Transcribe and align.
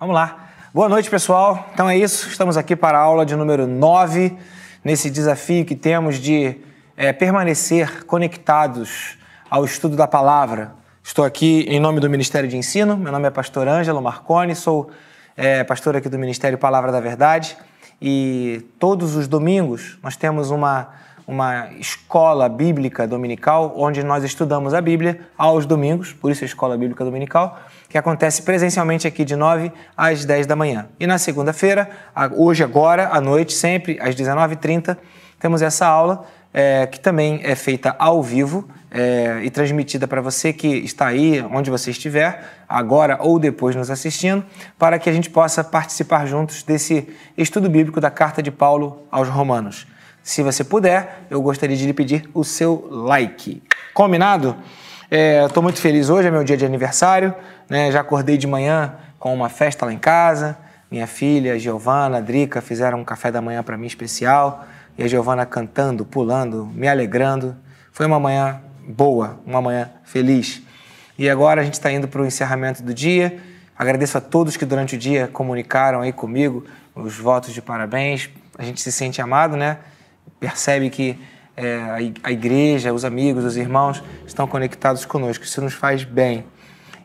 Vamos 0.00 0.14
lá. 0.14 0.48
Boa 0.72 0.88
noite, 0.88 1.10
pessoal. 1.10 1.68
Então 1.74 1.86
é 1.86 1.94
isso, 1.94 2.26
estamos 2.26 2.56
aqui 2.56 2.74
para 2.74 2.96
a 2.96 3.02
aula 3.02 3.26
de 3.26 3.36
número 3.36 3.66
9, 3.66 4.34
nesse 4.82 5.10
desafio 5.10 5.62
que 5.62 5.76
temos 5.76 6.16
de 6.16 6.56
é, 6.96 7.12
permanecer 7.12 8.06
conectados 8.06 9.18
ao 9.50 9.62
estudo 9.62 9.96
da 9.96 10.08
palavra. 10.08 10.72
Estou 11.04 11.22
aqui 11.22 11.66
em 11.68 11.78
nome 11.78 12.00
do 12.00 12.08
Ministério 12.08 12.48
de 12.48 12.56
Ensino, 12.56 12.96
meu 12.96 13.12
nome 13.12 13.28
é 13.28 13.30
pastor 13.30 13.68
Ângelo 13.68 14.00
Marconi, 14.00 14.56
sou 14.56 14.90
é, 15.36 15.62
pastor 15.64 15.94
aqui 15.94 16.08
do 16.08 16.18
Ministério 16.18 16.56
Palavra 16.56 16.90
da 16.90 16.98
Verdade 16.98 17.54
e 18.00 18.66
todos 18.78 19.14
os 19.16 19.28
domingos 19.28 19.98
nós 20.02 20.16
temos 20.16 20.50
uma 20.50 20.94
uma 21.30 21.70
escola 21.74 22.48
bíblica 22.48 23.06
dominical, 23.06 23.72
onde 23.76 24.02
nós 24.02 24.24
estudamos 24.24 24.74
a 24.74 24.80
Bíblia 24.80 25.20
aos 25.38 25.64
domingos, 25.64 26.12
por 26.12 26.32
isso 26.32 26.42
a 26.42 26.46
escola 26.46 26.76
bíblica 26.76 27.04
dominical, 27.04 27.56
que 27.90 27.98
acontece 27.98 28.42
presencialmente 28.42 29.06
aqui 29.08 29.24
de 29.24 29.34
9 29.34 29.72
às 29.96 30.24
10 30.24 30.46
da 30.46 30.54
manhã. 30.54 30.88
E 30.98 31.08
na 31.08 31.18
segunda-feira, 31.18 31.90
hoje 32.36 32.62
agora, 32.62 33.08
à 33.12 33.20
noite, 33.20 33.52
sempre 33.52 33.98
às 34.00 34.14
19h30, 34.14 34.96
temos 35.40 35.60
essa 35.60 35.86
aula 35.86 36.24
é, 36.54 36.86
que 36.86 37.00
também 37.00 37.40
é 37.42 37.56
feita 37.56 37.96
ao 37.98 38.22
vivo 38.22 38.68
é, 38.92 39.40
e 39.42 39.50
transmitida 39.50 40.06
para 40.06 40.20
você 40.20 40.52
que 40.52 40.68
está 40.68 41.08
aí, 41.08 41.44
onde 41.50 41.68
você 41.68 41.90
estiver, 41.90 42.44
agora 42.68 43.18
ou 43.20 43.40
depois 43.40 43.74
nos 43.74 43.90
assistindo, 43.90 44.44
para 44.78 44.96
que 44.96 45.10
a 45.10 45.12
gente 45.12 45.28
possa 45.28 45.64
participar 45.64 46.26
juntos 46.26 46.62
desse 46.62 47.08
estudo 47.36 47.68
bíblico 47.68 48.00
da 48.00 48.10
carta 48.10 48.40
de 48.40 48.52
Paulo 48.52 49.02
aos 49.10 49.28
Romanos. 49.28 49.84
Se 50.22 50.44
você 50.44 50.62
puder, 50.62 51.24
eu 51.28 51.42
gostaria 51.42 51.76
de 51.76 51.86
lhe 51.86 51.92
pedir 51.92 52.30
o 52.32 52.44
seu 52.44 52.86
like. 52.88 53.60
Combinado? 53.92 54.56
Estou 55.10 55.60
é, 55.60 55.64
muito 55.64 55.80
feliz 55.80 56.08
hoje, 56.08 56.28
é 56.28 56.30
meu 56.30 56.44
dia 56.44 56.56
de 56.56 56.64
aniversário. 56.64 57.34
Né? 57.68 57.90
Já 57.90 58.00
acordei 58.00 58.36
de 58.38 58.46
manhã 58.46 58.94
com 59.18 59.34
uma 59.34 59.48
festa 59.48 59.84
lá 59.84 59.92
em 59.92 59.98
casa. 59.98 60.56
Minha 60.88 61.08
filha, 61.08 61.58
Giovana, 61.58 62.18
a 62.18 62.20
Drica 62.20 62.60
fizeram 62.60 63.00
um 63.00 63.04
café 63.04 63.32
da 63.32 63.42
manhã 63.42 63.60
para 63.60 63.76
mim 63.76 63.88
especial. 63.88 64.64
E 64.96 65.02
a 65.02 65.08
Giovana 65.08 65.44
cantando, 65.44 66.04
pulando, 66.04 66.64
me 66.66 66.86
alegrando. 66.86 67.56
Foi 67.90 68.06
uma 68.06 68.20
manhã 68.20 68.60
boa, 68.86 69.40
uma 69.44 69.60
manhã 69.60 69.90
feliz. 70.04 70.62
E 71.18 71.28
agora 71.28 71.60
a 71.60 71.64
gente 71.64 71.74
está 71.74 71.90
indo 71.90 72.06
para 72.06 72.22
o 72.22 72.24
encerramento 72.24 72.80
do 72.80 72.94
dia. 72.94 73.36
Agradeço 73.76 74.16
a 74.16 74.20
todos 74.20 74.56
que 74.56 74.64
durante 74.64 74.94
o 74.94 74.98
dia 74.98 75.26
comunicaram 75.26 76.02
aí 76.02 76.12
comigo 76.12 76.64
os 76.94 77.18
votos 77.18 77.52
de 77.52 77.60
parabéns. 77.60 78.30
A 78.56 78.62
gente 78.62 78.80
se 78.80 78.92
sente 78.92 79.20
amado, 79.20 79.56
né? 79.56 79.78
percebe 80.38 80.88
que 80.88 81.18
é, 81.60 82.12
a 82.22 82.32
igreja, 82.32 82.92
os 82.92 83.04
amigos, 83.04 83.44
os 83.44 83.56
irmãos 83.56 84.02
estão 84.26 84.46
conectados 84.46 85.04
conosco. 85.04 85.44
Isso 85.44 85.60
nos 85.60 85.74
faz 85.74 86.04
bem. 86.04 86.44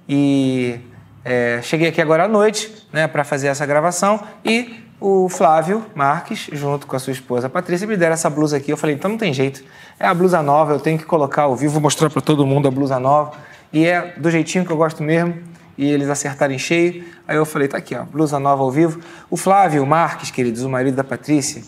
E 0.08 0.80
é, 1.24 1.60
cheguei 1.62 1.90
aqui 1.90 2.02
agora 2.02 2.24
à 2.24 2.28
noite 2.28 2.88
né, 2.94 3.08
para 3.08 3.24
fazer 3.24 3.48
essa 3.48 3.66
gravação 3.66 4.20
e 4.46 4.86
o 5.00 5.28
Flávio 5.28 5.86
Marques, 5.94 6.48
junto 6.54 6.88
com 6.88 6.96
a 6.96 7.00
sua 7.00 7.12
esposa 7.12 7.50
Patrícia, 7.50 7.86
me 7.86 7.98
deram 7.98 8.14
essa 8.14 8.30
blusa 8.30 8.56
aqui. 8.58 8.72
Eu 8.72 8.78
falei, 8.78 8.96
então 8.96 9.12
não 9.12 9.18
tem 9.18 9.34
jeito. 9.34 9.62
É 10.00 10.08
a 10.08 10.14
blusa 10.14 10.42
nova, 10.42 10.74
eu 10.74 10.80
tenho 10.80 10.98
que 10.98 11.06
colocar 11.06 11.44
ao 11.44 11.56
vivo, 11.56 11.82
mostrar 11.82 12.10
para 12.10 12.22
todo 12.22 12.46
mundo 12.46 12.68
a 12.68 12.72
blusa 12.72 12.98
nova. 12.98 13.34
E 13.74 13.86
é 13.86 14.14
do 14.18 14.32
jeitinho 14.32 14.66
que 14.66 14.72
eu 14.72 14.78
gosto 14.78 15.04
mesmo. 15.04 15.36
E 15.78 15.86
eles 15.86 16.08
acertarem 16.08 16.58
cheio. 16.58 17.04
Aí 17.28 17.36
eu 17.36 17.46
falei, 17.46 17.68
tá 17.68 17.78
aqui, 17.78 17.94
ó, 17.94 18.06
blusa 18.06 18.40
nova 18.40 18.64
ao 18.64 18.72
vivo. 18.72 19.02
O 19.30 19.36
Flávio 19.36 19.86
Marques, 19.86 20.32
queridos, 20.32 20.64
o 20.64 20.70
marido 20.70 20.96
da 20.96 21.04
Patrícia, 21.04 21.62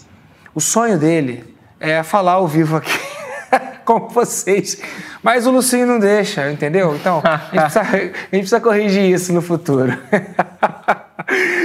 o 0.55 0.61
sonho 0.61 0.97
dele 0.97 1.56
é 1.79 2.03
falar 2.03 2.33
ao 2.33 2.47
vivo 2.47 2.77
aqui 2.77 2.99
com 3.85 4.07
vocês. 4.09 4.81
Mas 5.23 5.45
o 5.47 5.51
Lucinho 5.51 5.87
não 5.87 5.99
deixa, 5.99 6.51
entendeu? 6.51 6.95
Então, 6.95 7.21
a 7.23 7.37
gente 7.37 7.61
precisa, 7.61 7.81
a 7.81 7.95
gente 7.95 8.29
precisa 8.29 8.59
corrigir 8.59 9.03
isso 9.03 9.33
no 9.33 9.41
futuro. 9.41 9.97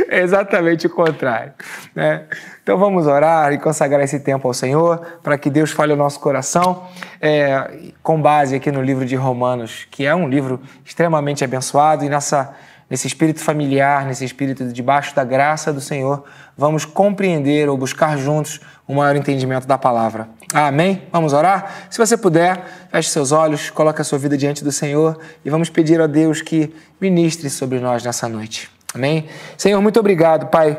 é 0.08 0.20
exatamente 0.22 0.86
o 0.86 0.90
contrário. 0.90 1.52
Né? 1.94 2.24
Então 2.62 2.78
vamos 2.78 3.06
orar 3.06 3.52
e 3.52 3.58
consagrar 3.58 4.02
esse 4.02 4.20
tempo 4.20 4.46
ao 4.46 4.54
Senhor 4.54 5.00
para 5.22 5.36
que 5.36 5.50
Deus 5.50 5.70
fale 5.70 5.92
o 5.92 5.96
nosso 5.96 6.20
coração, 6.20 6.84
é, 7.20 7.90
com 8.02 8.20
base 8.20 8.54
aqui 8.54 8.70
no 8.70 8.82
livro 8.82 9.04
de 9.04 9.16
Romanos, 9.16 9.86
que 9.90 10.06
é 10.06 10.14
um 10.14 10.28
livro 10.28 10.60
extremamente 10.84 11.44
abençoado 11.44 12.04
e 12.04 12.08
nessa 12.08 12.54
nesse 12.92 13.06
espírito 13.06 13.40
familiar, 13.40 14.04
nesse 14.04 14.22
espírito 14.22 14.66
de 14.66 14.72
debaixo 14.74 15.16
da 15.16 15.24
graça 15.24 15.72
do 15.72 15.80
Senhor, 15.80 16.24
vamos 16.54 16.84
compreender 16.84 17.66
ou 17.66 17.74
buscar 17.74 18.18
juntos 18.18 18.60
um 18.86 18.96
maior 18.96 19.16
entendimento 19.16 19.66
da 19.66 19.78
palavra. 19.78 20.28
Amém? 20.52 21.02
Vamos 21.10 21.32
orar? 21.32 21.86
Se 21.88 21.96
você 21.96 22.18
puder, 22.18 22.62
feche 22.90 23.08
seus 23.08 23.32
olhos, 23.32 23.70
coloque 23.70 24.02
a 24.02 24.04
sua 24.04 24.18
vida 24.18 24.36
diante 24.36 24.62
do 24.62 24.70
Senhor 24.70 25.18
e 25.42 25.48
vamos 25.48 25.70
pedir 25.70 26.02
a 26.02 26.06
Deus 26.06 26.42
que 26.42 26.70
ministre 27.00 27.48
sobre 27.48 27.80
nós 27.80 28.04
nessa 28.04 28.28
noite. 28.28 28.70
Amém? 28.94 29.26
Senhor, 29.56 29.80
muito 29.80 29.98
obrigado, 29.98 30.48
Pai, 30.48 30.78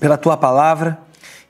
pela 0.00 0.16
tua 0.16 0.36
palavra, 0.36 0.98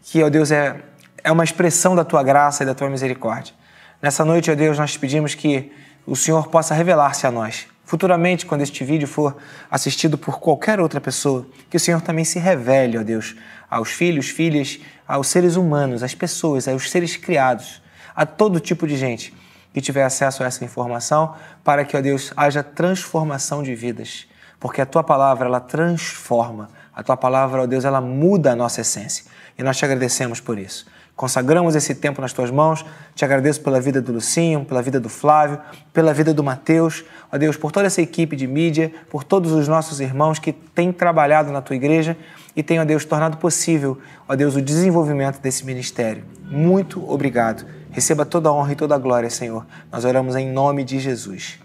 que, 0.03 0.23
ó 0.23 0.29
Deus, 0.29 0.51
é, 0.51 0.77
é 1.25 1.33
uma 1.33 1.45
expressão 1.45 1.97
da 1.97 2.05
tua 2.05 2.23
graça 2.23 2.63
e 2.63 2.67
da 2.67 2.75
tua 2.75 2.91
misericórdia. 2.91 3.55
Nessa 4.03 4.23
noite, 4.23 4.51
ó 4.51 4.55
Deus, 4.55 4.79
nós 4.79 4.93
te 4.93 4.99
pedimos 4.99 5.35
que 5.35 5.73
o 6.07 6.15
Senhor 6.15 6.49
possa 6.49 6.75
revelar-se 6.75 7.27
a 7.27 7.31
nós 7.31 7.67
Futuramente, 7.87 8.45
quando 8.45 8.63
este 8.63 8.85
vídeo 8.85 9.07
for 9.07 9.37
assistido 9.71 10.19
por 10.19 10.41
qualquer 10.41 10.81
outra 10.81 11.01
pessoa, 11.01 11.47
que 11.71 11.77
o 11.77 11.81
Senhor 11.81 12.01
também 12.01 12.25
se 12.25 12.37
revele, 12.37 12.99
ó 12.99 13.03
Deus, 13.05 13.37
aos 13.71 13.91
filhos, 13.91 14.29
filhas, 14.29 14.81
aos 15.07 15.29
seres 15.29 15.55
humanos, 15.55 16.03
às 16.03 16.13
pessoas, 16.13 16.67
aos 16.67 16.91
seres 16.91 17.17
criados, 17.17 17.81
a 18.15 18.27
todo 18.27 18.59
tipo 18.59 18.89
de 18.89 18.97
gente 18.97 19.33
que 19.73 19.81
tiver 19.81 20.03
acesso 20.03 20.43
a 20.43 20.47
essa 20.47 20.65
informação, 20.65 21.37
para 21.63 21.85
que, 21.85 21.97
ó 21.97 22.01
Deus, 22.01 22.33
haja 22.37 22.61
transformação 22.61 23.63
de 23.63 23.75
vidas. 23.77 24.27
Porque 24.59 24.81
a 24.81 24.87
tua 24.87 25.05
palavra, 25.05 25.47
ela 25.47 25.61
transforma. 25.61 26.69
A 26.93 27.05
tua 27.05 27.17
palavra, 27.17 27.63
ó 27.63 27.67
Deus, 27.67 27.85
ela 27.85 28.01
muda 28.01 28.53
a 28.53 28.57
nossa 28.57 28.81
essência. 28.81 29.27
E 29.57 29.63
nós 29.63 29.77
te 29.77 29.85
agradecemos 29.85 30.41
por 30.41 30.59
isso. 30.59 30.87
Consagramos 31.17 31.75
esse 31.75 31.95
tempo 31.95 32.21
nas 32.21 32.35
tuas 32.35 32.51
mãos. 32.51 32.85
Te 33.15 33.25
agradeço 33.25 33.63
pela 33.63 33.81
vida 33.81 34.03
do 34.03 34.13
Lucinho, 34.13 34.67
pela 34.67 34.83
vida 34.83 35.01
do 35.01 35.09
Flávio, 35.09 35.59
pela 35.91 36.13
vida 36.13 36.35
do 36.35 36.45
Mateus. 36.45 37.05
Ó 37.33 37.39
Deus, 37.39 37.57
por 37.57 37.73
toda 37.73 37.87
essa 37.87 38.03
equipe 38.03 38.37
de 38.37 38.47
mídia, 38.47 38.93
por 39.11 39.25
todos 39.25 39.53
os 39.53 39.67
nossos 39.67 39.99
irmãos 39.99 40.39
que 40.39 40.53
têm 40.53 40.93
trabalhado 40.93 41.51
na 41.51 41.63
tua 41.63 41.75
igreja 41.75 42.19
e 42.55 42.63
têm, 42.63 42.79
ó 42.81 42.85
Deus, 42.85 43.07
tornado 43.07 43.39
possível, 43.39 43.99
ó 44.29 44.37
Deus, 44.37 44.57
o 44.57 44.61
desenvolvimento 44.61 45.41
desse 45.41 45.65
ministério. 45.65 46.23
Muito 46.51 47.11
obrigado. 47.11 47.65
Receba 47.91 48.27
toda 48.27 48.51
a 48.51 48.53
honra 48.53 48.73
e 48.73 48.77
toda 48.77 48.95
a 48.95 48.99
glória, 48.99 49.31
Senhor. 49.31 49.65
Nós 49.91 50.05
oramos 50.05 50.37
em 50.37 50.53
nome 50.53 50.85
de 50.85 50.99
Jesus. 50.99 51.59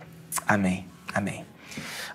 Amém. 0.48 0.86
Amém. 1.14 1.46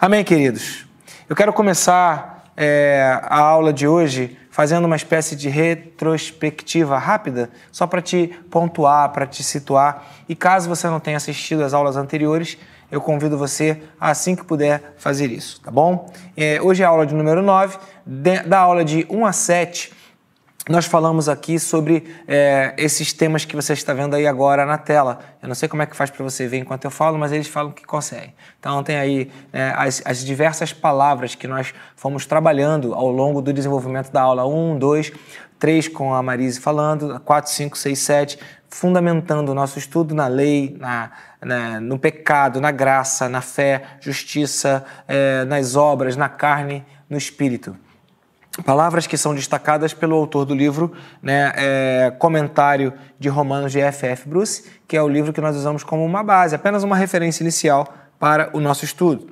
Amém, 0.00 0.24
queridos. 0.24 0.86
Eu 1.28 1.36
quero 1.36 1.52
começar 1.52 2.50
é, 2.56 3.20
a 3.24 3.38
aula 3.40 3.74
de 3.74 3.86
hoje 3.86 4.38
fazendo 4.56 4.86
uma 4.86 4.96
espécie 4.96 5.36
de 5.36 5.50
retrospectiva 5.50 6.96
rápida, 6.96 7.50
só 7.70 7.86
para 7.86 8.00
te 8.00 8.28
pontuar, 8.50 9.12
para 9.12 9.26
te 9.26 9.44
situar. 9.44 10.06
E 10.26 10.34
caso 10.34 10.66
você 10.66 10.88
não 10.88 10.98
tenha 10.98 11.18
assistido 11.18 11.62
às 11.62 11.74
aulas 11.74 11.94
anteriores, 11.94 12.56
eu 12.90 12.98
convido 12.98 13.36
você, 13.36 13.82
assim 14.00 14.34
que 14.34 14.42
puder, 14.42 14.94
fazer 14.96 15.30
isso, 15.30 15.60
tá 15.60 15.70
bom? 15.70 16.10
É, 16.34 16.58
hoje 16.62 16.82
é 16.82 16.86
a 16.86 16.88
aula 16.88 17.04
de 17.04 17.14
número 17.14 17.42
9, 17.42 17.76
de, 18.06 18.44
da 18.44 18.60
aula 18.60 18.82
de 18.82 19.06
1 19.10 19.26
a 19.26 19.32
7 19.32 19.92
nós 20.68 20.84
falamos 20.84 21.28
aqui 21.28 21.60
sobre 21.60 22.12
é, 22.26 22.74
esses 22.76 23.12
temas 23.12 23.44
que 23.44 23.54
você 23.54 23.72
está 23.72 23.94
vendo 23.94 24.16
aí 24.16 24.26
agora 24.26 24.66
na 24.66 24.76
tela. 24.76 25.20
Eu 25.40 25.46
não 25.46 25.54
sei 25.54 25.68
como 25.68 25.82
é 25.82 25.86
que 25.86 25.94
faz 25.94 26.10
para 26.10 26.24
você 26.24 26.48
ver 26.48 26.58
enquanto 26.58 26.84
eu 26.84 26.90
falo, 26.90 27.16
mas 27.16 27.30
eles 27.30 27.46
falam 27.46 27.70
que 27.70 27.84
conseguem. 27.84 28.34
Então 28.58 28.82
tem 28.82 28.96
aí 28.96 29.30
é, 29.52 29.72
as, 29.76 30.02
as, 30.04 30.24
diversas 30.24 30.72
palavras 30.72 31.36
que 31.36 31.46
nós 31.46 31.72
fomos 31.94 32.26
trabalhando 32.26 32.94
ao 32.94 33.08
longo 33.12 33.40
do 33.40 33.52
desenvolvimento 33.52 34.10
da 34.10 34.22
aula 34.22 34.44
1, 34.44 34.76
2, 34.76 35.12
3 35.56 35.86
com 35.86 36.12
a 36.12 36.20
Marise 36.20 36.58
falando, 36.58 37.20
4, 37.20 37.52
5, 37.52 37.78
6, 37.78 37.98
7, 38.00 38.38
fundamentando 38.68 39.52
o 39.52 39.54
nosso 39.54 39.78
estudo 39.78 40.16
na 40.16 40.26
lei, 40.26 40.76
na, 40.80 41.12
na 41.40 41.80
no 41.80 41.96
pecado, 41.96 42.60
na 42.60 42.72
graça, 42.72 43.28
na 43.28 43.40
fé, 43.40 43.84
justiça, 44.00 44.84
é, 45.06 45.44
nas 45.44 45.76
obras, 45.76 46.16
na 46.16 46.28
carne, 46.28 46.84
no 47.08 47.16
espírito. 47.16 47.76
Palavras 48.64 49.06
que 49.06 49.18
são 49.18 49.34
destacadas 49.34 49.92
pelo 49.92 50.16
autor 50.16 50.46
do 50.46 50.54
livro, 50.54 50.92
né, 51.22 51.52
é, 51.56 52.12
Comentário 52.18 52.92
de 53.18 53.28
Romanos 53.28 53.70
de 53.70 53.80
F.F. 53.80 54.28
Bruce, 54.28 54.64
que 54.88 54.96
é 54.96 55.02
o 55.02 55.08
livro 55.08 55.32
que 55.32 55.40
nós 55.40 55.54
usamos 55.54 55.84
como 55.84 56.04
uma 56.04 56.22
base, 56.22 56.54
apenas 56.54 56.82
uma 56.82 56.96
referência 56.96 57.42
inicial 57.42 57.86
para 58.18 58.48
o 58.54 58.60
nosso 58.60 58.84
estudo. 58.84 59.28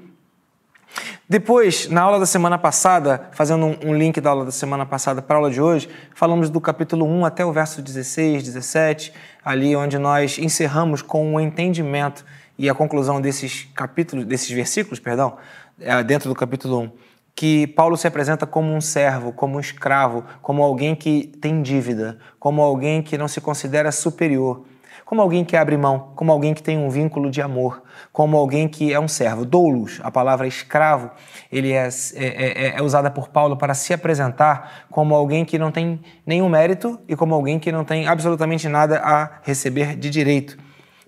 Depois, 1.27 1.89
na 1.89 2.03
aula 2.03 2.21
da 2.21 2.27
semana 2.27 2.59
passada, 2.59 3.31
fazendo 3.33 3.65
um, 3.83 3.95
link 3.95 4.21
da 4.21 4.29
aula 4.29 4.45
da 4.45 4.51
semana 4.51 4.85
passada 4.85 5.23
para 5.23 5.37
a 5.37 5.39
aula 5.39 5.51
de 5.51 5.61
hoje, 5.61 5.89
falamos 6.15 6.51
do 6.51 6.61
capítulo 6.61 7.07
1 7.07 7.25
até 7.25 7.45
o 7.45 7.51
verso 7.51 7.81
16, 7.81 8.43
17, 8.45 9.13
ali 9.43 9.75
onde 9.75 9.99
nós 9.99 10.39
encerramos 10.39 11.01
com 11.01 11.33
o 11.33 11.37
um 11.37 11.41
entendimento 11.41 12.25
e 12.59 12.69
a 12.69 12.75
conclusão 12.75 13.23
desses 13.23 13.67
capítulos, 13.75 14.27
desses 14.27 14.51
versículos, 14.51 15.01
perdão, 15.01 15.39
é, 15.81 16.03
dentro 16.05 16.29
do 16.29 16.35
capítulo 16.35 16.83
1 16.83 17.04
que 17.35 17.67
Paulo 17.67 17.97
se 17.97 18.07
apresenta 18.07 18.47
como 18.47 18.73
um 18.73 18.81
servo, 18.81 19.33
como 19.33 19.57
um 19.57 19.61
escravo, 19.61 20.25
como 20.41 20.63
alguém 20.63 20.95
que 20.95 21.27
tem 21.41 21.61
dívida, 21.63 22.19
como 22.39 22.63
alguém 22.63 23.03
que 23.03 23.19
não 23.19 23.27
se 23.27 23.41
considera 23.41 23.91
superior, 23.91 24.65
como 25.05 25.21
alguém 25.21 25.45
que 25.45 25.57
abre 25.57 25.77
mão, 25.77 26.13
como 26.15 26.31
alguém 26.33 26.55
que 26.55 26.63
tem 26.63 26.79
um 26.79 26.89
vínculo 26.89 27.31
de 27.31 27.43
amor, 27.43 27.83
como 28.13 28.37
alguém 28.37 28.69
que 28.69 28.93
é 28.93 28.99
um 28.99 29.09
servo. 29.09 29.45
Doulos, 29.45 30.01
a 30.03 30.11
palavra 30.11 30.47
escravo, 30.47 31.11
ele 31.51 31.73
é, 31.73 31.89
é, 32.15 32.25
é, 32.25 32.79
é 32.79 32.83
usada 32.83 33.11
por 33.11 33.29
Paulo 33.29 33.57
para 33.57 33.75
se 33.75 33.93
apresentar 33.93 34.87
como 34.91 35.15
alguém 35.15 35.45
que 35.45 35.59
não 35.59 35.71
tem 35.71 36.01
nenhum 36.25 36.49
mérito 36.49 36.99
e 37.09 37.17
como 37.17 37.35
alguém 37.35 37.59
que 37.59 37.71
não 37.71 37.85
tem 37.85 38.07
absolutamente 38.07 38.69
nada 38.69 38.99
a 38.99 39.41
receber 39.43 39.97
de 39.97 40.09
direito, 40.09 40.57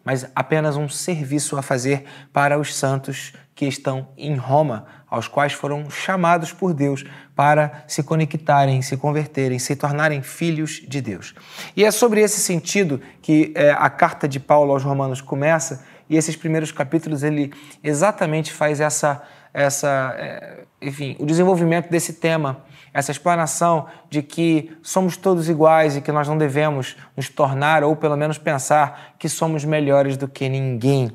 mas 0.07 0.25
apenas 0.37 0.77
um 0.77 0.89
serviço 0.89 1.59
a 1.59 1.63
fazer 1.63 2.05
para 2.33 2.57
os 2.57 2.73
santos 2.77 3.33
que 3.57 3.67
estão 3.67 4.09
em 4.17 4.37
Roma, 4.37 4.87
aos 5.09 5.27
quais 5.27 5.53
foram 5.53 5.91
chamados 5.91 6.53
por 6.53 6.73
Deus 6.73 7.05
para 7.35 7.85
se 7.89 8.03
conectarem, 8.05 8.83
se 8.83 8.97
converterem, 8.97 9.59
se 9.59 9.75
tornarem 9.75 10.23
filhos 10.23 10.83
de 10.87 11.01
Deus. 11.01 11.35
E 11.77 11.85
é 11.85 11.91
sobre 11.91 12.21
esse 12.21 12.39
sentido 12.39 13.01
que 13.21 13.53
é, 13.57 13.73
a 13.73 13.91
carta 13.91 14.29
de 14.29 14.39
Paulo 14.39 14.73
aos 14.73 14.85
Romanos 14.85 15.21
começa, 15.21 15.85
e 16.09 16.17
esses 16.17 16.37
primeiros 16.37 16.71
capítulos 16.71 17.25
ele 17.25 17.53
exatamente 17.83 18.53
faz 18.53 18.79
essa, 18.79 19.23
essa 19.57 20.15
é, 20.19 20.65
enfim, 20.83 21.17
o 21.19 21.25
desenvolvimento 21.25 21.89
desse 21.89 22.13
tema, 22.13 22.63
essa 22.93 23.11
explanação 23.11 23.87
de 24.11 24.23
que 24.23 24.77
somos 24.83 25.17
todos 25.17 25.49
iguais 25.49 25.97
e 25.97 26.03
que 26.03 26.13
nós 26.13 26.29
não 26.29 26.37
devemos 26.37 26.97
nos 27.17 27.31
tornar, 27.31 27.83
ou 27.83 27.97
pelo 27.97 28.17
menos 28.17 28.37
pensar, 28.37 29.15
que 29.19 29.29
somos 29.29 29.65
melhores 29.65 30.19
do 30.19 30.29
que 30.29 30.49
ninguém. 30.49 31.11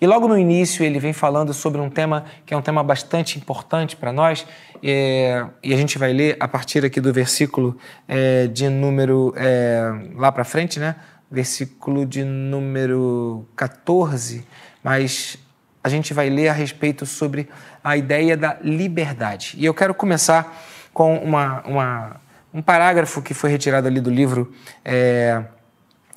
E 0.00 0.06
logo 0.06 0.28
no 0.28 0.38
início 0.38 0.84
ele 0.84 0.98
vem 0.98 1.12
falando 1.12 1.52
sobre 1.52 1.80
um 1.80 1.90
tema 1.90 2.24
que 2.46 2.54
é 2.54 2.56
um 2.56 2.62
tema 2.62 2.82
bastante 2.82 3.36
importante 3.36 3.96
para 3.96 4.12
nós, 4.12 4.46
é, 4.82 5.44
e 5.62 5.74
a 5.74 5.76
gente 5.76 5.98
vai 5.98 6.12
ler 6.12 6.36
a 6.38 6.46
partir 6.46 6.84
aqui 6.84 7.00
do 7.00 7.12
versículo 7.12 7.76
é, 8.06 8.46
de 8.46 8.68
número. 8.68 9.34
É, 9.36 9.90
lá 10.14 10.30
para 10.30 10.44
frente, 10.44 10.78
né? 10.78 10.94
Versículo 11.30 12.06
de 12.06 12.24
número 12.24 13.46
14, 13.56 14.46
mas 14.82 15.38
a 15.82 15.88
gente 15.88 16.12
vai 16.12 16.28
ler 16.28 16.48
a 16.48 16.52
respeito 16.52 17.06
sobre 17.06 17.48
a 17.82 17.96
ideia 17.96 18.36
da 18.36 18.58
liberdade. 18.62 19.54
E 19.56 19.64
eu 19.64 19.74
quero 19.74 19.94
começar 19.94 20.64
com 20.92 21.16
uma, 21.16 21.62
uma 21.62 22.20
um 22.52 22.60
parágrafo 22.60 23.22
que 23.22 23.32
foi 23.32 23.50
retirado 23.50 23.86
ali 23.86 24.00
do 24.00 24.10
livro. 24.10 24.52
É, 24.84 25.42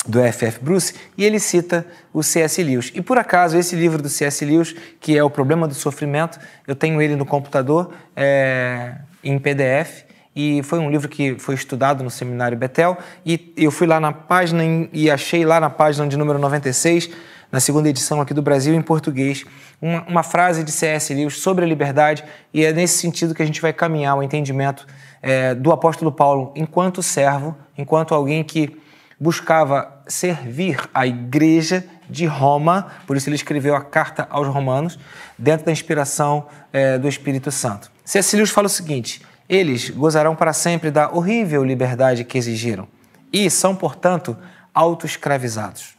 do 0.05 0.19
F.F. 0.19 0.59
Bruce, 0.61 0.93
e 1.17 1.23
ele 1.23 1.39
cita 1.39 1.85
o 2.13 2.21
C.S. 2.21 2.61
Lewis. 2.61 2.91
E 2.93 3.01
por 3.01 3.17
acaso, 3.17 3.57
esse 3.57 3.75
livro 3.75 4.01
do 4.01 4.09
C.S. 4.09 4.43
Lewis, 4.43 4.75
que 4.99 5.17
é 5.17 5.23
O 5.23 5.29
Problema 5.29 5.67
do 5.67 5.73
Sofrimento, 5.73 6.39
eu 6.67 6.75
tenho 6.75 7.01
ele 7.01 7.15
no 7.15 7.25
computador 7.25 7.93
é, 8.15 8.95
em 9.23 9.39
PDF, 9.39 10.03
e 10.35 10.61
foi 10.63 10.79
um 10.79 10.89
livro 10.89 11.07
que 11.07 11.35
foi 11.39 11.55
estudado 11.55 12.03
no 12.03 12.09
Seminário 12.09 12.57
Betel, 12.57 12.97
e 13.25 13.53
eu 13.55 13.71
fui 13.71 13.87
lá 13.87 13.99
na 13.99 14.11
página 14.11 14.63
e 14.91 15.09
achei 15.09 15.45
lá 15.45 15.59
na 15.59 15.69
página 15.69 16.07
de 16.07 16.17
número 16.17 16.39
96, 16.39 17.09
na 17.51 17.59
segunda 17.59 17.87
edição 17.87 18.19
aqui 18.19 18.33
do 18.33 18.41
Brasil, 18.41 18.73
em 18.73 18.81
português, 18.81 19.45
uma, 19.83 20.01
uma 20.03 20.23
frase 20.23 20.63
de 20.63 20.71
C.S. 20.71 21.13
Lewis 21.13 21.37
sobre 21.39 21.65
a 21.65 21.67
liberdade, 21.67 22.23
e 22.53 22.63
é 22.63 22.71
nesse 22.71 22.99
sentido 22.99 23.35
que 23.35 23.43
a 23.43 23.45
gente 23.45 23.61
vai 23.61 23.73
caminhar 23.73 24.17
o 24.17 24.23
entendimento 24.23 24.87
é, 25.21 25.53
do 25.53 25.73
apóstolo 25.73 26.09
Paulo 26.09 26.53
enquanto 26.55 27.03
servo, 27.03 27.53
enquanto 27.77 28.15
alguém 28.15 28.45
que 28.45 28.79
buscava 29.19 30.01
servir 30.07 30.79
a 30.93 31.05
igreja 31.05 31.83
de 32.09 32.25
Roma, 32.25 32.93
por 33.05 33.17
isso 33.17 33.27
ele 33.27 33.35
escreveu 33.35 33.75
a 33.75 33.81
carta 33.81 34.25
aos 34.29 34.47
romanos, 34.47 34.97
dentro 35.37 35.65
da 35.65 35.71
inspiração 35.73 36.45
é, 36.71 36.97
do 36.97 37.09
Espírito 37.09 37.51
Santo. 37.51 37.91
C.S. 38.05 38.37
Lewis 38.37 38.51
fala 38.51 38.67
o 38.67 38.69
seguinte: 38.69 39.21
eles 39.49 39.89
gozarão 39.89 40.33
para 40.33 40.53
sempre 40.53 40.91
da 40.91 41.11
horrível 41.11 41.61
liberdade 41.61 42.23
que 42.23 42.37
exigiram 42.37 42.87
e 43.33 43.49
são, 43.49 43.75
portanto, 43.75 44.37
autoescravizados. 44.73 45.92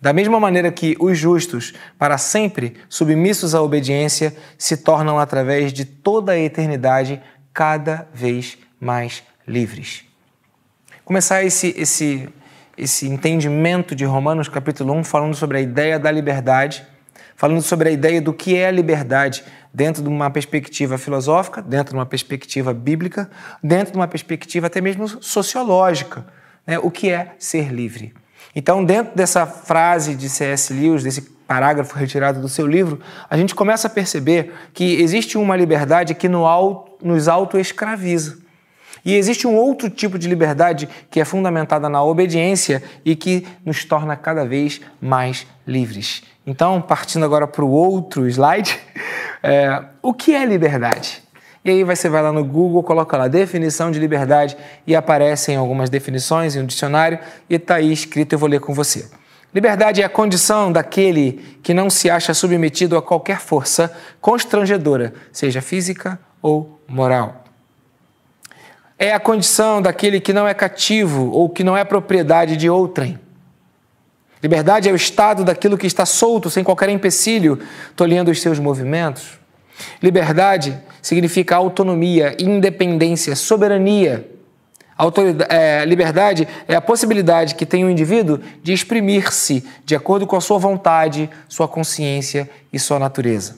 Da 0.00 0.12
mesma 0.12 0.38
maneira 0.38 0.70
que 0.70 0.96
os 1.00 1.18
justos, 1.18 1.74
para 1.98 2.18
sempre 2.18 2.74
submissos 2.88 3.54
à 3.54 3.62
obediência, 3.62 4.34
se 4.56 4.76
tornam, 4.76 5.18
através 5.18 5.72
de 5.72 5.84
toda 5.84 6.32
a 6.32 6.38
eternidade, 6.38 7.20
cada 7.52 8.08
vez 8.14 8.56
mais 8.80 9.22
livres. 9.46 10.04
Começar 11.04 11.42
esse, 11.42 11.74
esse 11.76 12.28
esse 12.78 13.08
entendimento 13.08 13.92
de 13.92 14.04
Romanos 14.04 14.48
capítulo 14.48 14.94
1, 14.94 15.02
falando 15.02 15.34
sobre 15.34 15.58
a 15.58 15.60
ideia 15.60 15.98
da 15.98 16.12
liberdade, 16.12 16.86
falando 17.34 17.60
sobre 17.60 17.88
a 17.88 17.92
ideia 17.92 18.22
do 18.22 18.32
que 18.32 18.56
é 18.56 18.68
a 18.68 18.70
liberdade 18.70 19.42
dentro 19.74 20.00
de 20.00 20.08
uma 20.08 20.30
perspectiva 20.30 20.96
filosófica, 20.96 21.60
dentro 21.60 21.94
de 21.94 21.98
uma 21.98 22.06
perspectiva 22.06 22.72
bíblica, 22.72 23.28
dentro 23.60 23.92
de 23.92 23.98
uma 23.98 24.06
perspectiva 24.06 24.68
até 24.68 24.80
mesmo 24.80 25.08
sociológica. 25.08 26.24
Né? 26.64 26.78
O 26.78 26.88
que 26.88 27.10
é 27.10 27.34
ser 27.36 27.72
livre? 27.72 28.14
Então, 28.54 28.84
dentro 28.84 29.14
dessa 29.14 29.46
frase 29.46 30.14
de 30.14 30.28
C.S. 30.28 30.72
Lewis, 30.72 31.02
desse 31.02 31.20
parágrafo 31.20 31.96
retirado 31.96 32.40
do 32.40 32.48
seu 32.48 32.66
livro, 32.66 33.00
a 33.30 33.36
gente 33.36 33.54
começa 33.54 33.86
a 33.86 33.90
perceber 33.90 34.52
que 34.74 35.00
existe 35.00 35.38
uma 35.38 35.56
liberdade 35.56 36.14
que 36.14 36.28
nos 36.28 37.28
auto-escraviza. 37.28 38.38
E 39.04 39.14
existe 39.14 39.46
um 39.46 39.54
outro 39.54 39.88
tipo 39.88 40.18
de 40.18 40.28
liberdade 40.28 40.88
que 41.10 41.20
é 41.20 41.24
fundamentada 41.24 41.88
na 41.88 42.02
obediência 42.02 42.82
e 43.04 43.16
que 43.16 43.46
nos 43.64 43.84
torna 43.84 44.16
cada 44.16 44.44
vez 44.44 44.80
mais 45.00 45.46
livres. 45.66 46.22
Então, 46.46 46.80
partindo 46.80 47.24
agora 47.24 47.46
para 47.46 47.64
o 47.64 47.70
outro 47.70 48.26
slide, 48.28 48.78
é, 49.42 49.82
o 50.02 50.12
que 50.12 50.34
é 50.34 50.44
liberdade? 50.44 51.22
E 51.68 51.70
aí 51.70 51.84
você 51.84 52.08
vai 52.08 52.22
lá 52.22 52.32
no 52.32 52.44
Google, 52.44 52.82
coloca 52.82 53.16
lá 53.16 53.28
definição 53.28 53.90
de 53.90 53.98
liberdade 53.98 54.56
e 54.86 54.96
aparecem 54.96 55.56
algumas 55.56 55.90
definições 55.90 56.56
em 56.56 56.60
um 56.60 56.66
dicionário 56.66 57.18
e 57.48 57.54
está 57.54 57.76
aí 57.76 57.92
escrito, 57.92 58.32
eu 58.32 58.38
vou 58.38 58.48
ler 58.48 58.60
com 58.60 58.74
você. 58.74 59.08
Liberdade 59.54 60.02
é 60.02 60.04
a 60.04 60.08
condição 60.08 60.70
daquele 60.70 61.58
que 61.62 61.72
não 61.72 61.88
se 61.88 62.10
acha 62.10 62.34
submetido 62.34 62.96
a 62.96 63.02
qualquer 63.02 63.40
força 63.40 63.94
constrangedora, 64.20 65.14
seja 65.32 65.62
física 65.62 66.18
ou 66.42 66.80
moral 66.86 67.44
é 68.98 69.12
a 69.12 69.20
condição 69.20 69.80
daquele 69.80 70.20
que 70.20 70.32
não 70.32 70.46
é 70.46 70.52
cativo 70.52 71.30
ou 71.30 71.48
que 71.48 71.62
não 71.62 71.76
é 71.76 71.84
propriedade 71.84 72.56
de 72.56 72.68
outrem. 72.68 73.18
Liberdade 74.42 74.88
é 74.88 74.92
o 74.92 74.96
estado 74.96 75.44
daquilo 75.44 75.78
que 75.78 75.86
está 75.86 76.04
solto, 76.04 76.50
sem 76.50 76.64
qualquer 76.64 76.88
empecilho, 76.88 77.60
tolhendo 77.94 78.30
os 78.30 78.42
seus 78.42 78.58
movimentos. 78.58 79.37
Liberdade 80.02 80.78
significa 81.02 81.56
autonomia, 81.56 82.36
independência, 82.38 83.34
soberania. 83.36 84.28
É, 85.48 85.84
liberdade 85.84 86.48
é 86.66 86.74
a 86.74 86.80
possibilidade 86.80 87.54
que 87.54 87.64
tem 87.64 87.84
o 87.84 87.90
indivíduo 87.90 88.40
de 88.62 88.72
exprimir-se 88.72 89.64
de 89.84 89.94
acordo 89.94 90.26
com 90.26 90.34
a 90.34 90.40
sua 90.40 90.58
vontade, 90.58 91.30
sua 91.48 91.68
consciência 91.68 92.50
e 92.72 92.78
sua 92.80 92.98
natureza. 92.98 93.56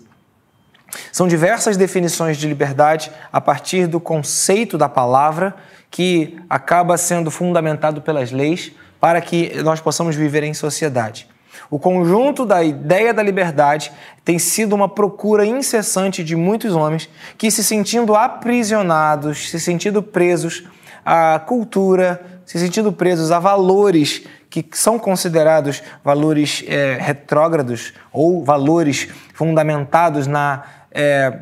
São 1.13 1.27
diversas 1.27 1.77
definições 1.77 2.37
de 2.37 2.47
liberdade 2.47 3.11
a 3.33 3.41
partir 3.41 3.87
do 3.87 4.01
conceito 4.01 4.77
da 4.77 4.89
palavra 4.89 5.55
que 5.91 6.39
acaba 6.49 6.97
sendo 6.99 7.31
fundamentado 7.31 8.03
pelas 8.03 8.31
leis 8.31 8.73
para 9.01 9.21
que 9.21 9.63
nós 9.63 9.81
possamos 9.81 10.15
viver 10.15 10.43
em 10.43 10.53
sociedade. 10.53 11.30
O 11.71 11.79
conjunto 11.79 12.45
da 12.45 12.65
ideia 12.65 13.15
da 13.15 13.23
liberdade 13.23 13.93
tem 14.25 14.39
sido 14.39 14.75
uma 14.75 14.89
procura 14.89 15.47
incessante 15.47 16.25
de 16.25 16.35
muitos 16.35 16.75
homens 16.75 17.09
que, 17.39 17.51
se 17.51 17.63
sentindo 17.63 18.17
aprisionados, 18.17 19.49
se 19.51 19.61
sentindo 19.61 20.03
presos 20.03 20.65
à 21.05 21.39
cultura, 21.39 22.21
se 22.45 22.59
sentindo 22.59 22.93
presos 22.93 23.31
a 23.31 23.39
valores 23.39 24.27
que 24.51 24.67
são 24.73 24.99
considerados 24.99 25.81
valores 26.03 26.65
é, 26.67 26.99
retrógrados 27.01 27.93
ou 28.13 28.45
valores 28.45 29.09
fundamentados 29.33 30.27
na 30.27 30.65
é, 30.91 31.33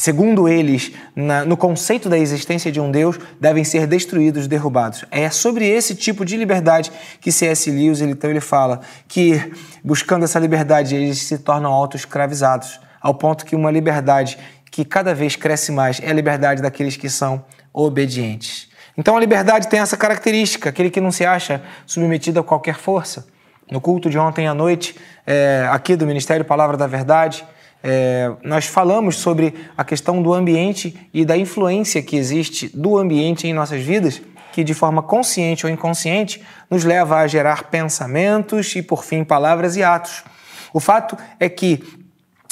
segundo 0.00 0.48
eles, 0.48 0.92
na, 1.14 1.44
no 1.44 1.58
conceito 1.58 2.08
da 2.08 2.18
existência 2.18 2.72
de 2.72 2.80
um 2.80 2.90
Deus, 2.90 3.18
devem 3.38 3.64
ser 3.64 3.86
destruídos, 3.86 4.46
derrubados. 4.46 5.04
É 5.10 5.28
sobre 5.28 5.68
esse 5.68 5.94
tipo 5.94 6.24
de 6.24 6.38
liberdade 6.38 6.90
que 7.20 7.30
C.S. 7.30 7.70
Lewis 7.70 8.00
ele, 8.00 8.12
então, 8.12 8.30
ele 8.30 8.40
fala 8.40 8.80
que, 9.06 9.52
buscando 9.84 10.24
essa 10.24 10.38
liberdade, 10.38 10.96
eles 10.96 11.18
se 11.18 11.36
tornam 11.36 11.70
auto-escravizados, 11.70 12.80
ao 12.98 13.12
ponto 13.12 13.44
que 13.44 13.54
uma 13.54 13.70
liberdade 13.70 14.38
que 14.70 14.86
cada 14.86 15.14
vez 15.14 15.36
cresce 15.36 15.70
mais 15.70 16.00
é 16.00 16.08
a 16.08 16.14
liberdade 16.14 16.62
daqueles 16.62 16.96
que 16.96 17.10
são 17.10 17.44
obedientes. 17.70 18.70
Então 18.96 19.14
a 19.14 19.20
liberdade 19.20 19.68
tem 19.68 19.80
essa 19.80 19.98
característica, 19.98 20.70
aquele 20.70 20.88
que 20.88 21.00
não 21.00 21.12
se 21.12 21.26
acha 21.26 21.62
submetido 21.84 22.40
a 22.40 22.42
qualquer 22.42 22.76
força. 22.76 23.26
No 23.70 23.82
culto 23.82 24.08
de 24.08 24.18
ontem 24.18 24.48
à 24.48 24.54
noite, 24.54 24.96
é, 25.26 25.68
aqui 25.70 25.94
do 25.94 26.06
Ministério 26.06 26.44
Palavra 26.44 26.76
da 26.78 26.86
Verdade, 26.86 27.44
é, 27.82 28.30
nós 28.42 28.66
falamos 28.66 29.16
sobre 29.16 29.54
a 29.76 29.84
questão 29.84 30.22
do 30.22 30.34
ambiente 30.34 31.08
e 31.12 31.24
da 31.24 31.36
influência 31.36 32.02
que 32.02 32.16
existe 32.16 32.68
do 32.68 32.98
ambiente 32.98 33.46
em 33.46 33.54
nossas 33.54 33.82
vidas, 33.82 34.20
que 34.52 34.62
de 34.62 34.74
forma 34.74 35.02
consciente 35.02 35.64
ou 35.64 35.72
inconsciente 35.72 36.42
nos 36.68 36.84
leva 36.84 37.18
a 37.18 37.26
gerar 37.26 37.64
pensamentos 37.64 38.74
e, 38.76 38.82
por 38.82 39.04
fim, 39.04 39.24
palavras 39.24 39.76
e 39.76 39.82
atos. 39.82 40.24
O 40.72 40.80
fato 40.80 41.16
é 41.38 41.48
que 41.48 41.82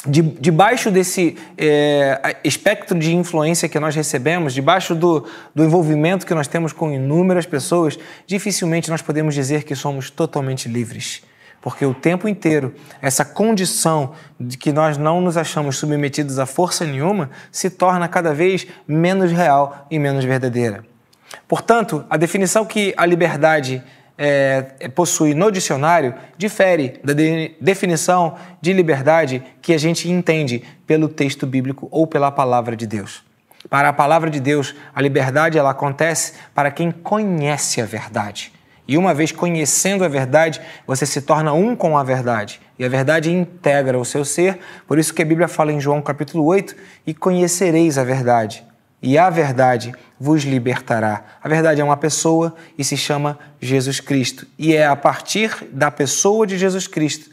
de, 0.05 0.21
debaixo 0.21 0.89
desse 0.89 1.35
é, 1.57 2.37
espectro 2.43 2.97
de 2.97 3.13
influência 3.13 3.67
que 3.67 3.79
nós 3.79 3.95
recebemos, 3.95 4.53
debaixo 4.53 4.95
do, 4.95 5.27
do 5.53 5.63
envolvimento 5.63 6.25
que 6.25 6.33
nós 6.33 6.47
temos 6.47 6.71
com 6.71 6.91
inúmeras 6.91 7.45
pessoas, 7.45 7.99
dificilmente 8.25 8.89
nós 8.89 9.01
podemos 9.01 9.35
dizer 9.35 9.63
que 9.63 9.75
somos 9.75 10.09
totalmente 10.09 10.69
livres. 10.69 11.21
Porque 11.61 11.85
o 11.85 11.93
tempo 11.93 12.27
inteiro 12.27 12.73
essa 13.01 13.25
condição 13.25 14.13
de 14.39 14.57
que 14.57 14.71
nós 14.71 14.97
não 14.97 15.21
nos 15.21 15.37
achamos 15.37 15.77
submetidos 15.77 16.39
a 16.39 16.45
força 16.45 16.85
nenhuma 16.85 17.29
se 17.51 17.69
torna 17.69 18.07
cada 18.07 18.33
vez 18.33 18.67
menos 18.87 19.31
real 19.31 19.85
e 19.89 19.99
menos 19.99 20.23
verdadeira. 20.23 20.83
Portanto, 21.47 22.05
a 22.09 22.17
definição 22.17 22.65
que 22.65 22.93
a 22.97 23.05
liberdade 23.05 23.83
é, 24.17 24.89
possui 24.93 25.33
no 25.33 25.49
dicionário 25.49 26.13
difere 26.37 26.99
da 27.03 27.13
de, 27.13 27.55
definição 27.61 28.35
de 28.61 28.73
liberdade 28.73 29.41
que 29.61 29.73
a 29.73 29.77
gente 29.77 30.09
entende 30.09 30.63
pelo 30.85 31.07
texto 31.07 31.47
bíblico 31.47 31.87
ou 31.89 32.05
pela 32.05 32.29
palavra 32.29 32.75
de 32.75 32.85
Deus. 32.85 33.23
Para 33.69 33.89
a 33.89 33.93
palavra 33.93 34.29
de 34.29 34.39
Deus, 34.39 34.75
a 34.93 35.01
liberdade 35.01 35.57
ela 35.57 35.71
acontece 35.71 36.33
para 36.53 36.69
quem 36.69 36.91
conhece 36.91 37.81
a 37.81 37.85
verdade. 37.85 38.51
E 38.89 38.97
uma 38.97 39.13
vez 39.13 39.31
conhecendo 39.31 40.03
a 40.03 40.07
verdade, 40.07 40.59
você 40.87 41.05
se 41.05 41.21
torna 41.21 41.53
um 41.53 41.75
com 41.75 41.95
a 41.95 42.03
verdade. 42.03 42.59
E 42.79 42.83
a 42.83 42.89
verdade 42.89 43.31
integra 43.31 43.99
o 43.99 44.03
seu 44.03 44.25
ser. 44.25 44.57
Por 44.87 44.97
isso 44.97 45.13
que 45.13 45.21
a 45.21 45.25
Bíblia 45.25 45.47
fala 45.47 45.71
em 45.71 45.79
João 45.79 46.01
capítulo 46.01 46.43
8: 46.43 46.75
"E 47.05 47.13
conhecereis 47.13 47.99
a 47.99 48.03
verdade, 48.03 48.65
e 48.99 49.15
a 49.15 49.29
verdade 49.29 49.93
vos 50.19 50.41
libertará". 50.41 51.23
A 51.39 51.47
verdade 51.47 51.79
é 51.79 51.83
uma 51.83 51.97
pessoa 51.97 52.55
e 52.79 52.83
se 52.83 52.97
chama 52.97 53.37
Jesus 53.61 53.99
Cristo. 53.99 54.47
E 54.57 54.75
é 54.75 54.87
a 54.87 54.95
partir 54.95 55.67
da 55.71 55.91
pessoa 55.91 56.47
de 56.47 56.57
Jesus 56.57 56.87
Cristo 56.87 57.29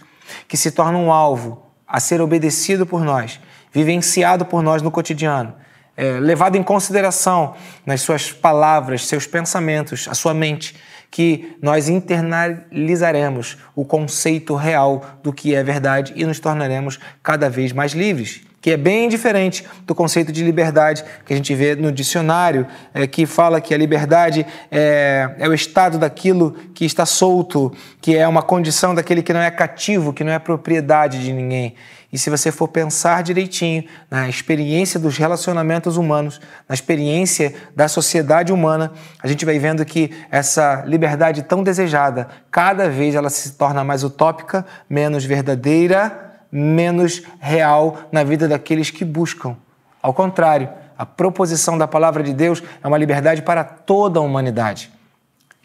que 0.47 0.59
se 0.59 0.71
torna 0.71 0.99
um 0.99 1.11
alvo 1.11 1.63
a 1.89 1.99
ser 2.01 2.21
obedecido 2.21 2.85
por 2.85 3.03
nós, 3.03 3.41
vivenciado 3.73 4.45
por 4.45 4.63
nós 4.63 4.83
no 4.83 4.91
cotidiano 4.91 5.55
é, 5.97 6.21
levado 6.21 6.57
em 6.57 6.63
consideração 6.63 7.55
nas 7.85 8.03
suas 8.03 8.31
palavras, 8.31 9.07
seus 9.07 9.27
pensamentos, 9.27 10.07
a 10.09 10.15
sua 10.15 10.35
mente, 10.35 10.77
que 11.11 11.57
nós 11.63 11.89
internalizaremos 11.89 13.57
o 13.75 13.85
conceito 13.85 14.55
real 14.55 15.19
do 15.23 15.33
que 15.33 15.55
é 15.55 15.63
verdade 15.63 16.13
e 16.17 16.25
nos 16.25 16.41
tornaremos 16.41 16.99
cada 17.23 17.49
vez 17.49 17.73
mais 17.73 17.93
livres. 17.93 18.43
Que 18.67 18.73
é 18.73 18.77
bem 18.77 19.09
diferente 19.09 19.65
do 19.87 19.95
conceito 19.95 20.33
de 20.33 20.43
liberdade 20.43 21.05
que 21.25 21.33
a 21.33 21.37
gente 21.37 21.55
vê 21.55 21.77
no 21.77 21.93
dicionário, 21.93 22.67
é, 22.93 23.07
que 23.07 23.25
fala 23.25 23.61
que 23.61 23.73
a 23.73 23.79
liberdade 23.79 24.45
é, 24.73 25.37
é 25.39 25.49
o 25.49 25.55
estado 25.55 25.99
daquilo 25.99 26.51
que 26.75 26.85
está 26.85 27.07
solto, 27.07 27.73
que 28.01 28.17
é 28.17 28.27
uma 28.27 28.43
condição 28.43 28.93
daquele 28.93 29.23
que 29.23 29.33
não 29.33 29.41
é 29.41 29.53
cativo, 29.53 30.13
que 30.13 30.25
não 30.25 30.33
é 30.33 30.41
propriedade 30.41 31.23
de 31.23 31.33
ninguém. 31.33 31.77
E 32.13 32.19
se 32.19 32.29
você 32.29 32.51
for 32.51 32.67
pensar 32.67 33.23
direitinho 33.23 33.85
na 34.11 34.29
experiência 34.29 34.99
dos 34.99 35.17
relacionamentos 35.17 35.97
humanos, 35.97 36.41
na 36.69 36.75
experiência 36.75 37.55
da 37.77 37.87
sociedade 37.87 38.53
humana, 38.53 38.91
a 39.23 39.29
gente 39.29 39.45
vai 39.45 39.61
vendo 39.61 39.85
que 39.85 40.11
essa 40.29 40.83
liberdade 40.87 41.45
tão 41.45 41.63
desejada, 41.63 42.27
cada 42.51 42.89
vez 42.89 43.15
ela 43.15 43.31
se 43.31 43.53
torna 43.53 43.85
mais 43.85 44.03
utópica, 44.03 44.67
menos 44.91 45.25
verdadeira, 45.25 46.26
menos 46.57 47.23
real 47.39 47.99
na 48.11 48.25
vida 48.25 48.49
daqueles 48.49 48.91
que 48.91 49.05
buscam. 49.05 49.57
Ao 50.01 50.15
contrário, 50.15 50.71
a 50.97 51.05
proposição 51.05 51.77
da 51.77 51.87
palavra 51.87 52.23
de 52.23 52.33
Deus 52.33 52.63
é 52.83 52.89
uma 52.89 52.97
liberdade 52.97 53.43
para 53.43 53.63
toda 53.63 54.19
a 54.19 54.23
humanidade. 54.23 54.91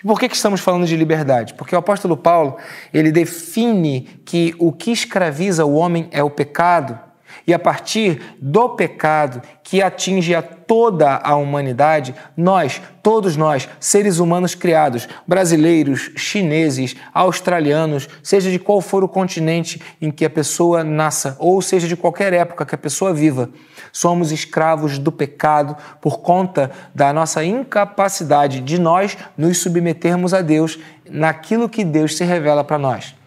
E 0.04 0.08
por 0.08 0.20
que, 0.20 0.28
que 0.28 0.36
estamos 0.36 0.60
falando 0.60 0.86
de 0.86 0.98
liberdade? 0.98 1.54
Porque 1.54 1.74
o 1.74 1.80
apóstolo 1.80 2.18
Paulo 2.18 2.58
ele 2.94 3.12
define 3.12 4.02
que 4.26 4.54
o 4.60 4.74
que 4.74 4.92
escraviza 4.92 5.64
o 5.64 5.76
homem 5.76 6.10
é 6.12 6.22
o 6.22 6.30
pecado, 6.30 7.00
e 7.46 7.54
a 7.54 7.60
partir 7.60 8.22
do 8.40 8.70
pecado 8.70 9.42
que 9.64 9.82
atinge 9.82 10.36
a 10.36 10.42
toda 10.42 11.18
a 11.18 11.36
humanidade, 11.36 12.16
nós, 12.36 12.82
todos 13.04 13.36
nós, 13.36 13.68
seres 13.80 14.20
humanos 14.20 14.56
criados, 14.56 15.08
brasileiros, 15.28 16.12
chineses, 16.16 16.96
australianos, 17.14 18.08
seja 18.24 18.50
de 18.50 18.60
qual 18.60 18.82
for 18.82 19.04
o 19.04 19.10
continente 19.10 19.82
em 20.02 20.12
que 20.12 20.26
a 20.26 20.30
pessoa 20.30 20.84
nasça, 20.84 21.36
ou 21.40 21.62
seja 21.62 21.88
de 21.88 21.96
qualquer 21.96 22.34
época 22.34 22.66
que 22.66 22.76
a 22.76 22.78
pessoa 22.78 23.14
viva, 23.14 23.50
somos 23.92 24.32
escravos 24.32 24.98
do 24.98 25.12
pecado 25.12 25.76
por 26.00 26.20
conta 26.20 26.72
da 26.94 27.12
nossa 27.12 27.44
incapacidade 27.44 28.62
de 28.62 28.80
nós 28.80 29.18
nos 29.38 29.58
submetermos 29.58 30.34
a 30.34 30.42
Deus 30.42 30.80
naquilo 31.10 31.70
que 31.70 31.84
Deus 31.84 32.16
se 32.16 32.24
revela 32.24 32.64
para 32.64 32.78
nós. 32.78 33.21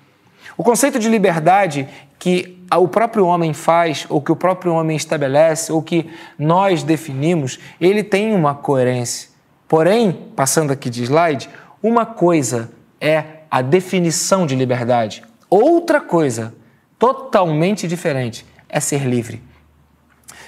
O 0.56 0.62
conceito 0.62 0.98
de 0.98 1.08
liberdade 1.08 1.88
que 2.18 2.64
o 2.72 2.88
próprio 2.88 3.26
homem 3.26 3.52
faz, 3.52 4.06
ou 4.08 4.20
que 4.20 4.32
o 4.32 4.36
próprio 4.36 4.72
homem 4.72 4.96
estabelece, 4.96 5.70
ou 5.70 5.82
que 5.82 6.10
nós 6.38 6.82
definimos, 6.82 7.58
ele 7.80 8.02
tem 8.02 8.32
uma 8.32 8.54
coerência. 8.54 9.28
Porém, 9.68 10.12
passando 10.34 10.72
aqui 10.72 10.88
de 10.88 11.02
slide, 11.02 11.48
uma 11.82 12.06
coisa 12.06 12.70
é 13.00 13.24
a 13.50 13.60
definição 13.60 14.46
de 14.46 14.56
liberdade, 14.56 15.22
outra 15.50 16.00
coisa, 16.00 16.54
totalmente 16.98 17.86
diferente, 17.86 18.46
é 18.68 18.80
ser 18.80 19.04
livre. 19.04 19.42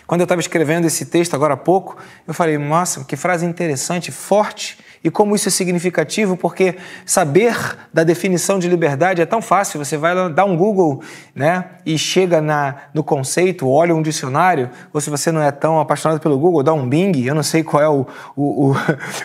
Quando 0.07 0.21
eu 0.21 0.25
estava 0.25 0.41
escrevendo 0.41 0.87
esse 0.87 1.07
texto 1.07 1.35
agora 1.35 1.55
há 1.55 1.57
pouco, 1.57 1.97
eu 2.27 2.33
falei, 2.33 2.57
nossa, 2.59 3.05
que 3.05 3.17
frase 3.17 3.45
interessante, 3.45 4.11
forte 4.11 4.79
e 5.07 5.11
como 5.11 5.37
isso 5.37 5.47
é 5.47 5.53
significativo, 5.53 6.37
porque 6.37 6.75
saber 7.05 7.57
da 7.95 8.03
definição 8.03 8.59
de 8.59 8.69
liberdade 8.69 9.23
é 9.23 9.25
tão 9.25 9.41
fácil. 9.41 9.79
Você 9.79 9.97
vai 9.97 10.33
dar 10.33 10.45
um 10.45 10.57
Google 10.57 11.01
né, 11.33 11.65
e 11.87 11.97
chega 11.97 12.41
na, 12.41 12.75
no 12.93 13.05
conceito, 13.05 13.71
olha 13.71 13.95
um 13.95 14.03
dicionário, 14.03 14.69
ou 14.93 15.01
se 15.01 15.09
você 15.09 15.31
não 15.31 15.41
é 15.41 15.53
tão 15.53 15.79
apaixonado 15.79 16.19
pelo 16.19 16.37
Google, 16.37 16.61
dá 16.65 16.73
um 16.73 16.89
Bing. 16.89 17.25
Eu 17.25 17.37
não 17.37 17.45
sei 17.45 17.63
qual 17.63 17.81
é 17.81 17.89
o, 17.89 18.05
o, 18.35 18.73
o, 18.73 18.77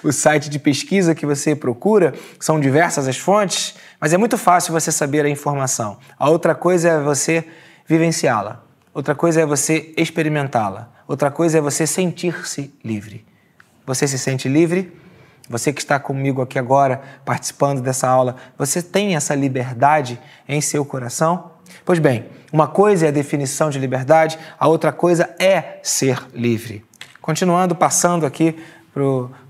o 0.07 0.11
site 0.11 0.51
de 0.51 0.59
pesquisa 0.59 1.15
que 1.15 1.25
você 1.25 1.55
procura, 1.55 2.13
são 2.39 2.59
diversas 2.59 3.07
as 3.07 3.17
fontes, 3.17 3.73
mas 4.00 4.13
é 4.13 4.19
muito 4.19 4.38
fácil 4.38 4.73
você 4.73 4.91
saber 4.91 5.25
a 5.25 5.29
informação. 5.29 5.97
A 6.15 6.29
outra 6.29 6.53
coisa 6.53 6.89
é 6.89 7.00
você 7.01 7.43
vivenciá-la. 7.88 8.61
Outra 8.93 9.15
coisa 9.15 9.41
é 9.41 9.47
você 9.47 9.95
experimentá-la. 9.97 10.91
Outra 11.07 11.31
coisa 11.31 11.57
é 11.57 11.61
você 11.61 11.88
sentir-se 11.88 12.71
livre. 12.83 13.25
Você 13.83 14.07
se 14.07 14.19
sente 14.19 14.47
livre? 14.47 15.00
Você 15.51 15.74
que 15.74 15.81
está 15.81 16.00
comigo 16.00 16.41
aqui 16.41 16.58
agora, 16.58 17.01
participando 17.25 17.81
dessa 17.81 18.08
aula, 18.08 18.38
você 18.58 18.81
tem 18.81 19.15
essa 19.15 19.36
liberdade 19.36 20.20
em 20.48 20.62
seu 20.62 20.86
coração? 20.86 21.51
Pois 21.86 22.00
bem, 22.00 22.25
uma 22.51 22.67
coisa 22.67 23.05
é 23.05 23.10
a 23.10 23.12
definição 23.12 23.70
de 23.70 23.77
liberdade, 23.77 24.39
a 24.58 24.67
outra 24.67 24.91
coisa 24.91 25.29
é 25.38 25.79
ser 25.84 26.25
livre. 26.34 26.86
Continuando, 27.22 27.75
passando 27.75 28.25
aqui 28.25 28.58
para 28.93 29.03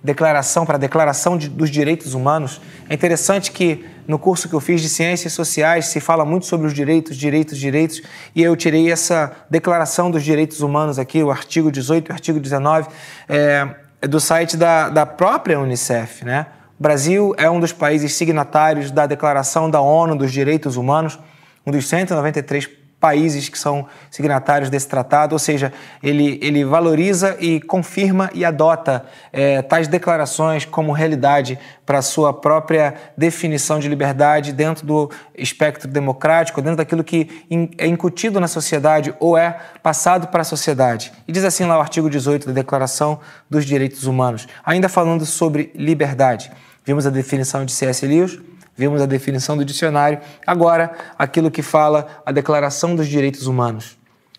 declaração, 0.03 0.65
para 0.65 0.75
a 0.75 0.79
declaração 0.79 1.37
de, 1.37 1.49
dos 1.49 1.69
direitos 1.69 2.13
humanos, 2.13 2.61
é 2.89 2.93
interessante 2.93 3.51
que 3.51 3.85
no 4.07 4.19
curso 4.19 4.47
que 4.49 4.53
eu 4.53 4.59
fiz 4.59 4.81
de 4.81 4.89
Ciências 4.89 5.33
Sociais 5.33 5.85
se 5.85 5.99
fala 5.99 6.25
muito 6.25 6.45
sobre 6.45 6.67
os 6.67 6.73
direitos, 6.73 7.15
direitos, 7.15 7.57
direitos, 7.57 8.01
e 8.35 8.41
eu 8.43 8.55
tirei 8.55 8.91
essa 8.91 9.31
declaração 9.49 10.11
dos 10.11 10.23
direitos 10.23 10.61
humanos 10.61 10.99
aqui, 10.99 11.23
o 11.23 11.31
artigo 11.31 11.71
18 11.71 12.07
e 12.07 12.11
o 12.11 12.13
artigo 12.13 12.39
19. 12.39 12.89
É, 13.27 13.67
é 14.01 14.07
do 14.07 14.19
site 14.19 14.57
da, 14.57 14.89
da 14.89 15.05
própria 15.05 15.59
Unicef. 15.59 16.25
Né? 16.25 16.47
O 16.79 16.83
Brasil 16.83 17.35
é 17.37 17.49
um 17.49 17.59
dos 17.59 17.71
países 17.71 18.13
signatários 18.13 18.89
da 18.89 19.05
Declaração 19.05 19.69
da 19.69 19.79
ONU 19.79 20.15
dos 20.15 20.31
Direitos 20.31 20.75
Humanos, 20.75 21.19
um 21.65 21.71
dos 21.71 21.87
193 21.87 22.80
países 23.01 23.49
que 23.49 23.57
são 23.57 23.87
signatários 24.11 24.69
desse 24.69 24.87
tratado, 24.87 25.33
ou 25.33 25.39
seja, 25.39 25.73
ele, 26.03 26.39
ele 26.39 26.63
valoriza 26.63 27.35
e 27.39 27.59
confirma 27.59 28.29
e 28.31 28.45
adota 28.45 29.03
é, 29.33 29.63
tais 29.63 29.87
declarações 29.87 30.65
como 30.65 30.91
realidade 30.91 31.57
para 31.83 31.97
a 31.97 32.01
sua 32.03 32.31
própria 32.31 32.93
definição 33.17 33.79
de 33.79 33.89
liberdade 33.89 34.53
dentro 34.53 34.85
do 34.85 35.09
espectro 35.35 35.89
democrático, 35.89 36.61
dentro 36.61 36.77
daquilo 36.77 37.03
que 37.03 37.43
é 37.77 37.87
incutido 37.87 38.39
na 38.39 38.47
sociedade 38.47 39.13
ou 39.19 39.35
é 39.35 39.57
passado 39.81 40.27
para 40.27 40.41
a 40.41 40.45
sociedade. 40.45 41.11
E 41.27 41.31
diz 41.31 41.43
assim 41.43 41.65
lá 41.65 41.79
o 41.79 41.81
artigo 41.81 42.07
18 42.07 42.47
da 42.47 42.53
Declaração 42.53 43.19
dos 43.49 43.65
Direitos 43.65 44.05
Humanos, 44.05 44.47
ainda 44.63 44.87
falando 44.87 45.25
sobre 45.25 45.71
liberdade. 45.73 46.51
Vimos 46.85 47.07
a 47.07 47.09
definição 47.09 47.65
de 47.65 47.71
C.S. 47.71 48.05
Lewis, 48.05 48.39
Vimos 48.75 49.01
a 49.01 49.05
definição 49.05 49.57
do 49.57 49.65
dicionário, 49.65 50.19
agora 50.45 50.91
aquilo 51.17 51.51
que 51.51 51.61
fala 51.61 52.07
a 52.25 52.31
Declaração 52.31 52.95
dos 52.95 53.07
Direitos 53.07 53.47
Humanos. 53.47 53.97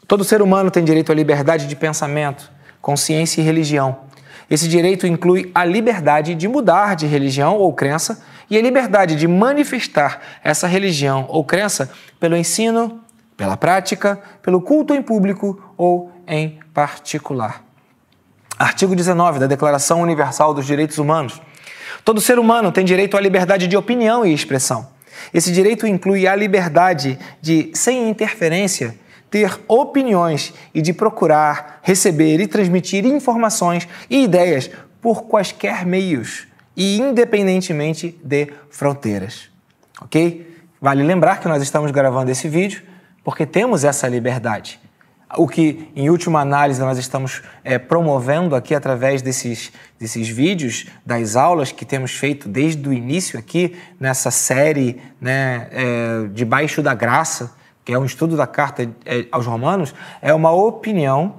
Todo 0.08 0.24
ser 0.24 0.42
humano 0.42 0.70
tem 0.70 0.84
direito 0.84 1.12
à 1.12 1.14
liberdade 1.14 1.66
de 1.66 1.76
pensamento, 1.76 2.50
consciência 2.80 3.40
e 3.40 3.44
religião. 3.44 4.00
Esse 4.50 4.68
direito 4.68 5.06
inclui 5.06 5.50
a 5.54 5.64
liberdade 5.64 6.34
de 6.34 6.48
mudar 6.48 6.96
de 6.96 7.06
religião 7.06 7.56
ou 7.56 7.72
crença 7.72 8.22
e 8.50 8.58
a 8.58 8.62
liberdade 8.62 9.16
de 9.16 9.26
manifestar 9.26 10.20
essa 10.42 10.66
religião 10.66 11.26
ou 11.28 11.44
crença 11.44 11.90
pelo 12.20 12.36
ensino, 12.36 13.00
pela 13.36 13.56
prática, 13.56 14.20
pelo 14.42 14.60
culto 14.60 14.94
em 14.94 15.02
público 15.02 15.62
ou 15.76 16.12
em 16.26 16.58
particular. 16.74 17.64
Artigo 18.58 18.94
19 18.94 19.38
da 19.38 19.46
Declaração 19.46 20.02
Universal 20.02 20.52
dos 20.52 20.66
Direitos 20.66 20.98
Humanos 20.98 21.40
Todo 22.04 22.20
ser 22.20 22.38
humano 22.38 22.72
tem 22.72 22.84
direito 22.84 23.16
à 23.16 23.20
liberdade 23.20 23.66
de 23.66 23.76
opinião 23.76 24.26
e 24.26 24.32
expressão. 24.32 24.88
Esse 25.32 25.52
direito 25.52 25.86
inclui 25.86 26.26
a 26.26 26.34
liberdade 26.34 27.18
de, 27.40 27.70
sem 27.74 28.08
interferência, 28.08 28.96
ter 29.30 29.60
opiniões 29.68 30.52
e 30.74 30.82
de 30.82 30.92
procurar, 30.92 31.80
receber 31.82 32.40
e 32.40 32.46
transmitir 32.46 33.06
informações 33.06 33.88
e 34.10 34.24
ideias 34.24 34.70
por 35.00 35.22
quaisquer 35.22 35.86
meios 35.86 36.46
e 36.76 36.98
independentemente 36.98 38.18
de 38.22 38.48
fronteiras. 38.70 39.48
Ok? 40.00 40.46
Vale 40.80 41.02
lembrar 41.02 41.40
que 41.40 41.48
nós 41.48 41.62
estamos 41.62 41.90
gravando 41.92 42.30
esse 42.30 42.48
vídeo 42.48 42.82
porque 43.22 43.46
temos 43.46 43.84
essa 43.84 44.08
liberdade. 44.08 44.80
O 45.36 45.48
que, 45.48 45.88
em 45.96 46.10
última 46.10 46.40
análise, 46.40 46.78
nós 46.78 46.98
estamos 46.98 47.42
é, 47.64 47.78
promovendo 47.78 48.54
aqui 48.54 48.74
através 48.74 49.22
desses, 49.22 49.72
desses 49.98 50.28
vídeos, 50.28 50.86
das 51.06 51.36
aulas 51.36 51.72
que 51.72 51.86
temos 51.86 52.12
feito 52.12 52.48
desde 52.48 52.86
o 52.86 52.92
início 52.92 53.38
aqui, 53.38 53.74
nessa 53.98 54.30
série 54.30 55.00
né, 55.18 55.68
é, 55.70 56.28
Debaixo 56.34 56.82
da 56.82 56.92
Graça, 56.94 57.54
que 57.82 57.94
é 57.94 57.98
um 57.98 58.04
estudo 58.04 58.36
da 58.36 58.46
carta 58.46 58.82
é, 59.06 59.26
aos 59.32 59.46
Romanos, 59.46 59.94
é 60.20 60.34
uma 60.34 60.52
opinião 60.52 61.36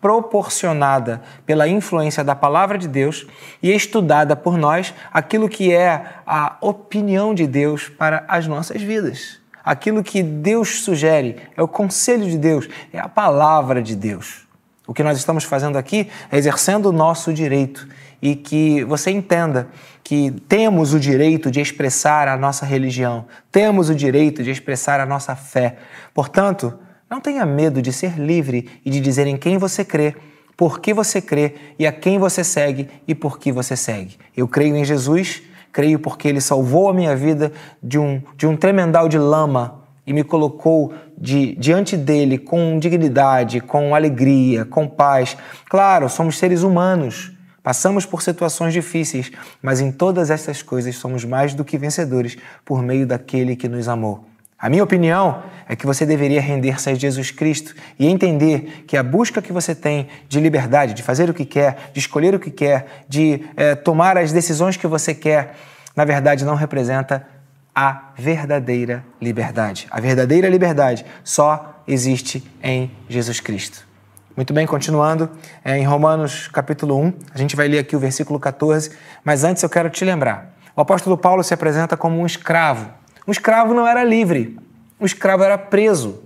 proporcionada 0.00 1.22
pela 1.44 1.68
influência 1.68 2.24
da 2.24 2.34
palavra 2.34 2.76
de 2.76 2.88
Deus 2.88 3.26
e 3.62 3.72
estudada 3.72 4.34
por 4.34 4.58
nós 4.58 4.92
aquilo 5.12 5.48
que 5.48 5.72
é 5.72 6.04
a 6.26 6.56
opinião 6.60 7.34
de 7.34 7.46
Deus 7.46 7.88
para 7.88 8.24
as 8.28 8.46
nossas 8.46 8.82
vidas. 8.82 9.40
Aquilo 9.66 10.04
que 10.04 10.22
Deus 10.22 10.82
sugere 10.84 11.38
é 11.56 11.60
o 11.60 11.66
conselho 11.66 12.30
de 12.30 12.38
Deus, 12.38 12.68
é 12.92 13.00
a 13.00 13.08
palavra 13.08 13.82
de 13.82 13.96
Deus. 13.96 14.46
O 14.86 14.94
que 14.94 15.02
nós 15.02 15.18
estamos 15.18 15.42
fazendo 15.42 15.76
aqui 15.76 16.08
é 16.30 16.38
exercendo 16.38 16.86
o 16.86 16.92
nosso 16.92 17.34
direito 17.34 17.88
e 18.22 18.36
que 18.36 18.84
você 18.84 19.10
entenda 19.10 19.68
que 20.04 20.30
temos 20.48 20.94
o 20.94 21.00
direito 21.00 21.50
de 21.50 21.60
expressar 21.60 22.28
a 22.28 22.36
nossa 22.36 22.64
religião, 22.64 23.26
temos 23.50 23.90
o 23.90 23.94
direito 23.96 24.44
de 24.44 24.52
expressar 24.52 25.00
a 25.00 25.06
nossa 25.06 25.34
fé. 25.34 25.78
Portanto, 26.14 26.72
não 27.10 27.20
tenha 27.20 27.44
medo 27.44 27.82
de 27.82 27.92
ser 27.92 28.20
livre 28.20 28.80
e 28.84 28.90
de 28.90 29.00
dizer 29.00 29.26
em 29.26 29.36
quem 29.36 29.58
você 29.58 29.84
crê, 29.84 30.14
por 30.56 30.78
que 30.78 30.94
você 30.94 31.20
crê 31.20 31.54
e 31.76 31.84
a 31.88 31.90
quem 31.92 32.20
você 32.20 32.44
segue 32.44 32.88
e 33.04 33.16
por 33.16 33.40
que 33.40 33.50
você 33.50 33.76
segue. 33.76 34.16
Eu 34.36 34.46
creio 34.46 34.76
em 34.76 34.84
Jesus, 34.84 35.42
creio 35.76 35.98
porque 35.98 36.26
ele 36.26 36.40
salvou 36.40 36.88
a 36.88 36.94
minha 36.94 37.14
vida 37.14 37.52
de 37.82 37.98
um, 37.98 38.22
de 38.34 38.46
um 38.46 38.56
tremendal 38.56 39.10
de 39.10 39.18
lama 39.18 39.82
e 40.06 40.12
me 40.14 40.24
colocou 40.24 40.94
de, 41.18 41.54
diante 41.56 41.98
dele 41.98 42.38
com 42.38 42.78
dignidade, 42.78 43.60
com 43.60 43.94
alegria, 43.94 44.64
com 44.64 44.88
paz. 44.88 45.36
Claro, 45.68 46.08
somos 46.08 46.38
seres 46.38 46.62
humanos. 46.62 47.30
Passamos 47.62 48.06
por 48.06 48.22
situações 48.22 48.72
difíceis, 48.72 49.30
mas 49.60 49.82
em 49.82 49.92
todas 49.92 50.30
essas 50.30 50.62
coisas 50.62 50.96
somos 50.96 51.26
mais 51.26 51.52
do 51.52 51.62
que 51.62 51.76
vencedores 51.76 52.38
por 52.64 52.82
meio 52.82 53.06
daquele 53.06 53.54
que 53.54 53.68
nos 53.68 53.86
amou. 53.86 54.24
A 54.58 54.70
minha 54.70 54.82
opinião 54.82 55.42
é 55.68 55.76
que 55.76 55.84
você 55.84 56.06
deveria 56.06 56.40
render-se 56.40 56.88
a 56.88 56.94
Jesus 56.94 57.30
Cristo 57.30 57.74
e 57.98 58.06
entender 58.06 58.84
que 58.86 58.96
a 58.96 59.02
busca 59.02 59.42
que 59.42 59.52
você 59.52 59.74
tem 59.74 60.08
de 60.28 60.40
liberdade, 60.40 60.94
de 60.94 61.02
fazer 61.02 61.28
o 61.28 61.34
que 61.34 61.44
quer, 61.44 61.90
de 61.92 62.00
escolher 62.00 62.34
o 62.34 62.40
que 62.40 62.50
quer, 62.50 63.04
de 63.06 63.44
é, 63.54 63.74
tomar 63.74 64.16
as 64.16 64.32
decisões 64.32 64.76
que 64.78 64.86
você 64.86 65.14
quer, 65.14 65.56
na 65.94 66.06
verdade 66.06 66.42
não 66.42 66.54
representa 66.54 67.26
a 67.74 68.12
verdadeira 68.16 69.04
liberdade. 69.20 69.86
A 69.90 70.00
verdadeira 70.00 70.48
liberdade 70.48 71.04
só 71.22 71.82
existe 71.86 72.42
em 72.62 72.90
Jesus 73.10 73.40
Cristo. 73.40 73.86
Muito 74.34 74.54
bem, 74.54 74.66
continuando, 74.66 75.30
é, 75.62 75.76
em 75.76 75.84
Romanos 75.84 76.48
capítulo 76.48 76.98
1, 76.98 77.12
a 77.34 77.38
gente 77.38 77.54
vai 77.54 77.68
ler 77.68 77.80
aqui 77.80 77.94
o 77.94 77.98
versículo 77.98 78.40
14, 78.40 78.90
mas 79.22 79.44
antes 79.44 79.62
eu 79.62 79.68
quero 79.68 79.90
te 79.90 80.02
lembrar: 80.02 80.54
o 80.74 80.80
apóstolo 80.80 81.18
Paulo 81.18 81.44
se 81.44 81.52
apresenta 81.52 81.94
como 81.94 82.18
um 82.18 82.24
escravo 82.24 82.90
um 83.26 83.32
escravo 83.32 83.74
não 83.74 83.86
era 83.86 84.04
livre, 84.04 84.56
um 85.00 85.04
escravo 85.04 85.42
era 85.42 85.58
preso. 85.58 86.22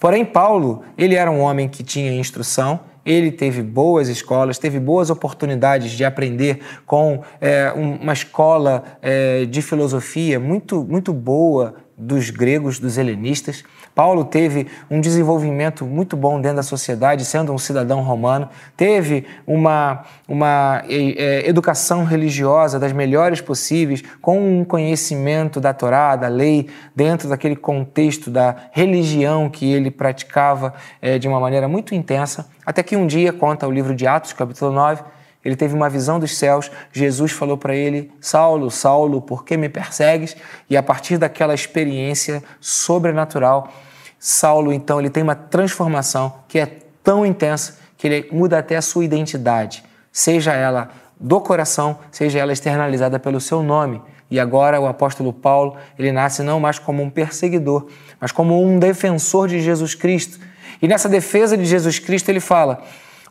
Porém, 0.00 0.24
Paulo, 0.24 0.82
ele 0.96 1.14
era 1.14 1.30
um 1.30 1.40
homem 1.40 1.68
que 1.68 1.82
tinha 1.82 2.12
instrução, 2.12 2.80
ele 3.04 3.30
teve 3.30 3.62
boas 3.62 4.08
escolas, 4.08 4.58
teve 4.58 4.80
boas 4.80 5.10
oportunidades 5.10 5.92
de 5.92 6.04
aprender 6.04 6.60
com 6.86 7.22
é, 7.40 7.70
uma 7.72 8.12
escola 8.12 8.82
é, 9.02 9.44
de 9.44 9.60
filosofia 9.60 10.40
muito, 10.40 10.82
muito 10.84 11.12
boa 11.12 11.74
dos 11.96 12.30
gregos, 12.30 12.78
dos 12.78 12.96
helenistas. 12.96 13.62
Paulo 13.94 14.24
teve 14.24 14.66
um 14.90 15.00
desenvolvimento 15.00 15.84
muito 15.84 16.16
bom 16.16 16.40
dentro 16.40 16.56
da 16.56 16.62
sociedade, 16.62 17.24
sendo 17.24 17.52
um 17.52 17.58
cidadão 17.58 18.02
romano, 18.02 18.48
teve 18.76 19.24
uma, 19.46 20.04
uma 20.26 20.82
é, 20.88 21.48
educação 21.48 22.04
religiosa 22.04 22.78
das 22.78 22.92
melhores 22.92 23.40
possíveis, 23.40 24.02
com 24.20 24.60
um 24.60 24.64
conhecimento 24.64 25.60
da 25.60 25.72
Torá, 25.72 26.16
da 26.16 26.28
lei, 26.28 26.68
dentro 26.94 27.28
daquele 27.28 27.56
contexto 27.56 28.30
da 28.30 28.56
religião 28.72 29.48
que 29.48 29.72
ele 29.72 29.90
praticava 29.90 30.74
é, 31.00 31.18
de 31.18 31.28
uma 31.28 31.38
maneira 31.38 31.68
muito 31.68 31.94
intensa, 31.94 32.48
até 32.66 32.82
que 32.82 32.96
um 32.96 33.06
dia, 33.06 33.32
conta 33.32 33.68
o 33.68 33.70
livro 33.70 33.94
de 33.94 34.06
Atos, 34.06 34.32
capítulo 34.32 34.72
9, 34.72 35.02
ele 35.44 35.56
teve 35.56 35.74
uma 35.74 35.90
visão 35.90 36.18
dos 36.18 36.36
céus. 36.36 36.70
Jesus 36.92 37.32
falou 37.32 37.58
para 37.58 37.74
ele: 37.74 38.10
Saulo, 38.20 38.70
Saulo, 38.70 39.20
por 39.20 39.44
que 39.44 39.56
me 39.56 39.68
persegues? 39.68 40.36
E 40.70 40.76
a 40.76 40.82
partir 40.82 41.18
daquela 41.18 41.54
experiência 41.54 42.42
sobrenatural, 42.60 43.72
Saulo 44.18 44.72
então 44.72 44.98
ele 44.98 45.10
tem 45.10 45.22
uma 45.22 45.34
transformação 45.34 46.32
que 46.48 46.58
é 46.58 46.66
tão 47.02 47.26
intensa 47.26 47.78
que 47.98 48.06
ele 48.06 48.28
muda 48.32 48.58
até 48.58 48.76
a 48.76 48.82
sua 48.82 49.04
identidade, 49.04 49.84
seja 50.10 50.52
ela 50.52 50.90
do 51.20 51.40
coração, 51.40 51.98
seja 52.10 52.38
ela 52.38 52.52
externalizada 52.52 53.18
pelo 53.18 53.40
seu 53.40 53.62
nome. 53.62 54.00
E 54.30 54.40
agora 54.40 54.80
o 54.80 54.86
apóstolo 54.86 55.32
Paulo, 55.32 55.76
ele 55.98 56.10
nasce 56.10 56.42
não 56.42 56.58
mais 56.58 56.78
como 56.78 57.02
um 57.02 57.10
perseguidor, 57.10 57.86
mas 58.20 58.32
como 58.32 58.60
um 58.62 58.78
defensor 58.78 59.46
de 59.48 59.60
Jesus 59.60 59.94
Cristo. 59.94 60.40
E 60.80 60.88
nessa 60.88 61.08
defesa 61.08 61.56
de 61.56 61.64
Jesus 61.64 61.98
Cristo 61.98 62.30
ele 62.30 62.40
fala: 62.40 62.82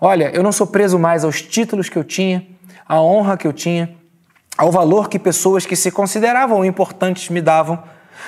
Olha, 0.05 0.31
eu 0.33 0.43
não 0.43 0.51
sou 0.51 0.67
preso 0.67 0.99
mais 0.99 1.23
aos 1.23 1.41
títulos 1.41 1.87
que 1.87 1.97
eu 1.97 2.03
tinha, 2.03 2.45
à 2.85 3.01
honra 3.01 3.37
que 3.37 3.47
eu 3.47 3.53
tinha, 3.53 3.95
ao 4.57 4.69
valor 4.69 5.07
que 5.07 5.17
pessoas 5.17 5.65
que 5.65 5.77
se 5.77 5.89
consideravam 5.89 6.65
importantes 6.65 7.29
me 7.29 7.41
davam, 7.41 7.81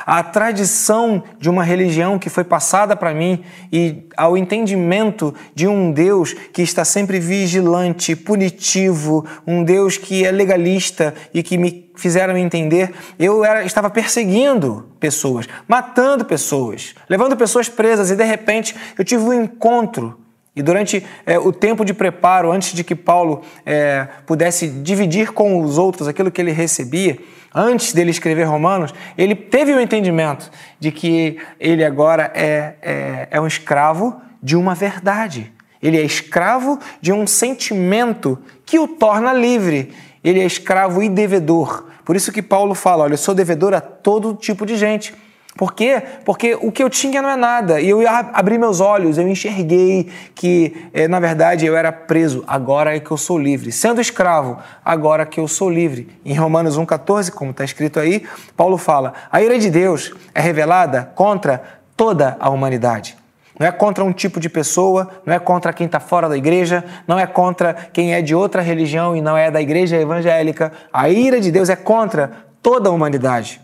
à 0.05 0.23
tradição 0.23 1.21
de 1.37 1.49
uma 1.49 1.65
religião 1.65 2.17
que 2.17 2.29
foi 2.29 2.45
passada 2.45 2.95
para 2.95 3.13
mim 3.13 3.43
e 3.73 4.07
ao 4.15 4.37
entendimento 4.37 5.35
de 5.53 5.67
um 5.67 5.91
Deus 5.91 6.31
que 6.31 6.61
está 6.61 6.85
sempre 6.85 7.19
vigilante, 7.19 8.15
punitivo, 8.15 9.25
um 9.45 9.61
Deus 9.61 9.97
que 9.97 10.25
é 10.25 10.31
legalista 10.31 11.13
e 11.33 11.43
que 11.43 11.57
me 11.57 11.91
fizeram 11.97 12.37
entender, 12.37 12.93
eu 13.19 13.43
era, 13.43 13.65
estava 13.65 13.89
perseguindo 13.89 14.91
pessoas, 14.97 15.45
matando 15.67 16.23
pessoas, 16.23 16.95
levando 17.09 17.35
pessoas 17.35 17.67
presas 17.67 18.11
e 18.11 18.15
de 18.15 18.23
repente 18.23 18.73
eu 18.97 19.03
tive 19.03 19.25
um 19.25 19.33
encontro 19.33 20.23
e 20.55 20.61
durante 20.61 21.05
é, 21.25 21.37
o 21.37 21.51
tempo 21.51 21.83
de 21.83 21.93
preparo, 21.93 22.51
antes 22.51 22.73
de 22.73 22.83
que 22.83 22.95
Paulo 22.95 23.41
é, 23.65 24.07
pudesse 24.25 24.67
dividir 24.69 25.33
com 25.33 25.59
os 25.61 25.77
outros 25.77 26.07
aquilo 26.07 26.31
que 26.31 26.41
ele 26.41 26.51
recebia, 26.51 27.19
antes 27.53 27.91
dele 27.91 28.09
escrever 28.09 28.43
Romanos, 28.45 28.93
ele 29.17 29.35
teve 29.35 29.73
o 29.73 29.81
entendimento 29.81 30.49
de 30.79 30.91
que 30.91 31.37
ele 31.59 31.83
agora 31.83 32.31
é, 32.33 32.75
é, 32.81 33.27
é 33.31 33.41
um 33.41 33.47
escravo 33.47 34.21
de 34.41 34.55
uma 34.55 34.73
verdade. 34.73 35.51
Ele 35.81 35.97
é 35.97 36.03
escravo 36.03 36.79
de 37.01 37.11
um 37.11 37.27
sentimento 37.27 38.39
que 38.65 38.79
o 38.79 38.87
torna 38.87 39.33
livre. 39.33 39.93
Ele 40.23 40.39
é 40.39 40.45
escravo 40.45 41.03
e 41.03 41.09
devedor. 41.09 41.85
Por 42.05 42.15
isso 42.15 42.31
que 42.31 42.41
Paulo 42.41 42.73
fala: 42.73 43.03
olha, 43.03 43.13
eu 43.13 43.17
sou 43.17 43.35
devedor 43.35 43.73
a 43.73 43.81
todo 43.81 44.35
tipo 44.35 44.65
de 44.65 44.77
gente. 44.77 45.13
Por 45.57 45.73
quê? 45.73 46.03
Porque 46.25 46.53
o 46.61 46.69
que 46.69 46.83
eu 46.83 46.89
tinha 46.89 47.21
não 47.21 47.29
é 47.29 47.37
nada. 47.37 47.79
E 47.79 47.89
eu 47.89 48.01
abri 48.09 48.57
meus 48.57 48.81
olhos, 48.81 49.17
eu 49.17 49.25
enxerguei 49.25 50.09
que, 50.33 50.89
eh, 50.93 51.07
na 51.07 51.17
verdade, 51.17 51.65
eu 51.65 51.77
era 51.77 51.93
preso. 51.93 52.43
Agora 52.45 52.93
é 52.93 52.99
que 52.99 53.09
eu 53.09 53.15
sou 53.15 53.39
livre. 53.39 53.71
Sendo 53.71 54.01
escravo, 54.01 54.57
agora 54.83 55.25
que 55.25 55.39
eu 55.39 55.47
sou 55.47 55.69
livre. 55.69 56.09
Em 56.25 56.33
Romanos 56.33 56.77
1,14, 56.77 57.31
como 57.31 57.51
está 57.51 57.63
escrito 57.63 58.01
aí, 58.01 58.25
Paulo 58.57 58.77
fala: 58.77 59.13
a 59.31 59.41
ira 59.41 59.57
de 59.57 59.69
Deus 59.69 60.13
é 60.33 60.41
revelada 60.41 61.09
contra 61.15 61.63
toda 61.95 62.35
a 62.37 62.49
humanidade. 62.49 63.15
Não 63.57 63.65
é 63.65 63.71
contra 63.71 64.03
um 64.03 64.11
tipo 64.11 64.41
de 64.41 64.49
pessoa, 64.49 65.09
não 65.25 65.33
é 65.33 65.39
contra 65.39 65.71
quem 65.71 65.85
está 65.85 66.01
fora 66.01 66.27
da 66.27 66.35
igreja, 66.35 66.83
não 67.07 67.17
é 67.17 67.25
contra 67.25 67.73
quem 67.73 68.13
é 68.13 68.21
de 68.21 68.35
outra 68.35 68.61
religião 68.61 69.15
e 69.15 69.21
não 69.21 69.37
é 69.37 69.49
da 69.49 69.61
igreja 69.61 69.95
evangélica. 69.95 70.73
A 70.91 71.07
ira 71.07 71.39
de 71.39 71.49
Deus 71.49 71.69
é 71.69 71.77
contra 71.77 72.31
toda 72.61 72.89
a 72.89 72.91
humanidade. 72.91 73.61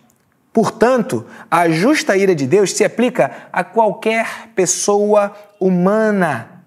Portanto, 0.54 1.26
a 1.50 1.70
justa 1.70 2.18
ira 2.18 2.36
de 2.36 2.46
Deus 2.46 2.74
se 2.74 2.84
aplica 2.84 3.48
a 3.54 3.64
qualquer 3.64 4.50
pessoa 4.54 5.34
humana. 5.60 6.64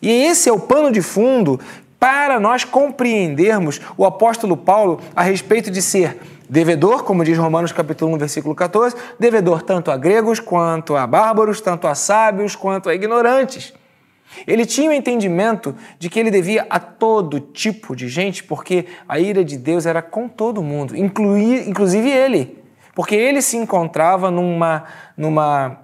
E 0.00 0.08
esse 0.08 0.48
é 0.48 0.52
o 0.52 0.60
pano 0.60 0.92
de 0.92 1.02
fundo 1.02 1.58
para 1.98 2.38
nós 2.38 2.62
compreendermos 2.62 3.80
o 3.96 4.04
apóstolo 4.04 4.56
Paulo 4.56 5.00
a 5.16 5.22
respeito 5.22 5.70
de 5.70 5.82
ser 5.82 6.16
devedor, 6.48 7.02
como 7.02 7.24
diz 7.24 7.36
Romanos 7.36 7.72
capítulo 7.72 8.14
1, 8.14 8.18
versículo 8.18 8.54
14, 8.54 8.94
devedor 9.18 9.62
tanto 9.62 9.90
a 9.90 9.96
gregos 9.96 10.38
quanto 10.38 10.96
a 10.96 11.04
bárbaros, 11.04 11.60
tanto 11.60 11.88
a 11.88 11.96
sábios 11.96 12.54
quanto 12.54 12.88
a 12.88 12.94
ignorantes. 12.94 13.74
Ele 14.46 14.64
tinha 14.64 14.90
o 14.90 14.92
entendimento 14.92 15.74
de 15.98 16.08
que 16.08 16.20
ele 16.20 16.30
devia 16.30 16.66
a 16.70 16.78
todo 16.78 17.40
tipo 17.40 17.96
de 17.96 18.08
gente, 18.08 18.44
porque 18.44 18.86
a 19.08 19.18
ira 19.18 19.44
de 19.44 19.56
Deus 19.56 19.86
era 19.86 20.00
com 20.00 20.28
todo 20.28 20.62
mundo, 20.62 20.94
inclusive 20.96 22.08
ele 22.08 22.58
porque 22.98 23.14
ele 23.14 23.40
se 23.40 23.56
encontrava 23.56 24.28
numa, 24.28 24.82
numa 25.16 25.82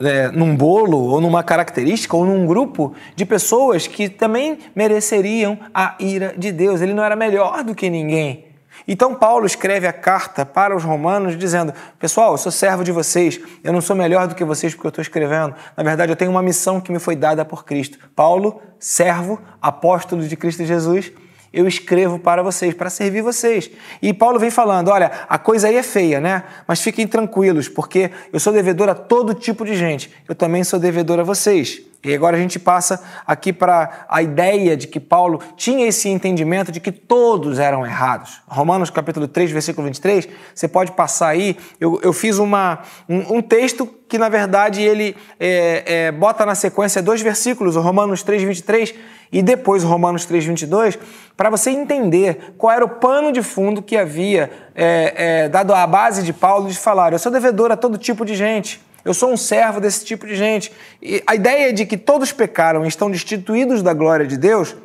é, 0.00 0.32
num 0.32 0.56
bolo 0.56 0.98
ou 0.98 1.20
numa 1.20 1.44
característica 1.44 2.16
ou 2.16 2.24
num 2.24 2.44
grupo 2.44 2.92
de 3.14 3.24
pessoas 3.24 3.86
que 3.86 4.08
também 4.08 4.58
mereceriam 4.74 5.56
a 5.72 5.94
ira 6.00 6.34
de 6.36 6.50
Deus. 6.50 6.80
Ele 6.80 6.92
não 6.92 7.04
era 7.04 7.14
melhor 7.14 7.62
do 7.62 7.72
que 7.72 7.88
ninguém. 7.88 8.46
Então 8.88 9.14
Paulo 9.14 9.46
escreve 9.46 9.86
a 9.86 9.92
carta 9.92 10.44
para 10.44 10.74
os 10.74 10.82
romanos 10.82 11.38
dizendo: 11.38 11.72
Pessoal, 12.00 12.32
eu 12.32 12.38
sou 12.38 12.50
servo 12.50 12.82
de 12.82 12.90
vocês, 12.90 13.40
eu 13.62 13.72
não 13.72 13.80
sou 13.80 13.94
melhor 13.94 14.26
do 14.26 14.34
que 14.34 14.44
vocês 14.44 14.74
porque 14.74 14.88
eu 14.88 14.90
estou 14.90 15.02
escrevendo. 15.02 15.54
Na 15.76 15.84
verdade, 15.84 16.10
eu 16.10 16.16
tenho 16.16 16.32
uma 16.32 16.42
missão 16.42 16.80
que 16.80 16.90
me 16.90 16.98
foi 16.98 17.14
dada 17.14 17.44
por 17.44 17.64
Cristo. 17.64 17.96
Paulo, 18.16 18.60
servo, 18.76 19.40
apóstolo 19.60 20.26
de 20.26 20.36
Cristo 20.36 20.64
Jesus, 20.64 21.12
eu 21.52 21.68
escrevo 21.68 22.18
para 22.18 22.42
vocês, 22.42 22.74
para 22.74 22.88
servir 22.88 23.22
vocês. 23.22 23.70
E 24.00 24.12
Paulo 24.12 24.38
vem 24.38 24.50
falando: 24.50 24.88
olha, 24.88 25.10
a 25.28 25.38
coisa 25.38 25.68
aí 25.68 25.76
é 25.76 25.82
feia, 25.82 26.20
né? 26.20 26.44
Mas 26.66 26.80
fiquem 26.80 27.06
tranquilos, 27.06 27.68
porque 27.68 28.10
eu 28.32 28.40
sou 28.40 28.52
devedor 28.52 28.88
a 28.88 28.94
todo 28.94 29.34
tipo 29.34 29.64
de 29.64 29.74
gente. 29.74 30.10
Eu 30.28 30.34
também 30.34 30.64
sou 30.64 30.78
devedor 30.78 31.20
a 31.20 31.22
vocês. 31.22 31.82
E 32.04 32.12
agora 32.12 32.36
a 32.36 32.40
gente 32.40 32.58
passa 32.58 33.00
aqui 33.24 33.52
para 33.52 34.06
a 34.08 34.20
ideia 34.20 34.76
de 34.76 34.88
que 34.88 34.98
Paulo 34.98 35.40
tinha 35.56 35.86
esse 35.86 36.08
entendimento 36.08 36.72
de 36.72 36.80
que 36.80 36.90
todos 36.90 37.60
eram 37.60 37.86
errados. 37.86 38.42
Romanos 38.48 38.90
capítulo 38.90 39.28
3, 39.28 39.52
versículo 39.52 39.84
23, 39.86 40.28
você 40.52 40.66
pode 40.66 40.92
passar 40.92 41.28
aí. 41.28 41.56
Eu, 41.78 42.00
eu 42.02 42.12
fiz 42.12 42.38
uma, 42.38 42.80
um, 43.08 43.36
um 43.36 43.42
texto 43.42 43.86
que, 44.08 44.18
na 44.18 44.28
verdade, 44.28 44.82
ele 44.82 45.16
é, 45.38 45.84
é, 45.86 46.12
bota 46.12 46.44
na 46.44 46.56
sequência 46.56 47.00
dois 47.00 47.22
versículos, 47.22 47.76
Romanos 47.76 48.24
3, 48.24 48.42
23 48.42 48.94
e 49.30 49.40
depois 49.40 49.84
Romanos 49.84 50.24
3, 50.24 50.44
22, 50.44 50.98
para 51.36 51.48
você 51.50 51.70
entender 51.70 52.54
qual 52.58 52.72
era 52.74 52.84
o 52.84 52.88
pano 52.88 53.30
de 53.30 53.42
fundo 53.42 53.80
que 53.80 53.96
havia 53.96 54.50
é, 54.74 55.44
é, 55.44 55.48
dado 55.48 55.72
a 55.72 55.86
base 55.86 56.24
de 56.24 56.32
Paulo 56.32 56.68
de 56.68 56.76
falar: 56.76 57.12
eu 57.12 57.18
sou 57.20 57.30
devedor 57.30 57.70
a 57.70 57.76
todo 57.76 57.96
tipo 57.96 58.24
de 58.24 58.34
gente. 58.34 58.80
Eu 59.04 59.12
sou 59.12 59.32
um 59.32 59.36
servo 59.36 59.80
desse 59.80 60.04
tipo 60.04 60.26
de 60.26 60.34
gente. 60.36 60.72
E 61.00 61.22
a 61.26 61.34
ideia 61.34 61.72
de 61.72 61.84
que 61.84 61.96
todos 61.96 62.32
pecaram 62.32 62.84
e 62.84 62.88
estão 62.88 63.10
destituídos 63.10 63.82
da 63.82 63.92
glória 63.92 64.26
de 64.26 64.36
Deus 64.36 64.76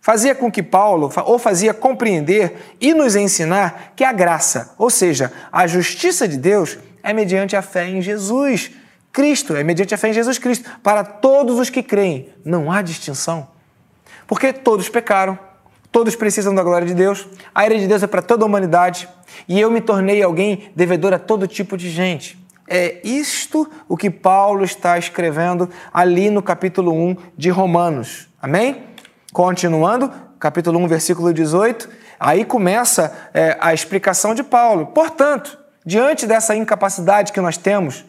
fazia 0.00 0.34
com 0.34 0.50
que 0.50 0.62
Paulo, 0.62 1.10
ou 1.24 1.38
fazia 1.38 1.72
compreender 1.72 2.74
e 2.80 2.92
nos 2.92 3.14
ensinar 3.14 3.92
que 3.94 4.02
a 4.02 4.12
graça, 4.12 4.74
ou 4.76 4.90
seja, 4.90 5.32
a 5.50 5.66
justiça 5.66 6.26
de 6.26 6.36
Deus, 6.36 6.76
é 7.04 7.12
mediante 7.12 7.54
a 7.54 7.62
fé 7.62 7.88
em 7.88 8.02
Jesus 8.02 8.72
Cristo, 9.12 9.54
é 9.54 9.62
mediante 9.62 9.94
a 9.94 9.98
fé 9.98 10.08
em 10.08 10.12
Jesus 10.12 10.38
Cristo, 10.38 10.68
para 10.82 11.04
todos 11.04 11.58
os 11.58 11.70
que 11.70 11.82
creem. 11.82 12.30
Não 12.44 12.70
há 12.70 12.82
distinção. 12.82 13.48
Porque 14.26 14.52
todos 14.52 14.88
pecaram, 14.88 15.38
todos 15.92 16.16
precisam 16.16 16.52
da 16.52 16.64
glória 16.64 16.86
de 16.86 16.94
Deus, 16.94 17.28
a 17.54 17.64
ira 17.64 17.78
de 17.78 17.86
Deus 17.86 18.02
é 18.02 18.06
para 18.08 18.22
toda 18.22 18.44
a 18.44 18.46
humanidade, 18.46 19.08
e 19.46 19.60
eu 19.60 19.70
me 19.70 19.80
tornei 19.80 20.20
alguém 20.20 20.72
devedor 20.74 21.12
a 21.12 21.18
todo 21.18 21.46
tipo 21.46 21.76
de 21.76 21.88
gente. 21.88 22.41
É 22.68 23.00
isto 23.04 23.68
o 23.88 23.96
que 23.96 24.08
Paulo 24.08 24.64
está 24.64 24.96
escrevendo 24.96 25.68
ali 25.92 26.30
no 26.30 26.42
capítulo 26.42 26.92
1 26.92 27.16
de 27.36 27.50
Romanos. 27.50 28.28
Amém? 28.40 28.84
Continuando, 29.32 30.12
capítulo 30.38 30.78
1, 30.80 30.88
versículo 30.88 31.32
18, 31.32 31.88
aí 32.18 32.44
começa 32.44 33.30
é, 33.34 33.56
a 33.60 33.74
explicação 33.74 34.34
de 34.34 34.42
Paulo. 34.42 34.86
Portanto, 34.86 35.58
diante 35.84 36.26
dessa 36.26 36.54
incapacidade 36.54 37.32
que 37.32 37.40
nós 37.40 37.56
temos 37.56 38.04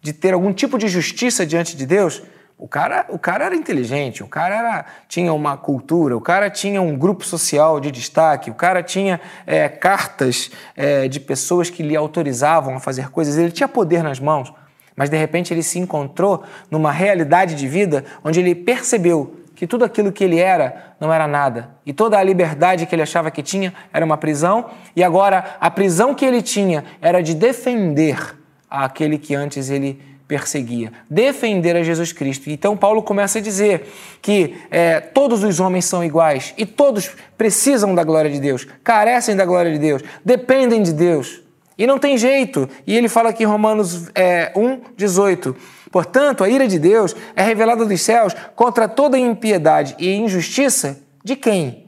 de 0.00 0.12
ter 0.12 0.34
algum 0.34 0.52
tipo 0.52 0.76
de 0.78 0.86
justiça 0.86 1.46
diante 1.46 1.76
de 1.76 1.86
Deus, 1.86 2.22
o 2.56 2.68
cara, 2.68 3.04
o 3.08 3.18
cara 3.18 3.46
era 3.46 3.56
inteligente, 3.56 4.22
o 4.22 4.28
cara 4.28 4.56
era, 4.56 4.86
tinha 5.08 5.32
uma 5.32 5.56
cultura, 5.56 6.16
o 6.16 6.20
cara 6.20 6.48
tinha 6.48 6.80
um 6.80 6.96
grupo 6.96 7.24
social 7.24 7.80
de 7.80 7.90
destaque, 7.90 8.50
o 8.50 8.54
cara 8.54 8.82
tinha 8.82 9.20
é, 9.46 9.68
cartas 9.68 10.50
é, 10.76 11.08
de 11.08 11.18
pessoas 11.18 11.68
que 11.68 11.82
lhe 11.82 11.96
autorizavam 11.96 12.76
a 12.76 12.80
fazer 12.80 13.10
coisas, 13.10 13.36
ele 13.36 13.50
tinha 13.50 13.68
poder 13.68 14.02
nas 14.04 14.20
mãos, 14.20 14.52
mas 14.94 15.10
de 15.10 15.16
repente 15.16 15.52
ele 15.52 15.62
se 15.62 15.78
encontrou 15.78 16.44
numa 16.70 16.92
realidade 16.92 17.56
de 17.56 17.66
vida 17.66 18.04
onde 18.22 18.38
ele 18.38 18.54
percebeu 18.54 19.40
que 19.54 19.66
tudo 19.66 19.84
aquilo 19.84 20.12
que 20.12 20.22
ele 20.22 20.38
era 20.38 20.94
não 20.98 21.12
era 21.12 21.26
nada. 21.28 21.70
E 21.86 21.92
toda 21.92 22.18
a 22.18 22.22
liberdade 22.22 22.86
que 22.86 22.94
ele 22.94 23.02
achava 23.02 23.30
que 23.30 23.42
tinha 23.42 23.72
era 23.92 24.04
uma 24.04 24.16
prisão. 24.16 24.70
E 24.96 25.02
agora 25.02 25.56
a 25.60 25.70
prisão 25.70 26.14
que 26.14 26.24
ele 26.24 26.42
tinha 26.42 26.84
era 27.00 27.22
de 27.22 27.34
defender 27.34 28.36
aquele 28.68 29.16
que 29.16 29.34
antes 29.34 29.70
ele 29.70 30.00
perseguia, 30.34 30.92
defender 31.08 31.76
a 31.76 31.82
Jesus 31.84 32.12
Cristo. 32.12 32.50
Então 32.50 32.76
Paulo 32.76 33.04
começa 33.04 33.38
a 33.38 33.40
dizer 33.40 33.86
que 34.20 34.56
é, 34.68 34.98
todos 34.98 35.44
os 35.44 35.60
homens 35.60 35.84
são 35.84 36.02
iguais 36.02 36.52
e 36.58 36.66
todos 36.66 37.12
precisam 37.38 37.94
da 37.94 38.02
glória 38.02 38.28
de 38.28 38.40
Deus, 38.40 38.66
carecem 38.82 39.36
da 39.36 39.44
glória 39.44 39.72
de 39.72 39.78
Deus, 39.78 40.02
dependem 40.24 40.82
de 40.82 40.92
Deus. 40.92 41.40
E 41.78 41.86
não 41.86 42.00
tem 42.00 42.18
jeito. 42.18 42.68
E 42.84 42.96
ele 42.96 43.08
fala 43.08 43.30
aqui 43.30 43.44
em 43.44 43.46
Romanos 43.46 44.10
é, 44.12 44.52
1, 44.56 44.80
18. 44.96 45.54
Portanto, 45.92 46.42
a 46.42 46.48
ira 46.48 46.66
de 46.66 46.80
Deus 46.80 47.14
é 47.36 47.42
revelada 47.42 47.84
dos 47.84 48.00
céus 48.00 48.34
contra 48.56 48.88
toda 48.88 49.16
impiedade 49.16 49.94
e 50.00 50.12
injustiça 50.16 50.98
de 51.22 51.36
quem? 51.36 51.86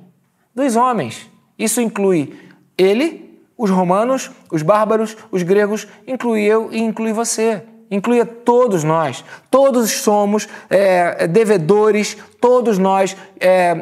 Dos 0.54 0.76
homens. 0.76 1.28
Isso 1.58 1.80
inclui 1.80 2.32
ele, 2.78 3.40
os 3.58 3.70
romanos, 3.70 4.30
os 4.52 4.62
bárbaros, 4.62 5.16
os 5.32 5.42
gregos, 5.42 5.88
inclui 6.06 6.42
eu 6.42 6.72
e 6.72 6.78
inclui 6.78 7.12
você 7.12 7.64
inclui 7.90 8.20
a 8.20 8.26
todos 8.26 8.82
nós. 8.84 9.24
Todos 9.50 9.90
somos 9.90 10.48
é, 10.68 11.26
devedores, 11.26 12.16
todos 12.40 12.78
nós 12.78 13.16
é, 13.38 13.74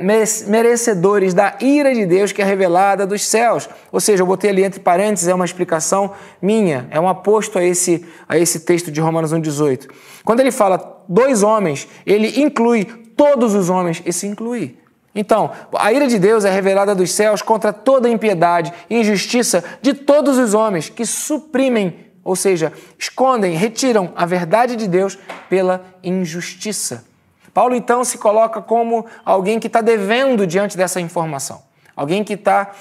merecedores 0.46 1.34
da 1.34 1.56
ira 1.60 1.94
de 1.94 2.06
Deus 2.06 2.32
que 2.32 2.42
é 2.42 2.44
revelada 2.44 3.06
dos 3.06 3.24
céus. 3.24 3.68
Ou 3.90 4.00
seja, 4.00 4.22
eu 4.22 4.26
botei 4.26 4.50
ali 4.50 4.62
entre 4.62 4.80
parênteses, 4.80 5.28
é 5.28 5.34
uma 5.34 5.44
explicação 5.44 6.12
minha, 6.40 6.86
é 6.90 7.00
um 7.00 7.08
aposto 7.08 7.58
a 7.58 7.64
esse, 7.64 8.04
a 8.28 8.38
esse 8.38 8.60
texto 8.60 8.90
de 8.90 9.00
Romanos 9.00 9.32
1,18. 9.32 9.88
Quando 10.24 10.40
ele 10.40 10.50
fala 10.50 11.02
dois 11.08 11.42
homens, 11.42 11.88
ele 12.06 12.40
inclui 12.40 12.84
todos 13.16 13.54
os 13.54 13.70
homens, 13.70 14.02
esse 14.04 14.26
inclui. 14.26 14.76
Então, 15.14 15.52
a 15.74 15.92
ira 15.92 16.08
de 16.08 16.18
Deus 16.18 16.44
é 16.44 16.50
revelada 16.50 16.94
dos 16.94 17.12
céus 17.12 17.40
contra 17.40 17.72
toda 17.72 18.08
impiedade 18.08 18.72
e 18.90 18.98
injustiça 18.98 19.62
de 19.80 19.94
todos 19.94 20.38
os 20.38 20.54
homens 20.54 20.88
que 20.88 21.06
suprimem 21.06 22.04
ou 22.24 22.34
seja, 22.34 22.72
escondem, 22.98 23.54
retiram 23.54 24.12
a 24.16 24.24
verdade 24.24 24.74
de 24.74 24.88
Deus 24.88 25.18
pela 25.48 25.84
injustiça. 26.02 27.04
Paulo 27.52 27.76
então 27.76 28.04
se 28.04 28.18
coloca 28.18 28.60
como 28.60 29.06
alguém 29.24 29.60
que 29.60 29.68
está 29.68 29.80
devendo 29.80 30.46
diante 30.46 30.76
dessa 30.76 31.00
informação, 31.00 31.62
alguém 31.94 32.24
que 32.24 32.32
está 32.32 32.72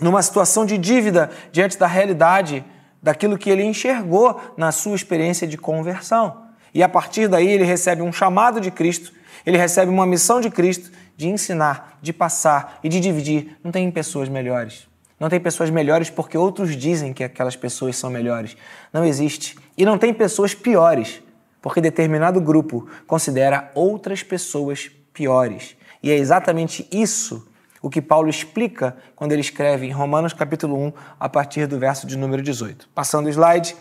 numa 0.00 0.22
situação 0.22 0.64
de 0.64 0.78
dívida 0.78 1.30
diante 1.52 1.76
da 1.76 1.86
realidade 1.86 2.64
daquilo 3.02 3.36
que 3.36 3.50
ele 3.50 3.64
enxergou 3.64 4.40
na 4.56 4.72
sua 4.72 4.96
experiência 4.96 5.46
de 5.46 5.58
conversão. 5.58 6.48
E 6.72 6.82
a 6.82 6.88
partir 6.88 7.28
daí 7.28 7.48
ele 7.48 7.64
recebe 7.64 8.00
um 8.00 8.12
chamado 8.12 8.60
de 8.60 8.70
Cristo, 8.70 9.12
ele 9.44 9.58
recebe 9.58 9.90
uma 9.90 10.06
missão 10.06 10.40
de 10.40 10.50
Cristo 10.50 10.90
de 11.16 11.28
ensinar, 11.28 11.98
de 12.00 12.12
passar 12.12 12.78
e 12.82 12.88
de 12.88 13.00
dividir. 13.00 13.58
Não 13.62 13.70
tem 13.70 13.90
pessoas 13.90 14.28
melhores. 14.28 14.87
Não 15.18 15.28
tem 15.28 15.40
pessoas 15.40 15.70
melhores 15.70 16.10
porque 16.10 16.38
outros 16.38 16.76
dizem 16.76 17.12
que 17.12 17.24
aquelas 17.24 17.56
pessoas 17.56 17.96
são 17.96 18.10
melhores. 18.10 18.56
Não 18.92 19.04
existe. 19.04 19.56
E 19.76 19.84
não 19.84 19.98
tem 19.98 20.14
pessoas 20.14 20.54
piores 20.54 21.20
porque 21.60 21.80
determinado 21.80 22.40
grupo 22.40 22.88
considera 23.06 23.70
outras 23.74 24.22
pessoas 24.22 24.90
piores. 25.12 25.76
E 26.02 26.10
é 26.10 26.16
exatamente 26.16 26.86
isso 26.92 27.46
o 27.82 27.90
que 27.90 28.00
Paulo 28.00 28.28
explica 28.28 28.96
quando 29.14 29.32
ele 29.32 29.40
escreve 29.40 29.86
em 29.86 29.90
Romanos 29.90 30.32
capítulo 30.32 30.76
1, 30.76 30.92
a 31.18 31.28
partir 31.28 31.66
do 31.66 31.78
verso 31.78 32.06
de 32.06 32.16
número 32.16 32.42
18. 32.42 32.88
Passando 32.94 33.26
o 33.26 33.28
slide. 33.28 33.76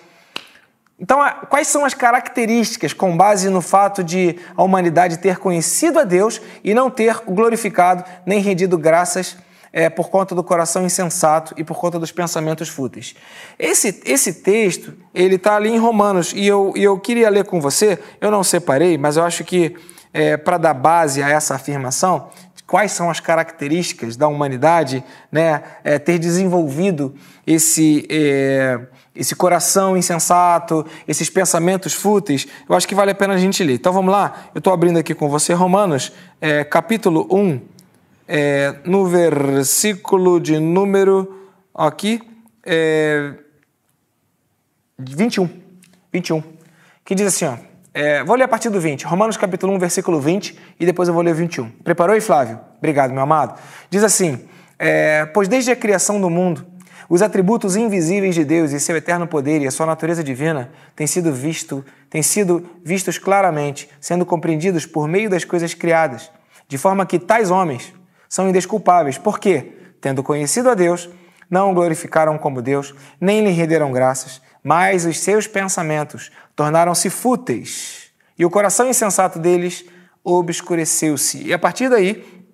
Então, 1.00 1.20
quais 1.50 1.68
são 1.68 1.86
as 1.86 1.94
características 1.94 2.92
com 2.92 3.16
base 3.16 3.50
no 3.50 3.62
fato 3.62 4.04
de 4.04 4.40
a 4.56 4.64
humanidade 4.64 5.20
ter 5.20 5.38
conhecido 5.38 6.00
a 6.00 6.04
Deus 6.04 6.42
e 6.64 6.74
não 6.74 6.90
ter 6.90 7.22
glorificado 7.26 8.04
nem 8.26 8.40
rendido 8.40 8.78
graças 8.78 9.38
é, 9.72 9.90
por 9.90 10.10
conta 10.10 10.34
do 10.34 10.44
coração 10.44 10.86
insensato 10.86 11.54
e 11.58 11.64
por 11.64 11.78
conta 11.78 12.00
dos 12.00 12.12
pensamentos 12.12 12.70
fúteis. 12.70 13.16
Esse, 13.58 14.02
esse 14.06 14.34
texto, 14.34 14.94
ele 15.14 15.36
está 15.36 15.56
ali 15.56 15.70
em 15.70 15.78
Romanos, 15.78 16.34
e 16.36 16.46
eu, 16.46 16.74
e 16.76 16.84
eu 16.84 17.00
queria 17.00 17.30
ler 17.30 17.46
com 17.46 17.60
você, 17.60 18.00
eu 18.20 18.32
não 18.32 18.44
separei, 18.44 18.98
mas 18.98 19.18
eu 19.18 19.24
acho 19.24 19.44
que 19.44 19.76
é, 20.14 20.38
para 20.38 20.58
dar 20.58 20.74
base 20.74 21.22
a 21.22 21.30
essa 21.30 21.56
afirmação, 21.56 22.30
quais 22.68 22.92
são 22.92 23.10
as 23.10 23.20
características 23.20 24.18
da 24.18 24.28
humanidade 24.28 25.04
né, 25.32 25.64
é, 25.84 25.98
ter 25.98 26.20
desenvolvido 26.20 27.16
esse, 27.46 28.06
é, 28.10 28.80
esse 29.16 29.36
coração 29.36 29.96
insensato, 29.96 30.86
esses 31.08 31.30
pensamentos 31.30 31.94
fúteis, 31.94 32.46
eu 32.70 32.76
acho 32.76 32.88
que 32.88 32.94
vale 32.94 33.12
a 33.12 33.16
pena 33.16 33.34
a 33.34 33.38
gente 33.38 33.64
ler. 33.64 33.76
Então 33.76 33.94
vamos 33.94 34.12
lá, 34.12 34.50
eu 34.54 34.60
estou 34.60 34.74
abrindo 34.74 35.00
aqui 35.00 35.16
com 35.16 35.30
você 35.30 35.54
Romanos, 35.54 36.12
é, 36.42 36.66
capítulo 36.66 37.26
1, 37.32 37.62
é, 38.28 38.76
no 38.84 39.06
versículo 39.06 40.40
de 40.40 40.60
número 40.60 41.50
aqui 41.74 42.22
é, 42.66 43.34
21, 45.00 45.50
21, 46.12 46.44
que 47.06 47.16
diz 47.16 47.28
assim, 47.28 47.46
ó, 47.46 47.58
é, 47.94 48.24
vou 48.24 48.36
ler 48.36 48.44
a 48.44 48.48
partir 48.48 48.70
do 48.70 48.80
20, 48.80 49.06
Romanos 49.06 49.38
capítulo 49.38 49.74
1, 49.74 49.80
versículo 49.80 50.20
20, 50.20 50.58
e 50.80 50.86
depois 50.86 51.08
eu 51.08 51.14
vou 51.14 51.24
ler 51.24 51.32
o 51.32 51.36
21. 51.36 51.70
Preparou 51.84 52.14
aí, 52.14 52.22
Flávio? 52.22 52.60
Obrigado, 52.78 53.12
meu 53.12 53.24
amado. 53.24 53.60
Diz 53.90 54.04
assim, 54.04 54.48
é, 54.78 55.26
pois 55.26 55.48
desde 55.48 55.72
a 55.72 55.76
criação 55.76 56.20
do 56.20 56.30
mundo, 56.30 56.66
os 57.10 57.22
atributos 57.22 57.76
invisíveis 57.76 58.36
de 58.36 58.44
Deus 58.44 58.72
e 58.72 58.80
seu 58.80 58.98
eterno 58.98 59.26
poder 59.26 59.62
e 59.62 59.68
a 59.68 59.72
sua 59.72 59.86
natureza 59.86 60.24
divina 60.24 60.70
têm 60.96 61.08
sido, 61.08 61.32
visto, 61.32 61.84
têm 62.10 62.22
sido 62.22 62.70
vistos 62.84 63.18
claramente, 63.18 63.90
sendo 64.02 64.26
compreendidos 64.26 64.86
por 64.86 65.08
meio 65.08 65.30
das 65.30 65.46
coisas 65.46 65.74
criadas, 65.74 66.30
de 66.68 66.78
forma 66.78 67.06
que 67.06 67.18
tais 67.18 67.50
homens, 67.50 67.94
são 68.30 68.50
indesculpáveis. 68.50 69.18
Por 69.18 69.40
quê? 69.40 69.74
Tendo 70.02 70.24
conhecido 70.24 70.70
a 70.70 70.74
Deus, 70.74 71.10
não 71.50 71.72
o 71.72 71.74
glorificaram 71.74 72.38
como 72.38 72.62
Deus, 72.62 72.94
nem 73.20 73.44
lhe 73.44 73.52
renderam 73.52 73.92
graças, 73.92 74.42
mas 74.64 75.06
os 75.06 75.20
seus 75.20 75.48
pensamentos 75.48 76.32
tornaram-se 76.56 77.10
fúteis, 77.10 78.12
e 78.38 78.46
o 78.46 78.50
coração 78.50 78.90
insensato 78.90 79.40
deles 79.40 79.86
obscureceu-se. 80.24 81.44
E 81.44 81.54
a 81.54 81.60
partir 81.60 81.90
daí, 81.90 82.46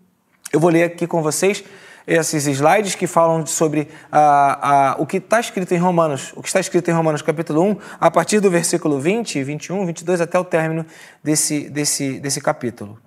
eu 0.51 0.59
vou 0.59 0.69
ler 0.69 0.83
aqui 0.83 1.07
com 1.07 1.21
vocês 1.21 1.63
esses 2.05 2.45
slides 2.45 2.95
que 2.95 3.07
falam 3.07 3.45
sobre 3.45 3.87
ah, 4.11 4.59
ah, 4.61 4.95
o 4.99 5.05
que 5.05 5.17
está 5.17 5.39
escrito 5.39 5.73
em 5.73 5.77
Romanos, 5.77 6.33
o 6.35 6.41
que 6.41 6.49
está 6.49 6.59
escrito 6.59 6.89
em 6.91 6.93
Romanos 6.93 7.21
capítulo 7.21 7.61
1, 7.63 7.77
a 7.99 8.11
partir 8.11 8.39
do 8.39 8.51
versículo 8.51 8.99
20, 8.99 9.41
21, 9.43 9.85
22 9.85 10.21
até 10.21 10.37
o 10.37 10.43
término 10.43 10.85
desse, 11.23 11.69
desse, 11.69 12.19
desse 12.19 12.41
capítulo. 12.41 12.99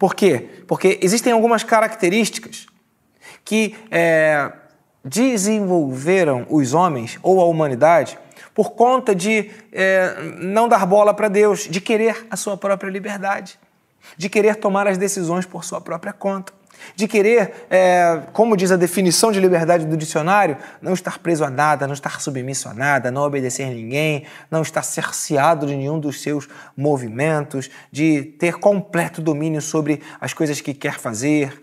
Por 0.00 0.14
quê? 0.14 0.48
Porque 0.66 0.98
existem 1.02 1.30
algumas 1.30 1.62
características 1.62 2.64
que 3.44 3.76
é, 3.90 4.50
desenvolveram 5.04 6.46
os 6.48 6.72
homens 6.72 7.18
ou 7.22 7.38
a 7.38 7.44
humanidade 7.44 8.18
por 8.54 8.70
conta 8.70 9.14
de 9.14 9.50
é, 9.70 10.14
não 10.40 10.70
dar 10.70 10.86
bola 10.86 11.12
para 11.12 11.28
Deus, 11.28 11.68
de 11.68 11.82
querer 11.82 12.26
a 12.30 12.36
sua 12.36 12.56
própria 12.56 12.88
liberdade, 12.88 13.58
de 14.16 14.30
querer 14.30 14.56
tomar 14.56 14.86
as 14.86 14.96
decisões 14.96 15.44
por 15.44 15.64
sua 15.64 15.82
própria 15.82 16.14
conta, 16.14 16.50
de 16.94 17.06
querer, 17.08 17.66
é, 17.70 18.22
como 18.32 18.56
diz 18.56 18.70
a 18.70 18.76
definição 18.76 19.32
de 19.32 19.40
liberdade 19.40 19.86
do 19.86 19.96
dicionário, 19.96 20.56
não 20.80 20.92
estar 20.92 21.18
preso 21.18 21.44
a 21.44 21.50
nada, 21.50 21.86
não 21.86 21.94
estar 21.94 22.20
submisso 22.20 22.68
a 22.68 22.74
nada, 22.74 23.10
não 23.10 23.22
obedecer 23.22 23.64
a 23.64 23.70
ninguém, 23.70 24.24
não 24.50 24.62
estar 24.62 24.82
cerceado 24.82 25.66
de 25.66 25.76
nenhum 25.76 25.98
dos 25.98 26.20
seus 26.22 26.48
movimentos, 26.76 27.70
de 27.90 28.22
ter 28.22 28.54
completo 28.54 29.22
domínio 29.22 29.60
sobre 29.60 30.02
as 30.20 30.32
coisas 30.32 30.60
que 30.60 30.74
quer 30.74 30.98
fazer. 30.98 31.62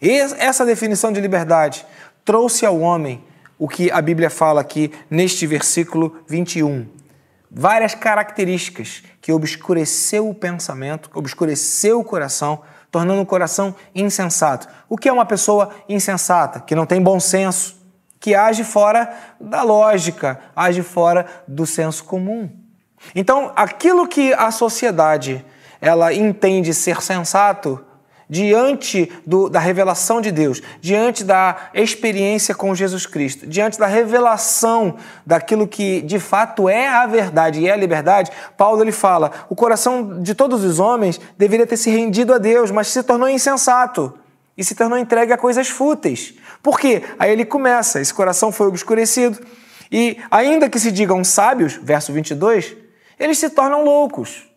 E 0.00 0.10
essa 0.10 0.64
definição 0.64 1.12
de 1.12 1.20
liberdade 1.20 1.84
trouxe 2.24 2.64
ao 2.64 2.78
homem 2.80 3.24
o 3.58 3.68
que 3.68 3.90
a 3.90 4.00
Bíblia 4.00 4.30
fala 4.30 4.60
aqui 4.60 4.92
neste 5.10 5.46
versículo 5.46 6.18
21. 6.28 6.86
Várias 7.50 7.94
características 7.94 9.02
que 9.20 9.32
obscureceu 9.32 10.28
o 10.28 10.34
pensamento, 10.34 11.10
obscureceu 11.14 11.98
o 11.98 12.04
coração, 12.04 12.62
tornando 12.90 13.22
o 13.22 13.26
coração 13.26 13.74
insensato. 13.94 14.68
O 14.88 14.96
que 14.96 15.08
é 15.08 15.12
uma 15.12 15.26
pessoa 15.26 15.70
insensata? 15.88 16.60
Que 16.60 16.74
não 16.74 16.86
tem 16.86 17.02
bom 17.02 17.20
senso, 17.20 17.76
que 18.20 18.34
age 18.34 18.64
fora 18.64 19.12
da 19.40 19.62
lógica, 19.62 20.40
age 20.54 20.82
fora 20.82 21.26
do 21.46 21.66
senso 21.66 22.04
comum. 22.04 22.50
Então, 23.14 23.52
aquilo 23.54 24.08
que 24.08 24.32
a 24.34 24.50
sociedade 24.50 25.44
ela 25.80 26.12
entende 26.12 26.74
ser 26.74 27.00
sensato, 27.00 27.84
diante 28.28 29.10
do, 29.26 29.48
da 29.48 29.58
revelação 29.58 30.20
de 30.20 30.30
Deus, 30.30 30.60
diante 30.80 31.24
da 31.24 31.70
experiência 31.72 32.54
com 32.54 32.74
Jesus 32.74 33.06
Cristo, 33.06 33.46
diante 33.46 33.78
da 33.78 33.86
revelação 33.86 34.96
daquilo 35.24 35.66
que 35.66 36.02
de 36.02 36.18
fato 36.18 36.68
é 36.68 36.88
a 36.88 37.06
verdade 37.06 37.60
e 37.60 37.68
é 37.68 37.72
a 37.72 37.76
liberdade, 37.76 38.30
Paulo 38.56 38.82
ele 38.82 38.92
fala: 38.92 39.32
o 39.48 39.56
coração 39.56 40.22
de 40.22 40.34
todos 40.34 40.62
os 40.64 40.78
homens 40.78 41.20
deveria 41.38 41.66
ter 41.66 41.76
se 41.76 41.90
rendido 41.90 42.34
a 42.34 42.38
Deus, 42.38 42.70
mas 42.70 42.88
se 42.88 43.02
tornou 43.02 43.28
insensato 43.28 44.12
e 44.56 44.64
se 44.64 44.74
tornou 44.74 44.98
entregue 44.98 45.32
a 45.32 45.38
coisas 45.38 45.68
fúteis. 45.68 46.34
Por 46.62 46.78
quê? 46.78 47.02
Aí 47.18 47.32
ele 47.32 47.44
começa: 47.44 48.00
esse 48.00 48.12
coração 48.12 48.52
foi 48.52 48.66
obscurecido. 48.66 49.38
E 49.90 50.18
ainda 50.30 50.68
que 50.68 50.78
se 50.78 50.92
digam 50.92 51.24
sábios, 51.24 51.80
verso 51.82 52.12
22, 52.12 52.76
eles 53.18 53.38
se 53.38 53.48
tornam 53.48 53.84
loucos. 53.84 54.47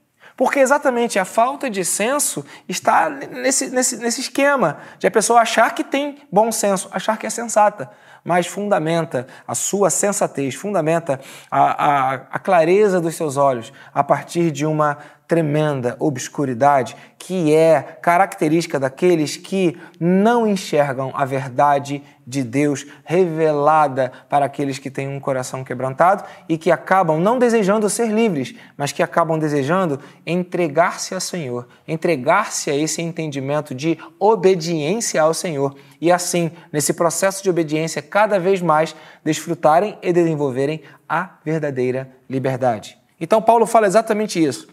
Porque 0.42 0.60
exatamente 0.60 1.20
a 1.20 1.24
falta 1.24 1.70
de 1.70 1.86
senso 1.86 2.44
está 2.68 3.08
nesse, 3.08 3.70
nesse, 3.70 3.98
nesse 3.98 4.22
esquema 4.22 4.80
de 4.98 5.06
a 5.06 5.12
pessoa 5.12 5.40
achar 5.40 5.70
que 5.76 5.84
tem 5.84 6.18
bom 6.32 6.52
senso, 6.52 6.90
achar 6.92 7.16
que 7.16 7.28
é 7.28 7.30
sensata, 7.30 7.92
mas 8.24 8.48
fundamenta 8.48 9.28
a 9.48 9.56
sua 9.56 9.90
sensatez, 9.90 10.56
fundamenta 10.56 11.20
a, 11.50 11.62
a, 11.62 12.14
a 12.32 12.40
clareza 12.40 13.02
dos 13.02 13.16
seus 13.16 13.38
olhos 13.38 13.74
a 13.94 14.04
partir 14.04 14.52
de 14.52 14.66
uma 14.66 14.98
tremenda 15.32 15.96
obscuridade 15.98 16.94
que 17.18 17.56
é 17.56 17.82
característica 18.02 18.78
daqueles 18.78 19.38
que 19.38 19.80
não 19.98 20.46
enxergam 20.46 21.10
a 21.16 21.24
verdade 21.24 22.04
de 22.28 22.44
Deus 22.44 22.86
revelada 23.06 24.12
para 24.28 24.46
aqueles 24.46 24.78
que 24.78 24.92
têm 24.92 25.08
um 25.08 25.22
coração 25.22 25.64
quebrantado 25.64 26.26
e 26.50 26.58
que 26.58 26.70
acabam 26.70 27.18
não 27.18 27.40
desejando 27.40 27.90
ser 27.90 28.10
livres, 28.10 28.54
mas 28.76 28.92
que 28.92 29.02
acabam 29.02 29.40
desejando 29.40 30.02
entregar-se 30.26 31.14
ao 31.14 31.22
Senhor, 31.22 31.66
entregar-se 31.88 32.70
a 32.70 32.76
esse 32.76 33.02
entendimento 33.02 33.74
de 33.74 33.98
obediência 34.20 35.22
ao 35.22 35.34
Senhor 35.34 35.76
e 36.02 36.12
assim, 36.12 36.52
nesse 36.74 36.94
processo 36.94 37.44
de 37.44 37.50
obediência, 37.50 38.02
cada 38.02 38.40
vez 38.40 38.60
mais 38.60 38.96
desfrutarem 39.24 39.98
e 40.02 40.12
desenvolverem 40.12 40.82
a 41.08 41.38
verdadeira 41.46 42.10
liberdade. 42.28 42.98
Então 43.20 43.42
Paulo 43.42 43.68
fala 43.68 43.86
exatamente 43.88 44.44
isso 44.44 44.68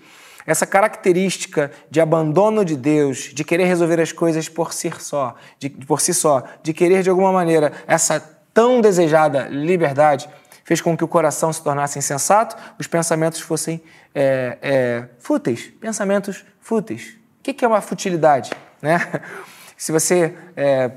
essa 0.48 0.66
característica 0.66 1.70
de 1.90 2.00
abandono 2.00 2.64
de 2.64 2.74
Deus, 2.74 3.34
de 3.34 3.44
querer 3.44 3.66
resolver 3.66 4.00
as 4.00 4.12
coisas 4.12 4.48
por 4.48 4.72
si 4.72 4.90
só, 4.98 5.34
de, 5.58 5.68
por 5.68 6.00
si 6.00 6.14
só, 6.14 6.42
de 6.62 6.72
querer 6.72 7.02
de 7.02 7.10
alguma 7.10 7.30
maneira 7.30 7.70
essa 7.86 8.18
tão 8.54 8.80
desejada 8.80 9.46
liberdade, 9.48 10.26
fez 10.64 10.80
com 10.80 10.96
que 10.96 11.04
o 11.04 11.08
coração 11.08 11.52
se 11.52 11.62
tornasse 11.62 11.98
insensato, 11.98 12.56
os 12.78 12.86
pensamentos 12.86 13.40
fossem 13.40 13.82
é, 14.14 14.56
é, 14.62 15.04
fúteis, 15.18 15.70
pensamentos 15.80 16.46
fúteis. 16.60 17.18
O 17.40 17.42
que 17.42 17.62
é 17.62 17.68
uma 17.68 17.82
futilidade? 17.82 18.50
Né? 18.80 18.98
Se 19.76 19.92
você, 19.92 20.34
é, 20.56 20.90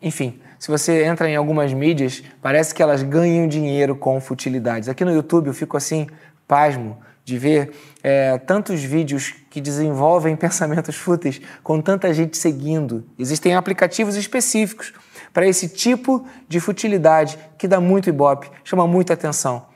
enfim, 0.00 0.40
se 0.58 0.68
você 0.68 1.04
entra 1.04 1.28
em 1.28 1.36
algumas 1.36 1.72
mídias, 1.72 2.22
parece 2.42 2.74
que 2.74 2.82
elas 2.82 3.02
ganham 3.02 3.48
dinheiro 3.48 3.96
com 3.96 4.20
futilidades. 4.20 4.88
Aqui 4.88 5.04
no 5.04 5.12
YouTube 5.12 5.48
eu 5.48 5.54
fico 5.54 5.76
assim, 5.76 6.06
pasmo, 6.46 6.98
de 7.24 7.36
ver 7.38 7.72
é, 8.04 8.38
tantos 8.38 8.82
vídeos 8.82 9.34
que 9.50 9.60
desenvolvem 9.60 10.34
pensamentos 10.36 10.94
fúteis 10.94 11.40
com 11.62 11.80
tanta 11.80 12.14
gente 12.14 12.36
seguindo. 12.36 13.04
Existem 13.18 13.54
aplicativos 13.54 14.14
específicos 14.14 14.92
para 15.32 15.46
esse 15.46 15.68
tipo 15.68 16.26
de 16.48 16.60
futilidade 16.60 17.36
que 17.58 17.66
dá 17.66 17.80
muito 17.80 18.08
ibope, 18.08 18.48
chama 18.64 18.86
muita 18.86 19.14
atenção. 19.14 19.66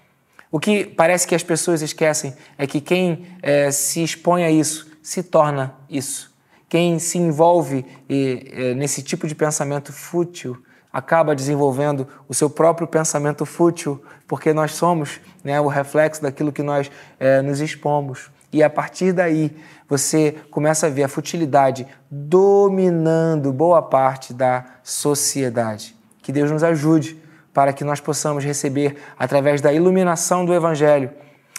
O 0.51 0.59
que 0.59 0.85
parece 0.85 1.27
que 1.27 1.35
as 1.35 1.43
pessoas 1.43 1.83
esquecem 1.83 2.35
é 2.57 2.67
que 2.67 2.81
quem 2.81 3.27
é, 3.43 3.71
se 3.71 4.03
expõe 4.03 4.45
a 4.45 4.51
isso 4.51 4.91
se 5.03 5.23
torna 5.23 5.75
isso. 5.89 6.30
Quem 6.71 7.01
se 7.01 7.19
envolve 7.19 7.85
e, 8.09 8.49
é, 8.53 8.75
nesse 8.75 9.03
tipo 9.03 9.27
de 9.27 9.35
pensamento 9.35 9.93
fútil 9.93 10.57
acaba 10.93 11.35
desenvolvendo 11.35 12.07
o 12.29 12.33
seu 12.33 12.49
próprio 12.49 12.87
pensamento 12.87 13.45
fútil, 13.45 14.01
porque 14.29 14.53
nós 14.53 14.75
somos 14.75 15.21
né, 15.43 15.61
o 15.61 15.67
reflexo 15.67 16.23
daquilo 16.23 16.53
que 16.53 16.63
nós 16.63 16.89
é, 17.19 17.43
nos 17.43 17.61
expomos. 17.61 18.31
E 18.53 18.63
a 18.63 18.71
partir 18.71 19.13
daí 19.13 19.51
você 19.89 20.37
começa 20.49 20.87
a 20.87 20.91
ver 20.91 21.03
a 21.03 21.09
futilidade 21.09 21.89
dominando 22.09 23.53
boa 23.53 23.83
parte 23.83 24.33
da 24.33 24.65
sociedade. 24.85 25.97
Que 26.23 26.31
Deus 26.31 26.53
nos 26.53 26.63
ajude 26.63 27.21
para 27.53 27.73
que 27.73 27.83
nós 27.83 27.99
possamos 27.99 28.45
receber, 28.45 28.97
através 29.19 29.61
da 29.61 29.73
iluminação 29.73 30.45
do 30.45 30.55
Evangelho, 30.55 31.11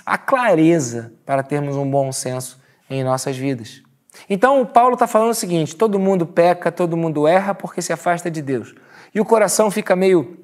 a 0.06 0.18
clareza 0.18 1.12
para 1.26 1.44
termos 1.44 1.76
um 1.76 1.90
bom 1.90 2.14
senso 2.14 2.62
em 2.90 3.04
nossas 3.04 3.36
vidas. 3.36 3.84
Então, 4.30 4.66
Paulo 4.66 4.94
está 4.94 5.08
falando 5.08 5.32
o 5.32 5.36
seguinte: 5.36 5.76
todo 5.76 6.00
mundo 6.00 6.26
peca, 6.26 6.72
todo 6.72 6.98
mundo 6.98 7.28
erra 7.28 7.54
porque 7.54 7.82
se 7.82 7.94
afasta 7.94 8.30
de 8.30 8.42
Deus 8.42 8.74
e 9.14 9.20
o 9.20 9.26
coração 9.26 9.70
fica 9.70 9.96
meio 9.96 10.38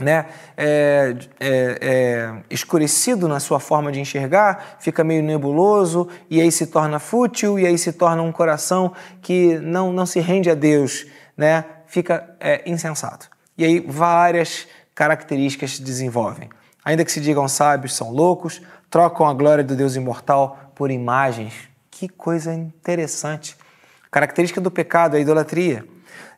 né, 0.00 0.26
é, 0.56 1.14
é, 1.38 1.78
é, 1.80 2.42
escurecido 2.50 3.28
na 3.28 3.38
sua 3.38 3.60
forma 3.60 3.92
de 3.92 4.00
enxergar, 4.00 4.76
fica 4.80 5.04
meio 5.04 5.22
nebuloso 5.22 6.08
e 6.28 6.40
aí 6.40 6.50
se 6.50 6.66
torna 6.66 6.98
fútil 6.98 7.58
e 7.58 7.66
aí 7.66 7.78
se 7.78 7.92
torna 7.92 8.20
um 8.22 8.32
coração 8.32 8.92
que 9.22 9.56
não, 9.58 9.92
não 9.92 10.04
se 10.04 10.18
rende 10.18 10.50
a 10.50 10.54
Deus, 10.54 11.06
né, 11.36 11.64
fica 11.86 12.36
é, 12.40 12.62
insensato. 12.68 13.30
E 13.56 13.64
aí 13.64 13.80
várias 13.80 14.66
características 14.94 15.76
se 15.76 15.82
desenvolvem. 15.82 16.50
Ainda 16.84 17.04
que 17.04 17.12
se 17.12 17.20
digam 17.20 17.46
sábios, 17.46 17.94
são 17.94 18.10
loucos, 18.10 18.60
trocam 18.90 19.26
a 19.26 19.32
glória 19.32 19.62
do 19.62 19.76
Deus 19.76 19.94
imortal 19.94 20.72
por 20.74 20.90
imagens. 20.90 21.54
Que 21.96 22.08
coisa 22.08 22.52
interessante. 22.52 23.56
Característica 24.10 24.60
do 24.60 24.68
pecado 24.68 25.14
é 25.14 25.18
a 25.18 25.22
idolatria 25.22 25.86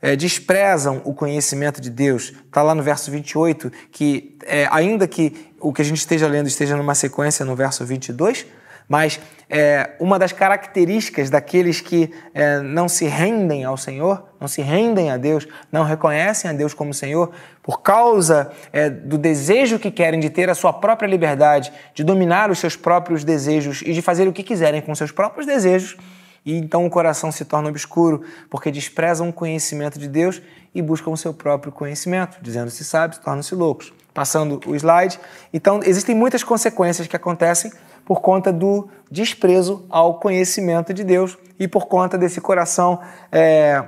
é, 0.02 0.14
desprezam 0.14 1.00
o 1.02 1.14
conhecimento 1.14 1.80
de 1.80 1.88
Deus. 1.88 2.34
Está 2.46 2.62
lá 2.62 2.74
no 2.74 2.82
verso 2.82 3.10
28 3.10 3.72
que, 3.90 4.36
é, 4.44 4.68
ainda 4.70 5.08
que 5.08 5.50
o 5.58 5.72
que 5.72 5.80
a 5.80 5.84
gente 5.84 5.96
esteja 5.96 6.28
lendo 6.28 6.46
esteja 6.46 6.76
numa 6.76 6.94
sequência 6.94 7.42
no 7.42 7.56
verso 7.56 7.86
22, 7.86 8.44
mas 8.88 9.20
é, 9.49 9.90
uma 10.01 10.18
das 10.18 10.33
características 10.33 11.31
daqueles 11.31 11.81
que 11.81 12.12
é, 12.35 12.61
não 12.61 12.88
se 12.88 13.07
rendem 13.07 13.64
ao 13.64 13.77
Senhor, 13.77 14.25
não 14.40 14.49
se 14.49 14.61
rendem 14.61 15.11
a 15.11 15.16
Deus, 15.16 15.46
não 15.70 15.85
reconhecem 15.85 16.51
a 16.51 16.55
Deus 16.55 16.75
como 16.75 16.92
Senhor, 16.92 17.33
por 17.62 17.81
causa 17.81 18.51
é, 18.72 18.90
do 18.90 19.16
desejo 19.16 19.79
que 19.79 19.90
querem 19.90 20.20
de 20.20 20.31
ter 20.31 20.51
a 20.51 20.55
sua 20.55 20.72
própria 20.72 21.07
liberdade, 21.07 21.72
de 21.94 22.05
dominar 22.05 22.51
os 22.51 22.59
seus 22.59 22.77
próprios 22.77 23.25
desejos 23.25 23.83
e 23.83 23.92
de 23.92 24.03
fazer 24.03 24.27
o 24.29 24.33
que 24.33 24.42
quiserem 24.42 24.81
com 24.81 24.94
seus 24.94 25.12
próprios 25.12 25.46
desejos, 25.46 25.96
E 26.44 26.57
então 26.57 26.87
o 26.87 26.90
coração 26.90 27.33
se 27.33 27.44
torna 27.44 27.68
obscuro, 27.68 28.22
porque 28.49 28.70
desprezam 28.70 29.29
o 29.29 29.33
conhecimento 29.33 29.99
de 29.99 30.07
Deus 30.07 30.40
e 30.72 30.81
buscam 30.81 31.11
o 31.11 31.16
seu 31.16 31.35
próprio 31.35 31.72
conhecimento, 31.72 32.38
dizendo-se 32.40 32.85
sábios, 32.85 33.18
tornam-se 33.18 33.53
loucos. 33.55 33.92
Passando 34.14 34.61
o 34.64 34.75
slide. 34.75 35.18
Então, 35.53 35.81
existem 35.85 36.14
muitas 36.14 36.42
consequências 36.42 37.07
que 37.07 37.14
acontecem 37.14 37.70
por 38.06 38.20
conta 38.20 38.52
do 38.52 38.88
desprezo 39.10 39.84
ao 39.90 40.20
conhecimento 40.20 40.94
de 40.94 41.02
Deus 41.02 41.36
e 41.58 41.66
por 41.66 41.86
conta 41.86 42.16
desse 42.16 42.40
coração 42.40 43.00
é, 43.32 43.82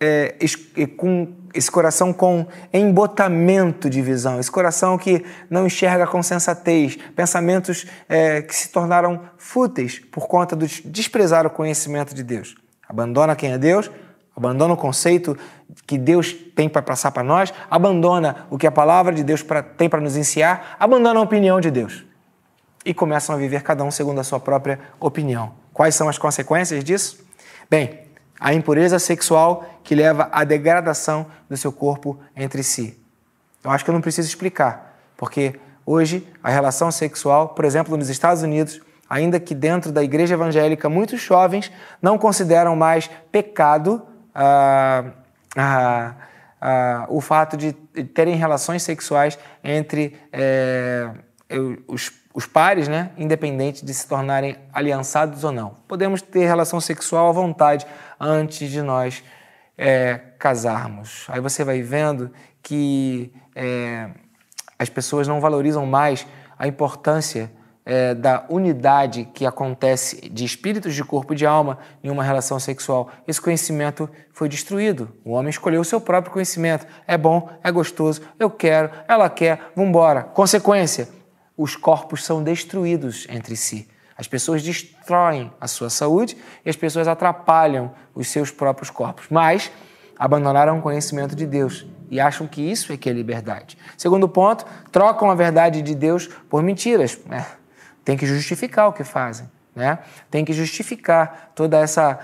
é, 0.00 0.34
com 0.96 1.32
esse 1.54 1.70
coração 1.70 2.12
com 2.12 2.46
embotamento 2.72 3.88
de 3.88 4.02
visão, 4.02 4.38
esse 4.38 4.50
coração 4.50 4.98
que 4.98 5.24
não 5.48 5.66
enxerga 5.66 6.06
com 6.06 6.22
sensatez, 6.22 6.98
pensamentos 7.16 7.86
é, 8.08 8.42
que 8.42 8.54
se 8.54 8.70
tornaram 8.70 9.20
fúteis 9.38 9.98
por 9.98 10.26
conta 10.26 10.56
de 10.56 10.82
desprezar 10.84 11.46
o 11.46 11.50
conhecimento 11.50 12.14
de 12.14 12.22
Deus. 12.22 12.56
Abandona 12.88 13.36
quem 13.36 13.52
é 13.52 13.58
Deus, 13.58 13.90
abandona 14.36 14.74
o 14.74 14.76
conceito 14.76 15.38
que 15.86 15.96
Deus 15.96 16.32
tem 16.32 16.68
para 16.68 16.82
passar 16.82 17.12
para 17.12 17.22
nós, 17.22 17.52
abandona 17.70 18.46
o 18.50 18.58
que 18.58 18.66
a 18.66 18.72
palavra 18.72 19.14
de 19.14 19.22
Deus 19.22 19.42
pra, 19.42 19.62
tem 19.62 19.88
para 19.88 20.00
nos 20.00 20.16
ensinar, 20.16 20.76
abandona 20.78 21.20
a 21.20 21.22
opinião 21.22 21.60
de 21.60 21.70
Deus 21.70 22.07
e 22.88 22.94
começam 22.94 23.34
a 23.34 23.38
viver 23.38 23.62
cada 23.62 23.84
um 23.84 23.90
segundo 23.90 24.18
a 24.18 24.24
sua 24.24 24.40
própria 24.40 24.80
opinião. 24.98 25.52
Quais 25.74 25.94
são 25.94 26.08
as 26.08 26.16
consequências 26.16 26.82
disso? 26.82 27.22
Bem, 27.68 28.00
a 28.40 28.54
impureza 28.54 28.98
sexual 28.98 29.68
que 29.84 29.94
leva 29.94 30.30
à 30.32 30.42
degradação 30.42 31.26
do 31.50 31.54
seu 31.54 31.70
corpo 31.70 32.18
entre 32.34 32.62
si. 32.62 32.98
Eu 33.62 33.70
acho 33.70 33.84
que 33.84 33.90
eu 33.90 33.92
não 33.92 34.00
preciso 34.00 34.26
explicar, 34.26 34.98
porque 35.18 35.60
hoje 35.84 36.26
a 36.42 36.48
relação 36.48 36.90
sexual, 36.90 37.50
por 37.50 37.66
exemplo, 37.66 37.94
nos 37.94 38.08
Estados 38.08 38.42
Unidos, 38.42 38.80
ainda 39.06 39.38
que 39.38 39.54
dentro 39.54 39.92
da 39.92 40.02
igreja 40.02 40.32
evangélica, 40.32 40.88
muitos 40.88 41.20
jovens 41.20 41.70
não 42.00 42.16
consideram 42.16 42.74
mais 42.74 43.10
pecado 43.30 44.00
ah, 44.34 45.04
ah, 45.54 46.14
ah, 46.58 47.06
o 47.10 47.20
fato 47.20 47.54
de 47.54 47.74
terem 48.14 48.34
relações 48.34 48.82
sexuais 48.82 49.38
entre 49.62 50.16
eh, 50.32 51.10
os 51.86 52.10
os 52.38 52.46
pares, 52.46 52.86
né, 52.86 53.10
independente 53.18 53.84
de 53.84 53.92
se 53.92 54.06
tornarem 54.06 54.56
aliançados 54.72 55.42
ou 55.42 55.50
não. 55.50 55.74
Podemos 55.88 56.22
ter 56.22 56.46
relação 56.46 56.80
sexual 56.80 57.28
à 57.28 57.32
vontade 57.32 57.84
antes 58.20 58.70
de 58.70 58.80
nós 58.80 59.24
é, 59.76 60.20
casarmos. 60.38 61.26
Aí 61.26 61.40
você 61.40 61.64
vai 61.64 61.82
vendo 61.82 62.30
que 62.62 63.32
é, 63.56 64.10
as 64.78 64.88
pessoas 64.88 65.26
não 65.26 65.40
valorizam 65.40 65.84
mais 65.84 66.28
a 66.56 66.68
importância 66.68 67.50
é, 67.84 68.14
da 68.14 68.44
unidade 68.48 69.28
que 69.34 69.44
acontece 69.44 70.30
de 70.30 70.44
espíritos 70.44 70.94
de 70.94 71.02
corpo 71.02 71.32
e 71.32 71.36
de 71.36 71.44
alma 71.44 71.78
em 72.04 72.08
uma 72.08 72.22
relação 72.22 72.60
sexual. 72.60 73.10
Esse 73.26 73.40
conhecimento 73.40 74.08
foi 74.32 74.48
destruído. 74.48 75.08
O 75.24 75.32
homem 75.32 75.50
escolheu 75.50 75.80
o 75.80 75.84
seu 75.84 76.00
próprio 76.00 76.32
conhecimento. 76.32 76.86
É 77.04 77.18
bom, 77.18 77.50
é 77.64 77.72
gostoso, 77.72 78.22
eu 78.38 78.48
quero, 78.48 78.92
ela 79.08 79.28
quer, 79.28 79.72
vamos 79.74 79.88
embora. 79.88 80.22
Consequência: 80.22 81.17
os 81.58 81.74
corpos 81.74 82.24
são 82.24 82.42
destruídos 82.42 83.26
entre 83.28 83.56
si. 83.56 83.88
As 84.16 84.28
pessoas 84.28 84.62
destroem 84.62 85.52
a 85.60 85.66
sua 85.66 85.90
saúde 85.90 86.36
e 86.64 86.70
as 86.70 86.76
pessoas 86.76 87.08
atrapalham 87.08 87.92
os 88.14 88.28
seus 88.28 88.52
próprios 88.52 88.90
corpos. 88.90 89.26
Mas 89.28 89.70
abandonaram 90.16 90.78
o 90.78 90.82
conhecimento 90.82 91.34
de 91.34 91.46
Deus 91.46 91.84
e 92.10 92.20
acham 92.20 92.46
que 92.46 92.62
isso 92.62 92.92
é 92.92 92.96
que 92.96 93.10
é 93.10 93.12
liberdade. 93.12 93.76
Segundo 93.96 94.28
ponto, 94.28 94.64
trocam 94.90 95.30
a 95.30 95.34
verdade 95.34 95.82
de 95.82 95.94
Deus 95.94 96.28
por 96.48 96.62
mentiras. 96.62 97.18
É, 97.30 97.44
tem 98.04 98.16
que 98.16 98.26
justificar 98.26 98.88
o 98.88 98.92
que 98.92 99.04
fazem. 99.04 99.48
Né? 99.78 100.00
Tem 100.28 100.44
que 100.44 100.52
justificar 100.52 101.52
todo 101.54 101.72
essa, 101.74 102.18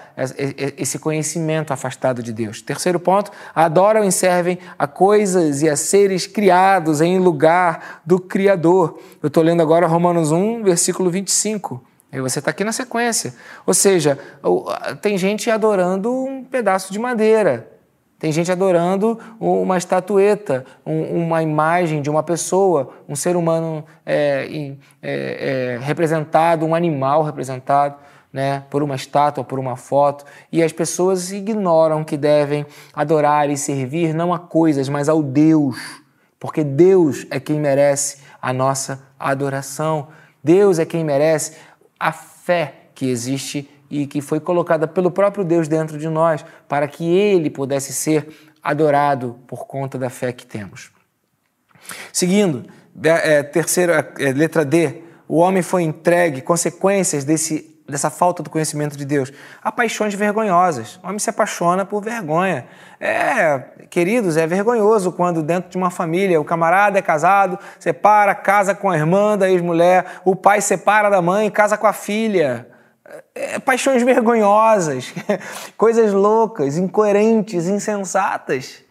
esse 0.76 0.98
conhecimento 0.98 1.72
afastado 1.72 2.20
de 2.20 2.32
Deus. 2.32 2.60
Terceiro 2.60 2.98
ponto, 2.98 3.30
adoram 3.54 4.02
e 4.02 4.10
servem 4.10 4.58
a 4.76 4.88
coisas 4.88 5.62
e 5.62 5.68
a 5.68 5.76
seres 5.76 6.26
criados 6.26 7.00
em 7.00 7.16
lugar 7.16 8.02
do 8.04 8.18
Criador. 8.18 8.98
Eu 9.22 9.28
estou 9.28 9.40
lendo 9.40 9.62
agora 9.62 9.86
Romanos 9.86 10.32
1, 10.32 10.64
versículo 10.64 11.08
25. 11.10 11.80
E 12.12 12.20
você 12.20 12.40
está 12.40 12.50
aqui 12.50 12.64
na 12.64 12.72
sequência. 12.72 13.32
Ou 13.64 13.72
seja, 13.72 14.18
tem 15.00 15.16
gente 15.16 15.48
adorando 15.48 16.12
um 16.12 16.42
pedaço 16.42 16.92
de 16.92 16.98
madeira, 16.98 17.70
tem 18.24 18.32
gente 18.32 18.50
adorando 18.50 19.20
uma 19.38 19.76
estatueta, 19.76 20.64
uma 20.82 21.42
imagem 21.42 22.00
de 22.00 22.08
uma 22.08 22.22
pessoa, 22.22 22.88
um 23.06 23.14
ser 23.14 23.36
humano 23.36 23.84
é, 24.06 24.48
é, 25.02 25.74
é, 25.76 25.78
representado, 25.82 26.64
um 26.64 26.74
animal 26.74 27.22
representado 27.22 27.96
né, 28.32 28.64
por 28.70 28.82
uma 28.82 28.94
estátua, 28.94 29.44
por 29.44 29.58
uma 29.58 29.76
foto. 29.76 30.24
E 30.50 30.62
as 30.62 30.72
pessoas 30.72 31.32
ignoram 31.32 32.02
que 32.02 32.16
devem 32.16 32.64
adorar 32.94 33.50
e 33.50 33.58
servir 33.58 34.14
não 34.14 34.32
a 34.32 34.38
coisas, 34.38 34.88
mas 34.88 35.06
ao 35.06 35.22
Deus, 35.22 35.76
porque 36.40 36.64
Deus 36.64 37.26
é 37.30 37.38
quem 37.38 37.60
merece 37.60 38.22
a 38.40 38.54
nossa 38.54 39.02
adoração. 39.20 40.08
Deus 40.42 40.78
é 40.78 40.86
quem 40.86 41.04
merece 41.04 41.58
a 42.00 42.10
fé 42.10 42.86
que 42.94 43.06
existe 43.06 43.68
e 43.94 44.06
que 44.08 44.20
foi 44.20 44.40
colocada 44.40 44.88
pelo 44.88 45.08
próprio 45.08 45.44
Deus 45.44 45.68
dentro 45.68 45.96
de 45.96 46.08
nós 46.08 46.44
para 46.68 46.88
que 46.88 47.04
ele 47.04 47.48
pudesse 47.48 47.92
ser 47.92 48.28
adorado 48.60 49.38
por 49.46 49.66
conta 49.66 49.96
da 49.96 50.10
fé 50.10 50.32
que 50.32 50.44
temos. 50.44 50.90
Seguindo, 52.12 52.64
é, 53.04 53.42
terceira 53.44 54.12
é, 54.18 54.32
letra 54.32 54.64
D, 54.64 55.02
o 55.28 55.36
homem 55.36 55.62
foi 55.62 55.82
entregue 55.84 56.40
consequências 56.40 57.24
desse 57.24 57.72
dessa 57.86 58.08
falta 58.08 58.42
do 58.42 58.48
conhecimento 58.48 58.96
de 58.96 59.04
Deus, 59.04 59.30
a 59.62 59.70
paixões 59.70 60.14
vergonhosas. 60.14 60.98
O 61.02 61.06
homem 61.06 61.18
se 61.18 61.28
apaixona 61.28 61.84
por 61.84 62.02
vergonha. 62.02 62.64
É, 62.98 63.58
queridos, 63.90 64.38
é 64.38 64.46
vergonhoso 64.46 65.12
quando 65.12 65.42
dentro 65.42 65.68
de 65.68 65.76
uma 65.76 65.90
família 65.90 66.40
o 66.40 66.44
camarada 66.46 66.98
é 66.98 67.02
casado, 67.02 67.58
separa, 67.78 68.34
casa 68.34 68.74
com 68.74 68.88
a 68.88 68.96
irmã 68.96 69.36
da 69.36 69.50
ex-mulher, 69.50 70.06
o 70.24 70.34
pai 70.34 70.62
separa 70.62 71.10
da 71.10 71.20
mãe, 71.20 71.50
casa 71.50 71.76
com 71.76 71.86
a 71.86 71.92
filha 71.92 72.66
é, 73.34 73.58
paixões 73.58 74.02
vergonhosas, 74.02 75.12
coisas 75.76 76.12
loucas, 76.12 76.78
incoerentes, 76.78 77.66
insensatas. 77.66 78.82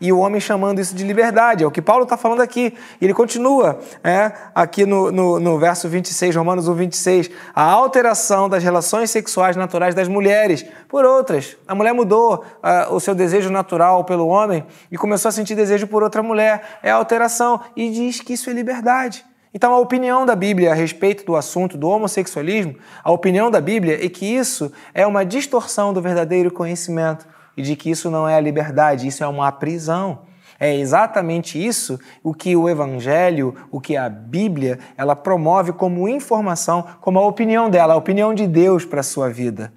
E 0.00 0.12
o 0.12 0.18
homem 0.18 0.40
chamando 0.40 0.80
isso 0.80 0.96
de 0.96 1.04
liberdade, 1.04 1.62
é 1.62 1.66
o 1.66 1.70
que 1.70 1.80
Paulo 1.80 2.02
está 2.02 2.16
falando 2.16 2.40
aqui. 2.40 2.74
Ele 3.00 3.14
continua 3.14 3.78
é, 4.02 4.32
aqui 4.52 4.84
no, 4.84 5.12
no, 5.12 5.38
no, 5.38 5.58
verso 5.60 5.88
26, 5.88 6.34
Romanos 6.34 6.66
1, 6.66 6.74
26, 6.74 7.30
a 7.54 7.62
alteração 7.62 8.48
das 8.48 8.64
relações 8.64 9.12
sexuais 9.12 9.54
naturais 9.54 9.94
das 9.94 10.08
mulheres 10.08 10.66
por 10.88 11.04
outras. 11.04 11.56
A 11.68 11.74
mulher 11.76 11.94
mudou 11.94 12.44
uh, 12.44 12.92
o 12.92 12.98
seu 12.98 13.14
desejo 13.14 13.48
natural 13.48 14.02
pelo 14.02 14.26
homem 14.26 14.66
e 14.90 14.98
começou 14.98 15.28
a 15.28 15.32
sentir 15.32 15.54
desejo 15.54 15.86
por 15.86 16.02
outra 16.02 16.20
mulher. 16.20 16.80
É 16.82 16.90
alteração. 16.90 17.60
E 17.76 17.88
diz 17.88 18.20
que 18.20 18.32
isso 18.32 18.50
é 18.50 18.52
liberdade. 18.52 19.24
Então, 19.54 19.74
a 19.74 19.78
opinião 19.78 20.24
da 20.24 20.34
Bíblia 20.34 20.72
a 20.72 20.74
respeito 20.74 21.26
do 21.26 21.36
assunto 21.36 21.76
do 21.76 21.88
homossexualismo, 21.88 22.76
a 23.04 23.12
opinião 23.12 23.50
da 23.50 23.60
Bíblia 23.60 24.02
é 24.02 24.08
que 24.08 24.24
isso 24.24 24.72
é 24.94 25.06
uma 25.06 25.24
distorção 25.24 25.92
do 25.92 26.00
verdadeiro 26.00 26.50
conhecimento 26.50 27.26
e 27.54 27.62
de 27.62 27.76
que 27.76 27.90
isso 27.90 28.10
não 28.10 28.26
é 28.26 28.36
a 28.36 28.40
liberdade, 28.40 29.06
isso 29.06 29.22
é 29.22 29.26
uma 29.26 29.52
prisão. 29.52 30.20
É 30.58 30.74
exatamente 30.74 31.62
isso 31.62 31.98
o 32.22 32.32
que 32.32 32.56
o 32.56 32.68
Evangelho, 32.68 33.54
o 33.70 33.80
que 33.80 33.96
a 33.96 34.08
Bíblia, 34.08 34.78
ela 34.96 35.14
promove 35.14 35.72
como 35.72 36.08
informação, 36.08 36.86
como 37.00 37.18
a 37.18 37.26
opinião 37.26 37.68
dela, 37.68 37.94
a 37.94 37.96
opinião 37.96 38.32
de 38.32 38.46
Deus 38.46 38.84
para 38.84 39.00
a 39.00 39.02
sua 39.02 39.28
vida. 39.28 39.72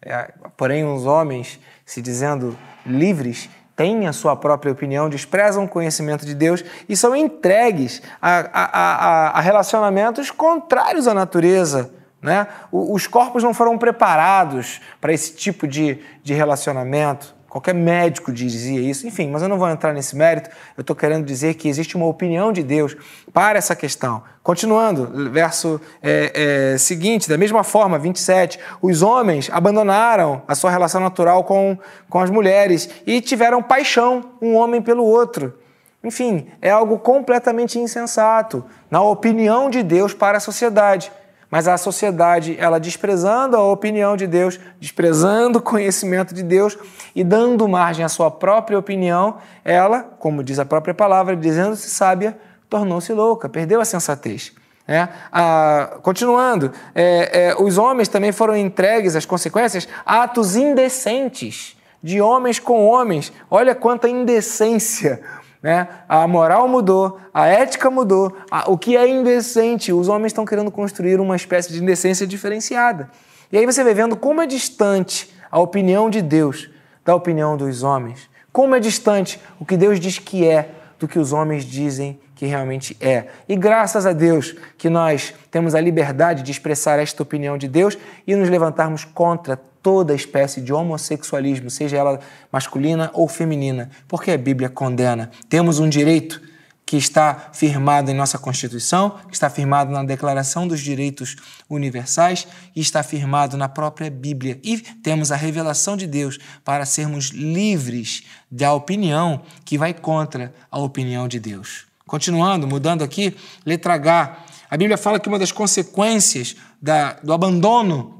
É, 0.00 0.30
porém, 0.56 0.84
os 0.84 1.04
homens, 1.04 1.58
se 1.84 2.00
dizendo 2.00 2.56
livres, 2.84 3.48
têm 3.76 4.06
a 4.08 4.12
sua 4.12 4.34
própria 4.34 4.72
opinião, 4.72 5.08
desprezam 5.08 5.64
o 5.64 5.68
conhecimento 5.68 6.24
de 6.24 6.34
Deus 6.34 6.64
e 6.88 6.96
são 6.96 7.14
entregues 7.14 8.02
a, 8.20 8.38
a, 8.52 8.64
a, 8.64 9.28
a 9.38 9.40
relacionamentos 9.40 10.30
contrários 10.30 11.06
à 11.06 11.12
natureza. 11.12 11.92
Né? 12.22 12.46
Os 12.72 13.06
corpos 13.06 13.44
não 13.44 13.52
foram 13.52 13.76
preparados 13.76 14.80
para 15.00 15.12
esse 15.12 15.36
tipo 15.36 15.68
de, 15.68 16.00
de 16.24 16.32
relacionamento. 16.32 17.35
Qualquer 17.56 17.74
médico 17.74 18.30
dizia 18.30 18.78
isso, 18.78 19.06
enfim, 19.06 19.30
mas 19.30 19.40
eu 19.40 19.48
não 19.48 19.56
vou 19.56 19.66
entrar 19.70 19.94
nesse 19.94 20.14
mérito. 20.14 20.50
Eu 20.76 20.82
estou 20.82 20.94
querendo 20.94 21.24
dizer 21.24 21.54
que 21.54 21.70
existe 21.70 21.96
uma 21.96 22.04
opinião 22.04 22.52
de 22.52 22.62
Deus 22.62 22.94
para 23.32 23.56
essa 23.56 23.74
questão. 23.74 24.22
Continuando, 24.42 25.30
verso 25.30 25.80
é, 26.02 26.74
é, 26.74 26.76
seguinte, 26.76 27.26
da 27.26 27.38
mesma 27.38 27.64
forma, 27.64 27.98
27, 27.98 28.60
os 28.82 29.00
homens 29.00 29.48
abandonaram 29.50 30.42
a 30.46 30.54
sua 30.54 30.70
relação 30.70 31.00
natural 31.00 31.44
com, 31.44 31.78
com 32.10 32.20
as 32.20 32.28
mulheres 32.28 32.90
e 33.06 33.22
tiveram 33.22 33.62
paixão 33.62 34.32
um 34.42 34.54
homem 34.54 34.82
pelo 34.82 35.04
outro. 35.04 35.58
Enfim, 36.04 36.48
é 36.60 36.68
algo 36.68 36.98
completamente 36.98 37.78
insensato, 37.78 38.66
na 38.90 39.00
opinião 39.00 39.70
de 39.70 39.82
Deus 39.82 40.12
para 40.12 40.36
a 40.36 40.40
sociedade. 40.40 41.10
Mas 41.50 41.68
a 41.68 41.76
sociedade, 41.78 42.56
ela 42.58 42.80
desprezando 42.80 43.56
a 43.56 43.62
opinião 43.62 44.16
de 44.16 44.26
Deus, 44.26 44.58
desprezando 44.80 45.58
o 45.58 45.62
conhecimento 45.62 46.34
de 46.34 46.42
Deus 46.42 46.76
e 47.14 47.22
dando 47.22 47.68
margem 47.68 48.04
à 48.04 48.08
sua 48.08 48.30
própria 48.30 48.78
opinião, 48.78 49.36
ela, 49.64 50.02
como 50.18 50.42
diz 50.42 50.58
a 50.58 50.64
própria 50.64 50.92
palavra, 50.94 51.36
dizendo-se 51.36 51.88
sábia, 51.88 52.36
tornou-se 52.68 53.12
louca, 53.12 53.48
perdeu 53.48 53.80
a 53.80 53.84
sensatez. 53.84 54.52
É, 54.88 55.08
ah, 55.32 55.98
continuando, 56.00 56.70
é, 56.94 57.48
é, 57.48 57.56
os 57.60 57.76
homens 57.76 58.06
também 58.06 58.30
foram 58.30 58.56
entregues 58.56 59.16
às 59.16 59.26
consequências 59.26 59.88
a 60.04 60.22
atos 60.22 60.54
indecentes 60.54 61.76
de 62.00 62.20
homens 62.20 62.60
com 62.60 62.86
homens. 62.86 63.32
Olha 63.50 63.74
quanta 63.74 64.08
indecência. 64.08 65.20
Né? 65.66 65.88
A 66.08 66.28
moral 66.28 66.68
mudou, 66.68 67.18
a 67.34 67.48
ética 67.48 67.90
mudou. 67.90 68.36
A, 68.48 68.70
o 68.70 68.78
que 68.78 68.96
é 68.96 69.08
indecente? 69.08 69.92
Os 69.92 70.06
homens 70.06 70.30
estão 70.30 70.44
querendo 70.44 70.70
construir 70.70 71.18
uma 71.18 71.34
espécie 71.34 71.72
de 71.72 71.82
indecência 71.82 72.24
diferenciada. 72.24 73.10
E 73.50 73.58
aí 73.58 73.66
você 73.66 73.82
vai 73.82 73.92
vendo 73.92 74.14
como 74.14 74.40
é 74.40 74.46
distante 74.46 75.34
a 75.50 75.58
opinião 75.58 76.08
de 76.08 76.22
Deus 76.22 76.70
da 77.04 77.16
opinião 77.16 77.56
dos 77.56 77.82
homens. 77.82 78.30
Como 78.52 78.76
é 78.76 78.78
distante 78.78 79.40
o 79.58 79.64
que 79.64 79.76
Deus 79.76 79.98
diz 79.98 80.20
que 80.20 80.46
é 80.46 80.70
do 81.00 81.08
que 81.08 81.18
os 81.18 81.32
homens 81.32 81.64
dizem 81.64 82.20
que 82.36 82.46
realmente 82.46 82.96
é. 83.00 83.26
E 83.48 83.56
graças 83.56 84.06
a 84.06 84.12
Deus 84.12 84.54
que 84.78 84.88
nós 84.88 85.34
temos 85.50 85.74
a 85.74 85.80
liberdade 85.80 86.44
de 86.44 86.52
expressar 86.52 87.00
esta 87.00 87.24
opinião 87.24 87.58
de 87.58 87.66
Deus 87.66 87.98
e 88.24 88.36
nos 88.36 88.48
levantarmos 88.48 89.04
contra 89.04 89.60
toda 89.86 90.16
espécie 90.16 90.60
de 90.60 90.72
homossexualismo, 90.72 91.70
seja 91.70 91.96
ela 91.96 92.18
masculina 92.50 93.08
ou 93.14 93.28
feminina, 93.28 93.88
porque 94.08 94.32
a 94.32 94.36
Bíblia 94.36 94.68
condena. 94.68 95.30
Temos 95.48 95.78
um 95.78 95.88
direito 95.88 96.42
que 96.84 96.96
está 96.96 97.50
firmado 97.52 98.10
em 98.10 98.14
nossa 98.14 98.36
Constituição, 98.36 99.16
que 99.28 99.34
está 99.34 99.48
firmado 99.48 99.92
na 99.92 100.02
Declaração 100.02 100.66
dos 100.66 100.80
Direitos 100.80 101.36
Universais 101.70 102.48
e 102.74 102.80
está 102.80 103.04
firmado 103.04 103.56
na 103.56 103.68
própria 103.68 104.10
Bíblia. 104.10 104.58
E 104.64 104.78
temos 104.78 105.30
a 105.30 105.36
revelação 105.36 105.96
de 105.96 106.08
Deus 106.08 106.36
para 106.64 106.84
sermos 106.84 107.26
livres 107.26 108.24
da 108.50 108.72
opinião 108.72 109.42
que 109.64 109.78
vai 109.78 109.94
contra 109.94 110.52
a 110.68 110.80
opinião 110.80 111.28
de 111.28 111.38
Deus. 111.38 111.86
Continuando, 112.08 112.66
mudando 112.66 113.04
aqui, 113.04 113.36
letra 113.64 113.94
H. 113.94 114.46
A 114.68 114.76
Bíblia 114.76 114.98
fala 114.98 115.20
que 115.20 115.28
uma 115.28 115.38
das 115.38 115.52
consequências 115.52 116.56
da, 116.82 117.12
do 117.22 117.32
abandono 117.32 118.15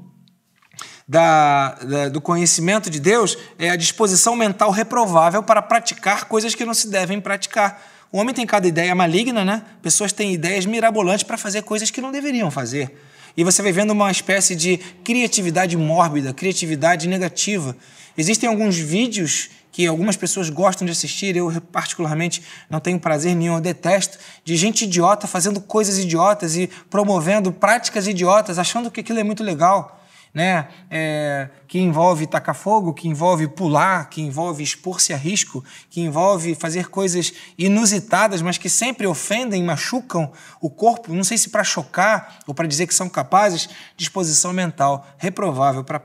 da, 1.07 1.75
da, 1.75 2.09
do 2.09 2.19
conhecimento 2.19 2.89
de 2.89 2.99
Deus 2.99 3.37
é 3.57 3.69
a 3.69 3.75
disposição 3.75 4.35
mental 4.35 4.71
reprovável 4.71 5.41
para 5.41 5.61
praticar 5.61 6.25
coisas 6.25 6.53
que 6.53 6.65
não 6.65 6.73
se 6.73 6.89
devem 6.89 7.21
praticar. 7.21 7.81
O 8.11 8.17
homem 8.17 8.35
tem 8.35 8.45
cada 8.45 8.67
ideia 8.67 8.93
maligna, 8.93 9.45
né? 9.45 9.63
Pessoas 9.81 10.11
têm 10.11 10.33
ideias 10.33 10.65
mirabolantes 10.65 11.23
para 11.23 11.37
fazer 11.37 11.61
coisas 11.63 11.89
que 11.89 12.01
não 12.01 12.11
deveriam 12.11 12.51
fazer. 12.51 12.97
E 13.37 13.43
você 13.43 13.61
vai 13.61 13.71
vendo 13.71 13.91
uma 13.91 14.11
espécie 14.11 14.55
de 14.55 14.77
criatividade 15.03 15.77
mórbida, 15.77 16.33
criatividade 16.33 17.07
negativa. 17.07 17.75
Existem 18.17 18.49
alguns 18.49 18.77
vídeos 18.77 19.49
que 19.71 19.85
algumas 19.85 20.17
pessoas 20.17 20.49
gostam 20.49 20.85
de 20.85 20.91
assistir, 20.91 21.35
eu 21.35 21.51
particularmente 21.71 22.41
não 22.67 22.79
tenho 22.79 22.99
prazer 22.99 23.35
nenhum, 23.35 23.55
eu 23.55 23.61
detesto, 23.61 24.17
de 24.43 24.55
gente 24.55 24.85
idiota 24.85 25.27
fazendo 25.27 25.61
coisas 25.61 25.99
idiotas 25.99 26.55
e 26.55 26.67
promovendo 26.89 27.51
práticas 27.51 28.07
idiotas, 28.07 28.57
achando 28.57 28.89
que 28.89 29.01
aquilo 29.01 29.19
é 29.19 29.23
muito 29.23 29.43
legal 29.43 29.97
né? 30.33 30.67
É, 30.89 31.49
que 31.67 31.79
envolve 31.79 32.27
tacar 32.27 32.55
fogo, 32.55 32.93
que 32.93 33.07
envolve 33.07 33.47
pular, 33.47 34.09
que 34.09 34.21
envolve 34.21 34.63
expor-se 34.63 35.13
a 35.13 35.17
risco, 35.17 35.63
que 35.89 36.01
envolve 36.01 36.55
fazer 36.55 36.89
coisas 36.89 37.33
inusitadas, 37.57 38.41
mas 38.41 38.57
que 38.57 38.69
sempre 38.69 39.07
ofendem, 39.07 39.63
machucam 39.63 40.31
o 40.61 40.69
corpo, 40.69 41.13
não 41.13 41.23
sei 41.23 41.37
se 41.37 41.49
para 41.49 41.63
chocar 41.63 42.39
ou 42.47 42.53
para 42.53 42.67
dizer 42.67 42.87
que 42.87 42.93
são 42.93 43.09
capazes, 43.09 43.69
disposição 43.95 44.53
mental 44.53 45.07
reprovável 45.17 45.83
para 45.83 46.01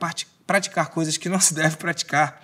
praticar 0.47 0.89
coisas 0.89 1.17
que 1.17 1.29
não 1.29 1.41
se 1.41 1.55
deve 1.55 1.77
praticar. 1.77 2.43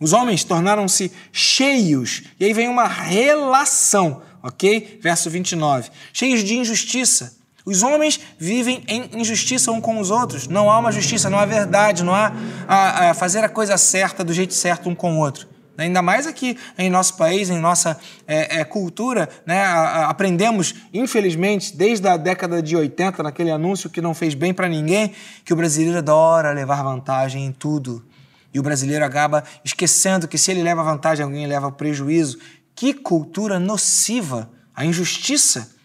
Os 0.00 0.12
homens 0.12 0.44
tornaram-se 0.44 1.10
cheios, 1.32 2.22
e 2.38 2.44
aí 2.44 2.52
vem 2.52 2.68
uma 2.68 2.86
relação, 2.86 4.22
ok? 4.42 5.00
Verso 5.02 5.30
29. 5.30 5.90
Cheios 6.12 6.44
de 6.44 6.54
injustiça 6.56 7.35
os 7.66 7.82
homens 7.82 8.20
vivem 8.38 8.84
em 8.86 9.10
injustiça 9.20 9.72
um 9.72 9.80
com 9.80 9.98
os 9.98 10.12
outros. 10.12 10.46
Não 10.46 10.70
há 10.70 10.78
uma 10.78 10.92
justiça, 10.92 11.28
não 11.28 11.36
há 11.36 11.44
verdade, 11.44 12.04
não 12.04 12.14
há 12.14 12.32
a, 12.68 13.10
a 13.10 13.14
fazer 13.14 13.42
a 13.42 13.48
coisa 13.48 13.76
certa 13.76 14.22
do 14.22 14.32
jeito 14.32 14.54
certo 14.54 14.88
um 14.88 14.94
com 14.94 15.16
o 15.16 15.18
outro. 15.18 15.48
Ainda 15.76 16.00
mais 16.00 16.26
aqui 16.26 16.56
em 16.78 16.88
nosso 16.88 17.16
país, 17.16 17.50
em 17.50 17.58
nossa 17.58 17.98
é, 18.26 18.60
é, 18.60 18.64
cultura, 18.64 19.28
né? 19.44 19.62
Aprendemos, 19.64 20.74
infelizmente, 20.94 21.76
desde 21.76 22.06
a 22.08 22.16
década 22.16 22.62
de 22.62 22.76
80, 22.76 23.22
naquele 23.22 23.50
anúncio 23.50 23.90
que 23.90 24.00
não 24.00 24.14
fez 24.14 24.32
bem 24.34 24.54
para 24.54 24.68
ninguém, 24.68 25.12
que 25.44 25.52
o 25.52 25.56
brasileiro 25.56 25.98
adora 25.98 26.52
levar 26.52 26.82
vantagem 26.82 27.44
em 27.44 27.52
tudo. 27.52 28.02
E 28.54 28.60
o 28.60 28.62
brasileiro 28.62 29.04
acaba 29.04 29.44
esquecendo 29.64 30.28
que 30.28 30.38
se 30.38 30.52
ele 30.52 30.62
leva 30.62 30.82
vantagem, 30.84 31.24
alguém 31.24 31.46
leva 31.46 31.70
prejuízo. 31.70 32.38
Que 32.74 32.94
cultura 32.94 33.58
nociva! 33.58 34.50
A 34.74 34.84
injustiça 34.84 35.75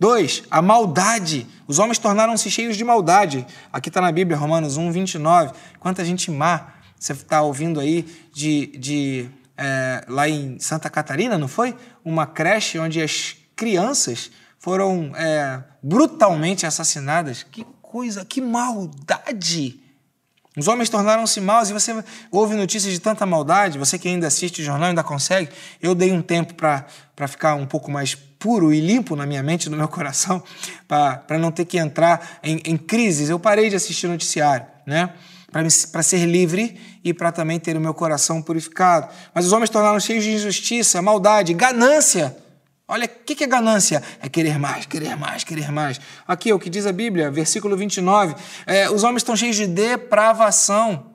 Dois, 0.00 0.42
a 0.50 0.62
maldade. 0.62 1.46
Os 1.68 1.78
homens 1.78 1.98
tornaram-se 1.98 2.50
cheios 2.50 2.74
de 2.74 2.82
maldade. 2.82 3.46
Aqui 3.70 3.90
está 3.90 4.00
na 4.00 4.10
Bíblia, 4.10 4.34
Romanos 4.34 4.78
1, 4.78 4.90
29. 4.90 5.52
Quanta 5.78 6.02
gente 6.02 6.30
má 6.30 6.72
você 6.98 7.12
está 7.12 7.42
ouvindo 7.42 7.80
aí 7.80 8.06
de, 8.32 8.66
de 8.78 9.30
é, 9.58 10.02
lá 10.08 10.26
em 10.26 10.58
Santa 10.58 10.88
Catarina, 10.88 11.36
não 11.36 11.48
foi? 11.48 11.76
Uma 12.02 12.26
creche 12.26 12.78
onde 12.78 13.00
as 13.00 13.36
crianças 13.54 14.30
foram 14.58 15.12
é, 15.16 15.62
brutalmente 15.82 16.64
assassinadas. 16.64 17.42
Que 17.42 17.66
coisa, 17.82 18.24
que 18.24 18.40
maldade! 18.40 19.80
Os 20.56 20.66
homens 20.66 20.88
tornaram-se 20.88 21.40
maus 21.40 21.68
e 21.68 21.72
você 21.74 22.02
ouve 22.30 22.54
notícias 22.54 22.92
de 22.92 23.00
tanta 23.00 23.24
maldade. 23.26 23.78
Você 23.78 23.98
que 23.98 24.08
ainda 24.08 24.26
assiste 24.26 24.62
o 24.62 24.64
jornal 24.64 24.88
ainda 24.88 25.04
consegue. 25.04 25.50
Eu 25.80 25.94
dei 25.94 26.10
um 26.10 26.22
tempo 26.22 26.54
para 26.54 27.28
ficar 27.28 27.54
um 27.54 27.66
pouco 27.66 27.90
mais 27.90 28.16
puro 28.40 28.72
e 28.72 28.80
limpo 28.80 29.14
na 29.14 29.26
minha 29.26 29.42
mente, 29.42 29.68
no 29.68 29.76
meu 29.76 29.86
coração, 29.86 30.42
para 30.88 31.38
não 31.38 31.52
ter 31.52 31.66
que 31.66 31.78
entrar 31.78 32.40
em, 32.42 32.60
em 32.64 32.76
crises. 32.76 33.28
Eu 33.28 33.38
parei 33.38 33.68
de 33.68 33.76
assistir 33.76 34.08
noticiário, 34.08 34.66
né? 34.84 35.10
para 35.92 36.02
ser 36.02 36.26
livre 36.26 36.80
e 37.02 37.12
para 37.12 37.32
também 37.32 37.58
ter 37.58 37.76
o 37.76 37.80
meu 37.80 37.92
coração 37.92 38.40
purificado. 38.40 39.08
Mas 39.34 39.46
os 39.46 39.52
homens 39.52 39.68
tornaram 39.68 39.98
cheios 39.98 40.24
de 40.24 40.30
injustiça, 40.30 41.02
maldade, 41.02 41.52
ganância. 41.52 42.36
Olha, 42.86 43.04
o 43.04 43.24
que 43.24 43.44
é 43.44 43.46
ganância? 43.46 44.02
É 44.20 44.28
querer 44.28 44.58
mais, 44.58 44.86
querer 44.86 45.16
mais, 45.16 45.44
querer 45.44 45.70
mais. 45.70 46.00
Aqui, 46.26 46.52
o 46.52 46.58
que 46.58 46.70
diz 46.70 46.86
a 46.86 46.92
Bíblia, 46.92 47.30
versículo 47.30 47.76
29. 47.76 48.34
É, 48.66 48.90
os 48.90 49.02
homens 49.02 49.18
estão 49.18 49.36
cheios 49.36 49.56
de 49.56 49.66
depravação. 49.66 51.06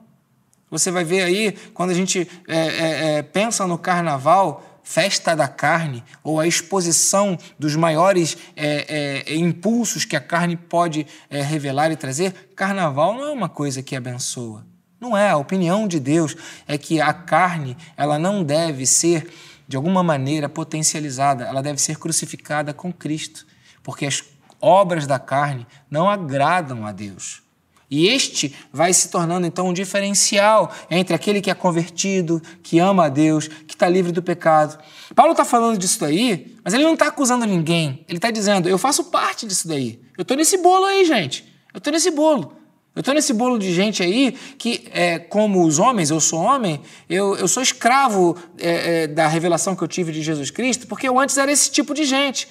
Você 0.70 0.90
vai 0.90 1.04
ver 1.04 1.22
aí, 1.22 1.52
quando 1.72 1.90
a 1.90 1.94
gente 1.94 2.28
é, 2.46 2.58
é, 2.58 3.18
é 3.18 3.22
pensa 3.22 3.66
no 3.66 3.78
carnaval, 3.78 4.75
festa 4.86 5.34
da 5.34 5.48
carne 5.48 6.04
ou 6.22 6.38
a 6.38 6.46
exposição 6.46 7.36
dos 7.58 7.74
maiores 7.74 8.38
é, 8.54 9.24
é, 9.26 9.34
impulsos 9.34 10.04
que 10.04 10.14
a 10.14 10.20
carne 10.20 10.56
pode 10.56 11.04
é, 11.28 11.42
revelar 11.42 11.90
e 11.90 11.96
trazer, 11.96 12.50
carnaval 12.54 13.14
não 13.14 13.24
é 13.24 13.32
uma 13.32 13.48
coisa 13.48 13.82
que 13.82 13.96
abençoa. 13.96 14.64
Não 15.00 15.16
é. 15.16 15.30
A 15.30 15.36
opinião 15.36 15.88
de 15.88 15.98
Deus 15.98 16.36
é 16.68 16.78
que 16.78 17.00
a 17.00 17.12
carne 17.12 17.76
ela 17.96 18.16
não 18.16 18.44
deve 18.44 18.86
ser 18.86 19.28
de 19.66 19.76
alguma 19.76 20.04
maneira 20.04 20.48
potencializada, 20.48 21.44
ela 21.44 21.60
deve 21.60 21.80
ser 21.80 21.98
crucificada 21.98 22.72
com 22.72 22.92
Cristo, 22.92 23.44
porque 23.82 24.06
as 24.06 24.22
obras 24.60 25.04
da 25.04 25.18
carne 25.18 25.66
não 25.90 26.08
agradam 26.08 26.86
a 26.86 26.92
Deus. 26.92 27.42
E 27.90 28.08
este 28.08 28.54
vai 28.72 28.92
se 28.92 29.08
tornando 29.08 29.46
então 29.46 29.68
um 29.68 29.72
diferencial 29.72 30.72
entre 30.90 31.14
aquele 31.14 31.40
que 31.40 31.50
é 31.50 31.54
convertido, 31.54 32.42
que 32.62 32.78
ama 32.80 33.06
a 33.06 33.08
Deus, 33.08 33.46
que 33.46 33.74
está 33.74 33.88
livre 33.88 34.10
do 34.10 34.22
pecado. 34.22 34.76
Paulo 35.14 35.32
está 35.32 35.44
falando 35.44 35.78
disso 35.78 36.00
daí, 36.00 36.56
mas 36.64 36.74
ele 36.74 36.82
não 36.82 36.94
está 36.94 37.06
acusando 37.06 37.46
ninguém. 37.46 38.04
Ele 38.08 38.18
está 38.18 38.30
dizendo: 38.30 38.68
eu 38.68 38.78
faço 38.78 39.04
parte 39.04 39.46
disso 39.46 39.68
daí. 39.68 40.00
Eu 40.18 40.22
estou 40.22 40.36
nesse 40.36 40.58
bolo 40.58 40.84
aí, 40.84 41.04
gente. 41.04 41.44
Eu 41.72 41.78
estou 41.78 41.92
nesse 41.92 42.10
bolo. 42.10 42.56
Eu 42.96 43.00
estou 43.00 43.12
nesse 43.12 43.34
bolo 43.34 43.58
de 43.58 43.74
gente 43.74 44.02
aí 44.02 44.34
que, 44.56 44.88
é, 44.90 45.18
como 45.18 45.62
os 45.66 45.78
homens, 45.78 46.10
eu 46.10 46.18
sou 46.18 46.40
homem, 46.40 46.80
eu, 47.10 47.36
eu 47.36 47.46
sou 47.46 47.62
escravo 47.62 48.34
é, 48.58 49.02
é, 49.02 49.06
da 49.06 49.28
revelação 49.28 49.76
que 49.76 49.82
eu 49.82 49.88
tive 49.88 50.10
de 50.10 50.22
Jesus 50.22 50.50
Cristo, 50.50 50.86
porque 50.86 51.06
eu 51.06 51.20
antes 51.20 51.36
era 51.36 51.52
esse 51.52 51.70
tipo 51.70 51.92
de 51.92 52.04
gente. 52.04 52.48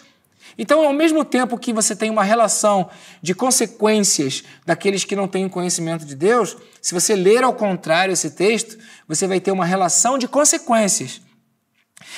Então, 0.57 0.85
ao 0.85 0.93
mesmo 0.93 1.25
tempo 1.25 1.57
que 1.57 1.73
você 1.73 1.95
tem 1.95 2.09
uma 2.09 2.23
relação 2.23 2.89
de 3.21 3.33
consequências 3.35 4.43
daqueles 4.65 5.03
que 5.03 5.15
não 5.15 5.27
têm 5.27 5.49
conhecimento 5.49 6.05
de 6.05 6.15
Deus, 6.15 6.55
se 6.81 6.93
você 6.93 7.15
ler 7.15 7.43
ao 7.43 7.53
contrário 7.53 8.13
esse 8.13 8.31
texto, 8.31 8.77
você 9.07 9.27
vai 9.27 9.39
ter 9.39 9.51
uma 9.51 9.65
relação 9.65 10.17
de 10.17 10.27
consequências 10.27 11.21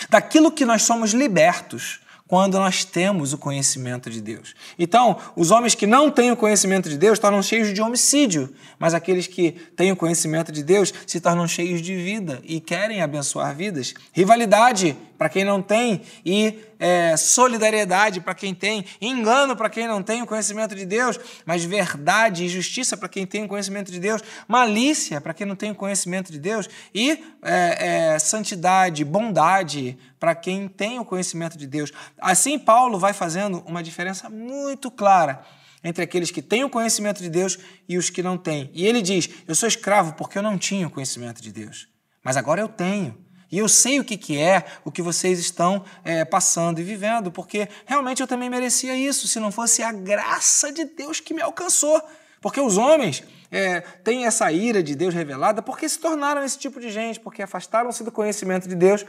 daquilo 0.09 0.51
que 0.51 0.65
nós 0.65 0.83
somos 0.83 1.11
libertos 1.11 2.01
quando 2.27 2.59
nós 2.59 2.83
temos 2.83 3.31
o 3.31 3.37
conhecimento 3.37 4.09
de 4.09 4.19
Deus. 4.21 4.53
Então, 4.77 5.17
os 5.35 5.49
homens 5.49 5.73
que 5.73 5.87
não 5.87 6.11
têm 6.11 6.31
o 6.31 6.35
conhecimento 6.35 6.89
de 6.89 6.97
Deus 6.97 7.17
tornam 7.17 7.41
cheios 7.41 7.73
de 7.73 7.81
homicídio, 7.81 8.53
mas 8.77 8.93
aqueles 8.93 9.27
que 9.27 9.51
têm 9.75 9.91
o 9.91 9.95
conhecimento 9.95 10.51
de 10.51 10.61
Deus 10.61 10.93
se 11.05 11.21
tornam 11.21 11.47
cheios 11.47 11.81
de 11.81 11.95
vida 11.95 12.41
e 12.43 12.59
querem 12.59 13.01
abençoar 13.01 13.55
vidas. 13.55 13.93
Rivalidade 14.11 14.97
para 15.17 15.29
quem 15.29 15.43
não 15.43 15.61
tem 15.61 16.01
e 16.25 16.59
é, 16.79 17.17
solidariedade 17.17 18.21
para 18.21 18.35
quem 18.35 18.53
tem, 18.53 18.85
engano 19.01 19.55
para 19.55 19.69
quem 19.69 19.87
não 19.87 20.03
tem 20.03 20.21
o 20.21 20.27
conhecimento 20.27 20.75
de 20.75 20.85
Deus, 20.85 21.19
mas 21.45 21.63
verdade 21.63 22.45
e 22.45 22.49
justiça 22.49 22.95
para 22.95 23.09
quem 23.09 23.25
tem 23.25 23.43
o 23.43 23.47
conhecimento 23.47 23.91
de 23.91 23.99
Deus, 23.99 24.21
malícia 24.47 25.19
para 25.19 25.33
quem 25.33 25.47
não 25.47 25.55
tem 25.55 25.71
o 25.71 25.75
conhecimento 25.75 26.31
de 26.31 26.39
Deus 26.39 26.69
e 26.93 27.23
é, 27.41 28.13
é, 28.13 28.19
santidade, 28.19 29.03
bondade 29.03 29.97
para 30.19 30.35
quem 30.35 30.67
tem 30.67 30.99
o 30.99 31.05
conhecimento 31.05 31.57
de 31.57 31.67
Deus. 31.67 31.91
Assim, 32.19 32.57
Paulo 32.57 32.99
vai 32.99 33.13
fazendo 33.13 33.63
uma 33.65 33.81
diferença 33.81 34.29
muito 34.29 34.91
clara 34.91 35.43
entre 35.83 36.03
aqueles 36.03 36.31
que 36.31 36.41
têm 36.41 36.63
o 36.63 36.69
conhecimento 36.69 37.21
de 37.21 37.29
Deus 37.29 37.57
e 37.87 37.97
os 37.97 38.09
que 38.09 38.23
não 38.23 38.37
têm. 38.37 38.69
E 38.73 38.85
ele 38.85 39.01
diz: 39.01 39.29
Eu 39.47 39.55
sou 39.55 39.67
escravo 39.67 40.13
porque 40.13 40.37
eu 40.37 40.43
não 40.43 40.57
tinha 40.57 40.87
o 40.87 40.91
conhecimento 40.91 41.41
de 41.41 41.51
Deus, 41.51 41.87
mas 42.23 42.37
agora 42.37 42.61
eu 42.61 42.67
tenho. 42.67 43.26
E 43.51 43.57
eu 43.57 43.69
sei 43.69 43.99
o 43.99 44.03
que, 44.03 44.17
que 44.17 44.37
é 44.37 44.65
o 44.83 44.91
que 44.91 45.01
vocês 45.01 45.39
estão 45.39 45.83
é, 46.03 46.25
passando 46.25 46.79
e 46.79 46.83
vivendo, 46.83 47.31
porque 47.31 47.67
realmente 47.85 48.21
eu 48.21 48.27
também 48.27 48.49
merecia 48.49 48.95
isso, 48.95 49.27
se 49.27 49.39
não 49.39 49.51
fosse 49.51 49.81
a 49.81 49.91
graça 49.91 50.71
de 50.71 50.85
Deus 50.85 51.19
que 51.19 51.33
me 51.33 51.41
alcançou. 51.41 52.01
Porque 52.41 52.59
os 52.59 52.77
homens 52.77 53.23
é, 53.51 53.81
têm 53.81 54.25
essa 54.25 54.51
ira 54.51 54.83
de 54.83 54.95
Deus 54.95 55.13
revelada 55.13 55.61
porque 55.61 55.87
se 55.87 55.99
tornaram 55.99 56.43
esse 56.43 56.57
tipo 56.57 56.79
de 56.79 56.89
gente, 56.89 57.19
porque 57.19 57.41
afastaram-se 57.41 58.03
do 58.03 58.11
conhecimento 58.11 58.67
de 58.67 58.75
Deus 58.75 59.05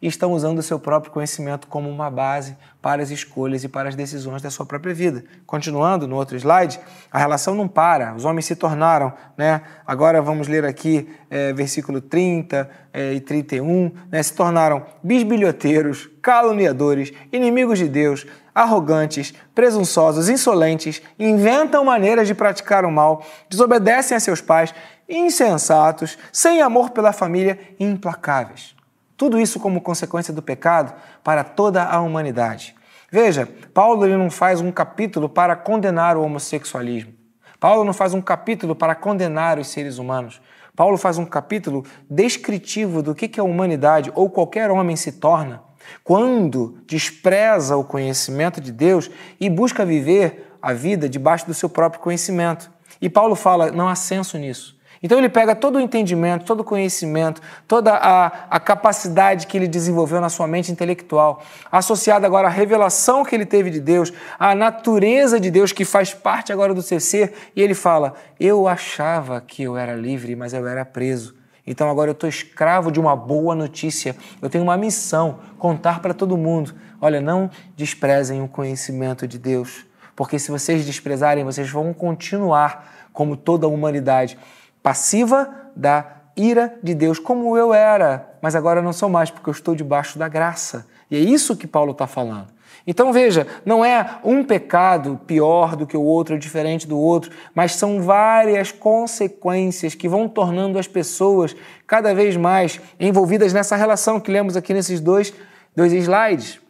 e 0.00 0.06
estão 0.06 0.32
usando 0.32 0.58
o 0.58 0.62
seu 0.62 0.78
próprio 0.78 1.12
conhecimento 1.12 1.66
como 1.66 1.88
uma 1.88 2.10
base 2.10 2.56
para 2.80 3.02
as 3.02 3.10
escolhas 3.10 3.64
e 3.64 3.68
para 3.68 3.88
as 3.88 3.96
decisões 3.96 4.40
da 4.40 4.50
sua 4.50 4.64
própria 4.64 4.94
vida. 4.94 5.24
Continuando 5.44 6.06
no 6.06 6.16
outro 6.16 6.36
slide, 6.36 6.78
a 7.10 7.18
relação 7.18 7.54
não 7.54 7.66
para, 7.66 8.14
os 8.14 8.24
homens 8.24 8.44
se 8.46 8.54
tornaram, 8.54 9.12
né? 9.36 9.62
Agora 9.84 10.22
vamos 10.22 10.46
ler 10.46 10.64
aqui 10.64 11.08
é, 11.28 11.52
versículo 11.52 12.00
30 12.00 12.70
é, 12.92 13.14
e 13.14 13.20
31, 13.20 13.90
né? 14.10 14.22
Se 14.22 14.34
tornaram 14.34 14.84
bisbilhoteiros, 15.02 16.08
caluniadores, 16.22 17.12
inimigos 17.32 17.78
de 17.78 17.88
Deus, 17.88 18.26
arrogantes, 18.54 19.34
presunçosos, 19.54 20.28
insolentes, 20.28 21.02
inventam 21.18 21.84
maneiras 21.84 22.28
de 22.28 22.34
praticar 22.34 22.84
o 22.84 22.90
mal, 22.90 23.26
desobedecem 23.48 24.16
a 24.16 24.20
seus 24.20 24.40
pais, 24.40 24.72
insensatos, 25.08 26.16
sem 26.32 26.62
amor 26.62 26.90
pela 26.90 27.12
família 27.12 27.58
e 27.78 27.84
implacáveis. 27.84 28.75
Tudo 29.16 29.40
isso 29.40 29.58
como 29.58 29.80
consequência 29.80 30.32
do 30.32 30.42
pecado 30.42 30.94
para 31.24 31.42
toda 31.42 31.84
a 31.84 32.00
humanidade. 32.00 32.74
Veja, 33.10 33.48
Paulo 33.72 34.04
ele 34.04 34.16
não 34.16 34.30
faz 34.30 34.60
um 34.60 34.70
capítulo 34.70 35.28
para 35.28 35.56
condenar 35.56 36.16
o 36.16 36.22
homossexualismo. 36.22 37.14
Paulo 37.58 37.84
não 37.84 37.92
faz 37.92 38.12
um 38.12 38.20
capítulo 38.20 38.74
para 38.74 38.94
condenar 38.94 39.58
os 39.58 39.68
seres 39.68 39.98
humanos. 39.98 40.40
Paulo 40.74 40.98
faz 40.98 41.16
um 41.16 41.24
capítulo 41.24 41.84
descritivo 42.10 43.02
do 43.02 43.14
que, 43.14 43.28
que 43.28 43.40
a 43.40 43.44
humanidade 43.44 44.12
ou 44.14 44.28
qualquer 44.28 44.70
homem 44.70 44.96
se 44.96 45.12
torna 45.12 45.64
quando 46.02 46.78
despreza 46.86 47.76
o 47.76 47.84
conhecimento 47.84 48.60
de 48.60 48.72
Deus 48.72 49.10
e 49.40 49.48
busca 49.48 49.84
viver 49.84 50.56
a 50.60 50.72
vida 50.72 51.08
debaixo 51.08 51.46
do 51.46 51.54
seu 51.54 51.68
próprio 51.68 52.02
conhecimento. 52.02 52.70
E 53.00 53.08
Paulo 53.08 53.34
fala: 53.34 53.70
não 53.70 53.88
há 53.88 53.94
senso 53.94 54.36
nisso. 54.36 54.75
Então 55.02 55.18
ele 55.18 55.28
pega 55.28 55.54
todo 55.54 55.76
o 55.76 55.80
entendimento, 55.80 56.44
todo 56.44 56.60
o 56.60 56.64
conhecimento, 56.64 57.40
toda 57.68 57.94
a, 57.94 58.26
a 58.50 58.60
capacidade 58.60 59.46
que 59.46 59.56
ele 59.56 59.68
desenvolveu 59.68 60.20
na 60.20 60.28
sua 60.28 60.46
mente 60.46 60.72
intelectual, 60.72 61.42
associada 61.70 62.26
agora 62.26 62.48
à 62.48 62.50
revelação 62.50 63.24
que 63.24 63.34
ele 63.34 63.46
teve 63.46 63.70
de 63.70 63.80
Deus, 63.80 64.12
à 64.38 64.54
natureza 64.54 65.38
de 65.38 65.50
Deus 65.50 65.72
que 65.72 65.84
faz 65.84 66.14
parte 66.14 66.52
agora 66.52 66.72
do 66.72 66.82
seu 66.82 67.00
ser, 67.00 67.34
e 67.54 67.62
ele 67.62 67.74
fala: 67.74 68.14
Eu 68.40 68.66
achava 68.66 69.40
que 69.40 69.62
eu 69.62 69.76
era 69.76 69.94
livre, 69.94 70.34
mas 70.34 70.52
eu 70.52 70.66
era 70.66 70.84
preso. 70.84 71.34
Então 71.66 71.90
agora 71.90 72.10
eu 72.10 72.12
estou 72.12 72.28
escravo 72.28 72.92
de 72.92 73.00
uma 73.00 73.16
boa 73.16 73.54
notícia. 73.54 74.14
Eu 74.40 74.48
tenho 74.48 74.64
uma 74.64 74.76
missão: 74.76 75.40
contar 75.58 76.00
para 76.00 76.14
todo 76.14 76.36
mundo. 76.36 76.74
Olha, 77.00 77.20
não 77.20 77.50
desprezem 77.76 78.42
o 78.42 78.48
conhecimento 78.48 79.26
de 79.26 79.38
Deus, 79.38 79.84
porque 80.14 80.38
se 80.38 80.50
vocês 80.50 80.86
desprezarem, 80.86 81.44
vocês 81.44 81.68
vão 81.68 81.92
continuar 81.92 83.08
como 83.12 83.36
toda 83.36 83.66
a 83.66 83.68
humanidade 83.68 84.38
passiva 84.86 85.52
da 85.74 86.06
ira 86.36 86.78
de 86.80 86.94
Deus, 86.94 87.18
como 87.18 87.58
eu 87.58 87.74
era, 87.74 88.38
mas 88.40 88.54
agora 88.54 88.80
não 88.80 88.92
sou 88.92 89.08
mais, 89.08 89.32
porque 89.32 89.50
eu 89.50 89.52
estou 89.52 89.74
debaixo 89.74 90.16
da 90.16 90.28
graça. 90.28 90.86
E 91.10 91.16
é 91.16 91.18
isso 91.18 91.56
que 91.56 91.66
Paulo 91.66 91.90
está 91.90 92.06
falando. 92.06 92.46
Então 92.86 93.12
veja, 93.12 93.48
não 93.64 93.84
é 93.84 94.20
um 94.22 94.44
pecado 94.44 95.20
pior 95.26 95.74
do 95.74 95.88
que 95.88 95.96
o 95.96 96.02
outro, 96.02 96.38
diferente 96.38 96.86
do 96.86 96.96
outro, 96.96 97.32
mas 97.52 97.72
são 97.72 98.00
várias 98.00 98.70
consequências 98.70 99.96
que 99.96 100.08
vão 100.08 100.28
tornando 100.28 100.78
as 100.78 100.86
pessoas 100.86 101.56
cada 101.84 102.14
vez 102.14 102.36
mais 102.36 102.80
envolvidas 103.00 103.52
nessa 103.52 103.74
relação 103.74 104.20
que 104.20 104.30
lemos 104.30 104.56
aqui 104.56 104.72
nesses 104.72 105.00
dois, 105.00 105.34
dois 105.74 105.92
slides. 105.92 106.60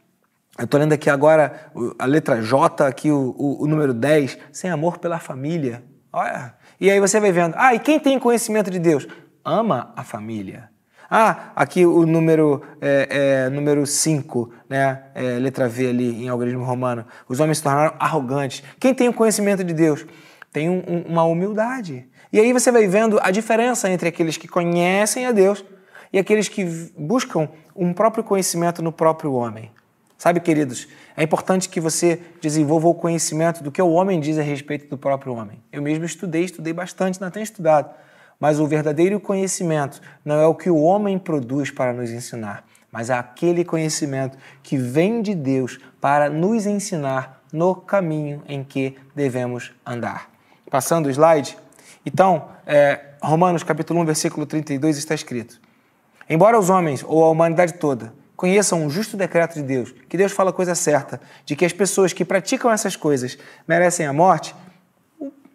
Eu 0.58 0.64
estou 0.64 0.80
lendo 0.80 0.94
aqui 0.94 1.10
agora 1.10 1.70
a 1.98 2.06
letra 2.06 2.40
J, 2.40 2.86
aqui 2.86 3.10
o, 3.10 3.34
o, 3.36 3.64
o 3.64 3.66
número 3.66 3.92
10, 3.92 4.38
sem 4.52 4.70
amor 4.70 4.96
pela 4.96 5.18
família. 5.18 5.84
Olha, 6.10 6.54
e 6.80 6.90
aí 6.90 7.00
você 7.00 7.18
vai 7.20 7.32
vendo, 7.32 7.54
ah, 7.56 7.74
e 7.74 7.78
quem 7.78 7.98
tem 7.98 8.18
conhecimento 8.18 8.70
de 8.70 8.78
Deus? 8.78 9.06
Ama 9.44 9.92
a 9.96 10.02
família. 10.02 10.70
Ah, 11.08 11.52
aqui 11.54 11.86
o 11.86 12.04
número 12.04 12.60
5, 12.60 12.76
é, 12.80 13.08
é, 13.46 13.48
número 13.48 13.86
cinco, 13.86 14.52
né? 14.68 15.04
É, 15.14 15.38
letra 15.38 15.68
V 15.68 15.88
ali 15.88 16.24
em 16.24 16.28
algoritmo 16.28 16.64
romano. 16.64 17.06
Os 17.28 17.38
homens 17.38 17.58
se 17.58 17.64
tornaram 17.64 17.94
arrogantes. 17.98 18.62
Quem 18.80 18.92
tem 18.92 19.08
o 19.08 19.12
conhecimento 19.12 19.62
de 19.62 19.72
Deus? 19.72 20.04
Tem 20.52 20.68
um, 20.68 20.82
um, 20.88 21.02
uma 21.02 21.22
humildade. 21.22 22.08
E 22.32 22.40
aí 22.40 22.52
você 22.52 22.72
vai 22.72 22.88
vendo 22.88 23.20
a 23.22 23.30
diferença 23.30 23.88
entre 23.88 24.08
aqueles 24.08 24.36
que 24.36 24.48
conhecem 24.48 25.26
a 25.26 25.32
Deus 25.32 25.64
e 26.12 26.18
aqueles 26.18 26.48
que 26.48 26.64
buscam 26.98 27.48
um 27.74 27.92
próprio 27.92 28.24
conhecimento 28.24 28.82
no 28.82 28.90
próprio 28.90 29.32
homem. 29.32 29.70
Sabe, 30.18 30.40
queridos, 30.40 30.88
é 31.14 31.22
importante 31.22 31.68
que 31.68 31.78
você 31.78 32.20
desenvolva 32.40 32.88
o 32.88 32.94
conhecimento 32.94 33.62
do 33.62 33.70
que 33.70 33.82
o 33.82 33.90
homem 33.90 34.18
diz 34.18 34.38
a 34.38 34.42
respeito 34.42 34.88
do 34.88 34.96
próprio 34.96 35.34
homem. 35.34 35.62
Eu 35.70 35.82
mesmo 35.82 36.06
estudei, 36.06 36.44
estudei 36.44 36.72
bastante, 36.72 37.20
não 37.20 37.30
tenho 37.30 37.44
estudado. 37.44 37.94
Mas 38.40 38.58
o 38.58 38.66
verdadeiro 38.66 39.20
conhecimento 39.20 40.00
não 40.24 40.36
é 40.36 40.46
o 40.46 40.54
que 40.54 40.70
o 40.70 40.80
homem 40.80 41.18
produz 41.18 41.70
para 41.70 41.92
nos 41.92 42.10
ensinar, 42.10 42.64
mas 42.90 43.10
é 43.10 43.14
aquele 43.14 43.64
conhecimento 43.64 44.38
que 44.62 44.76
vem 44.76 45.20
de 45.20 45.34
Deus 45.34 45.78
para 46.00 46.30
nos 46.30 46.66
ensinar 46.66 47.42
no 47.52 47.74
caminho 47.74 48.42
em 48.48 48.64
que 48.64 48.96
devemos 49.14 49.72
andar. 49.84 50.30
Passando 50.70 51.06
o 51.06 51.10
slide. 51.10 51.56
Então, 52.04 52.48
é, 52.66 53.00
Romanos 53.22 53.62
capítulo 53.62 54.00
1, 54.00 54.04
versículo 54.04 54.46
32 54.46 54.98
está 54.98 55.14
escrito: 55.14 55.60
Embora 56.28 56.58
os 56.58 56.68
homens 56.68 57.04
ou 57.06 57.24
a 57.24 57.30
humanidade 57.30 57.74
toda 57.74 58.12
conheçam 58.36 58.86
o 58.86 58.90
justo 58.90 59.16
decreto 59.16 59.54
de 59.54 59.62
Deus, 59.62 59.92
que 60.08 60.16
Deus 60.16 60.30
fala 60.30 60.50
a 60.50 60.52
coisa 60.52 60.74
certa, 60.74 61.20
de 61.44 61.56
que 61.56 61.64
as 61.64 61.72
pessoas 61.72 62.12
que 62.12 62.24
praticam 62.24 62.70
essas 62.70 62.94
coisas 62.94 63.38
merecem 63.66 64.06
a 64.06 64.12
morte, 64.12 64.54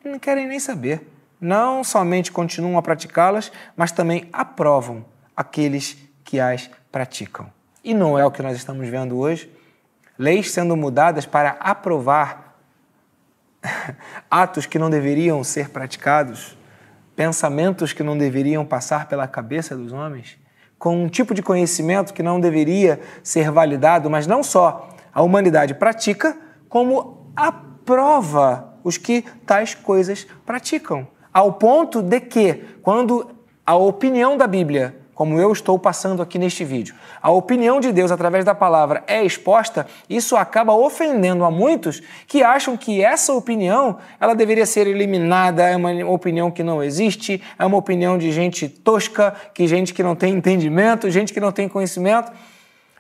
não 0.03 0.17
querem 0.17 0.47
nem 0.47 0.59
saber. 0.59 1.07
Não 1.39 1.83
somente 1.83 2.31
continuam 2.31 2.77
a 2.77 2.81
praticá-las, 2.81 3.51
mas 3.75 3.91
também 3.91 4.27
aprovam 4.33 5.05
aqueles 5.35 5.97
que 6.23 6.39
as 6.39 6.69
praticam. 6.91 7.51
E 7.83 7.93
não 7.93 8.17
é 8.17 8.25
o 8.25 8.31
que 8.31 8.43
nós 8.43 8.57
estamos 8.57 8.87
vendo 8.87 9.17
hoje. 9.17 9.51
Leis 10.17 10.51
sendo 10.51 10.75
mudadas 10.75 11.25
para 11.25 11.51
aprovar 11.59 12.59
atos 14.29 14.65
que 14.65 14.77
não 14.77 14.89
deveriam 14.89 15.43
ser 15.43 15.69
praticados, 15.69 16.57
pensamentos 17.15 17.91
que 17.91 18.03
não 18.03 18.17
deveriam 18.17 18.63
passar 18.65 19.07
pela 19.07 19.27
cabeça 19.27 19.75
dos 19.75 19.91
homens 19.91 20.40
com 20.81 21.03
um 21.03 21.07
tipo 21.07 21.35
de 21.35 21.43
conhecimento 21.43 22.11
que 22.11 22.23
não 22.23 22.39
deveria 22.39 22.99
ser 23.21 23.51
validado, 23.51 24.09
mas 24.09 24.25
não 24.25 24.41
só 24.41 24.89
a 25.13 25.21
humanidade 25.21 25.75
pratica, 25.75 26.35
como 26.67 27.27
aprova 27.35 28.73
os 28.83 28.97
que 28.97 29.23
tais 29.45 29.75
coisas 29.75 30.25
praticam. 30.43 31.07
Ao 31.31 31.53
ponto 31.53 32.01
de 32.01 32.19
que, 32.19 32.65
quando 32.81 33.29
a 33.63 33.75
opinião 33.75 34.35
da 34.35 34.47
Bíblia 34.47 34.95
como 35.21 35.39
eu 35.39 35.51
estou 35.51 35.77
passando 35.77 36.19
aqui 36.19 36.39
neste 36.39 36.65
vídeo, 36.65 36.95
a 37.21 37.29
opinião 37.29 37.79
de 37.79 37.91
Deus 37.91 38.11
através 38.11 38.43
da 38.43 38.55
palavra 38.55 39.03
é 39.05 39.23
exposta, 39.23 39.85
isso 40.09 40.35
acaba 40.35 40.73
ofendendo 40.73 41.45
a 41.45 41.51
muitos 41.51 42.01
que 42.25 42.41
acham 42.41 42.75
que 42.75 43.03
essa 43.03 43.31
opinião 43.31 43.99
ela 44.19 44.33
deveria 44.33 44.65
ser 44.65 44.87
eliminada, 44.87 45.61
é 45.61 45.75
uma 45.75 45.91
opinião 46.11 46.49
que 46.49 46.63
não 46.63 46.81
existe, 46.81 47.39
é 47.59 47.63
uma 47.63 47.77
opinião 47.77 48.17
de 48.17 48.31
gente 48.31 48.67
tosca, 48.67 49.35
que 49.53 49.67
gente 49.67 49.93
que 49.93 50.01
não 50.01 50.15
tem 50.15 50.33
entendimento, 50.41 51.07
gente 51.11 51.31
que 51.31 51.39
não 51.39 51.51
tem 51.51 51.69
conhecimento. 51.69 52.31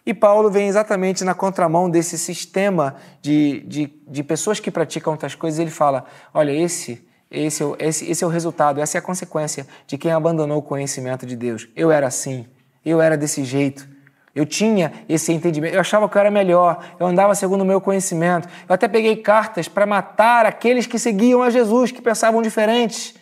E 0.05 0.13
Paulo 0.13 0.51
vem 0.51 0.67
exatamente 0.67 1.23
na 1.23 1.33
contramão 1.33 1.89
desse 1.89 2.19
sistema 2.19 2.97
de, 3.19 3.61
de, 3.61 3.93
de 4.07 4.23
pessoas 4.23 4.59
que 4.59 4.69
praticam 4.69 5.17
tais 5.17 5.33
coisas. 5.33 5.59
Ele 5.59 5.71
fala: 5.71 6.05
olha, 6.31 6.51
esse 6.51 7.03
esse, 7.31 7.63
é 7.63 7.87
esse, 7.87 8.11
esse 8.11 8.23
é 8.23 8.27
o 8.27 8.29
resultado, 8.29 8.81
essa 8.81 8.97
é 8.97 8.99
a 8.99 9.01
consequência 9.01 9.65
de 9.87 9.97
quem 9.97 10.11
abandonou 10.11 10.57
o 10.57 10.61
conhecimento 10.61 11.25
de 11.25 11.35
Deus. 11.35 11.67
Eu 11.75 11.89
era 11.89 12.05
assim, 12.07 12.45
eu 12.85 13.01
era 13.01 13.17
desse 13.17 13.45
jeito. 13.45 13.87
Eu 14.35 14.45
tinha 14.45 14.93
esse 15.09 15.31
entendimento, 15.31 15.73
eu 15.73 15.79
achava 15.79 16.07
que 16.07 16.15
eu 16.15 16.19
era 16.19 16.31
melhor, 16.31 16.85
eu 16.99 17.05
andava 17.05 17.33
segundo 17.35 17.61
o 17.61 17.65
meu 17.65 17.81
conhecimento. 17.81 18.47
Eu 18.67 18.75
até 18.75 18.87
peguei 18.87 19.15
cartas 19.17 19.67
para 19.67 19.85
matar 19.85 20.45
aqueles 20.45 20.85
que 20.85 20.99
seguiam 20.99 21.41
a 21.41 21.49
Jesus, 21.49 21.91
que 21.91 22.01
pensavam 22.01 22.41
diferentes. 22.41 23.15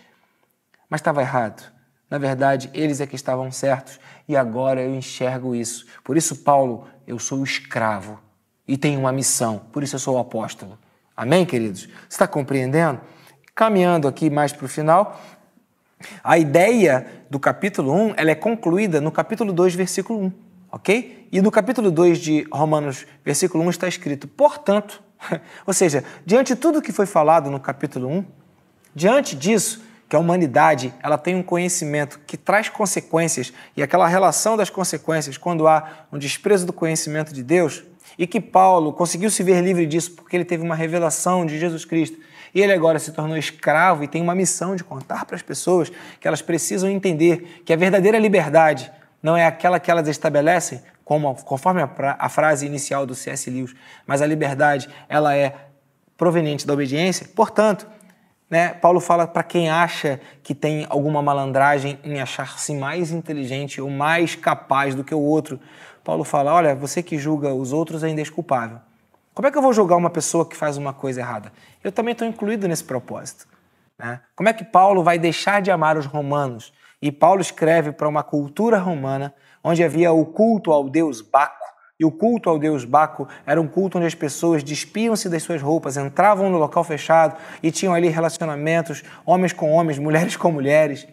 Mas 0.89 1.01
estava 1.01 1.21
errado. 1.21 1.71
Na 2.09 2.17
verdade, 2.17 2.69
eles 2.73 2.99
é 2.99 3.07
que 3.07 3.15
estavam 3.15 3.51
certos 3.51 3.99
e 4.27 4.35
agora 4.35 4.81
eu 4.81 4.93
enxergo 4.95 5.55
isso. 5.55 5.85
Por 6.03 6.17
isso, 6.17 6.37
Paulo, 6.37 6.87
eu 7.07 7.19
sou 7.19 7.39
o 7.39 7.43
escravo 7.43 8.19
e 8.67 8.77
tenho 8.77 8.99
uma 8.99 9.11
missão, 9.11 9.61
por 9.71 9.83
isso 9.83 9.95
eu 9.95 9.99
sou 9.99 10.15
o 10.15 10.19
apóstolo. 10.19 10.77
Amém, 11.15 11.45
queridos? 11.45 11.81
Você 11.81 11.91
está 12.09 12.27
compreendendo? 12.27 13.01
Caminhando 13.59 14.07
aqui 14.07 14.29
mais 14.29 14.53
para 14.53 14.63
o 14.63 14.69
final, 14.69 15.19
a 16.23 16.37
ideia 16.37 17.05
do 17.29 17.37
capítulo 17.37 17.93
1 17.93 18.13
ela 18.15 18.31
é 18.31 18.35
concluída 18.35 19.01
no 19.01 19.11
capítulo 19.11 19.51
2, 19.51 19.75
versículo 19.75 20.27
1. 20.27 20.31
ok? 20.71 21.27
E 21.29 21.41
no 21.41 21.51
capítulo 21.51 21.91
2 21.91 22.19
de 22.19 22.47
Romanos, 22.53 23.05
versículo 23.21 23.61
1, 23.65 23.69
está 23.71 23.85
escrito: 23.85 24.29
portanto, 24.29 25.03
ou 25.67 25.73
seja, 25.73 26.05
diante 26.25 26.55
de 26.55 26.61
tudo 26.61 26.81
que 26.81 26.93
foi 26.93 27.05
falado 27.05 27.51
no 27.51 27.59
capítulo 27.59 28.07
1, 28.07 28.25
diante 28.95 29.35
disso, 29.35 29.83
que 30.07 30.15
a 30.15 30.19
humanidade 30.19 30.93
ela 31.03 31.17
tem 31.17 31.35
um 31.35 31.43
conhecimento 31.43 32.17
que 32.25 32.37
traz 32.37 32.69
consequências 32.69 33.51
e 33.75 33.83
aquela 33.83 34.07
relação 34.07 34.55
das 34.55 34.69
consequências 34.69 35.37
quando 35.37 35.67
há 35.67 36.05
um 36.13 36.17
desprezo 36.17 36.65
do 36.65 36.71
conhecimento 36.71 37.33
de 37.33 37.43
Deus 37.43 37.83
e 38.17 38.25
que 38.25 38.39
Paulo 38.39 38.93
conseguiu 38.93 39.29
se 39.29 39.43
ver 39.43 39.61
livre 39.61 39.85
disso 39.85 40.11
porque 40.11 40.37
ele 40.37 40.45
teve 40.45 40.63
uma 40.63 40.75
revelação 40.75 41.45
de 41.45 41.59
Jesus 41.59 41.83
Cristo 41.83 42.28
e 42.53 42.61
ele 42.61 42.73
agora 42.73 42.99
se 42.99 43.11
tornou 43.11 43.37
escravo 43.37 44.03
e 44.03 44.07
tem 44.07 44.21
uma 44.21 44.35
missão 44.35 44.75
de 44.75 44.83
contar 44.83 45.25
para 45.25 45.35
as 45.35 45.41
pessoas 45.41 45.91
que 46.19 46.27
elas 46.27 46.41
precisam 46.41 46.89
entender 46.89 47.61
que 47.65 47.73
a 47.73 47.75
verdadeira 47.75 48.17
liberdade 48.17 48.91
não 49.21 49.35
é 49.35 49.45
aquela 49.45 49.79
que 49.79 49.91
elas 49.91 50.07
estabelecem, 50.07 50.81
como, 51.03 51.35
conforme 51.43 51.81
a, 51.81 51.89
a 52.17 52.29
frase 52.29 52.65
inicial 52.65 53.05
do 53.05 53.15
C.S. 53.15 53.49
Lewis, 53.49 53.75
mas 54.05 54.21
a 54.21 54.25
liberdade 54.25 54.87
ela 55.07 55.35
é 55.35 55.55
proveniente 56.15 56.65
da 56.65 56.73
obediência. 56.73 57.27
Portanto, 57.35 57.87
né, 58.49 58.73
Paulo 58.73 58.99
fala 58.99 59.27
para 59.27 59.43
quem 59.43 59.69
acha 59.69 60.19
que 60.41 60.55
tem 60.55 60.85
alguma 60.89 61.21
malandragem 61.21 61.99
em 62.03 62.19
achar-se 62.19 62.73
mais 62.73 63.11
inteligente 63.11 63.79
ou 63.79 63.89
mais 63.89 64.35
capaz 64.35 64.95
do 64.95 65.03
que 65.03 65.13
o 65.13 65.19
outro. 65.19 65.59
Paulo 66.03 66.23
fala: 66.23 66.53
olha, 66.53 66.75
você 66.75 67.03
que 67.03 67.17
julga 67.17 67.53
os 67.53 67.71
outros 67.71 68.03
é 68.03 68.09
indesculpável. 68.09 68.79
Como 69.39 69.47
é 69.47 69.51
que 69.51 69.57
eu 69.57 69.61
vou 69.61 69.71
julgar 69.71 69.95
uma 69.95 70.09
pessoa 70.09 70.45
que 70.45 70.53
faz 70.53 70.75
uma 70.75 70.91
coisa 70.91 71.21
errada? 71.21 71.53
Eu 71.81 71.93
também 71.93 72.11
estou 72.11 72.27
incluído 72.27 72.67
nesse 72.67 72.83
propósito. 72.83 73.47
Né? 73.97 74.19
Como 74.35 74.49
é 74.49 74.51
que 74.51 74.65
Paulo 74.65 75.01
vai 75.01 75.17
deixar 75.17 75.61
de 75.61 75.71
amar 75.71 75.97
os 75.97 76.05
romanos? 76.05 76.73
E 77.01 77.09
Paulo 77.09 77.39
escreve 77.39 77.93
para 77.93 78.05
uma 78.05 78.21
cultura 78.21 78.77
romana 78.77 79.33
onde 79.63 79.81
havia 79.81 80.11
o 80.11 80.25
culto 80.25 80.73
ao 80.73 80.89
deus 80.89 81.21
Baco. 81.21 81.65
E 81.97 82.03
o 82.03 82.11
culto 82.11 82.49
ao 82.49 82.59
deus 82.59 82.83
Baco 82.83 83.29
era 83.45 83.61
um 83.61 83.67
culto 83.69 83.97
onde 83.97 84.07
as 84.07 84.13
pessoas 84.13 84.61
despiam-se 84.61 85.29
das 85.29 85.41
suas 85.41 85.61
roupas, 85.61 85.95
entravam 85.95 86.49
no 86.49 86.57
local 86.57 86.83
fechado 86.83 87.37
e 87.63 87.71
tinham 87.71 87.93
ali 87.93 88.09
relacionamentos, 88.09 89.05
homens 89.25 89.53
com 89.53 89.71
homens, 89.71 89.97
mulheres 89.97 90.35
com 90.35 90.51
mulheres. 90.51 91.07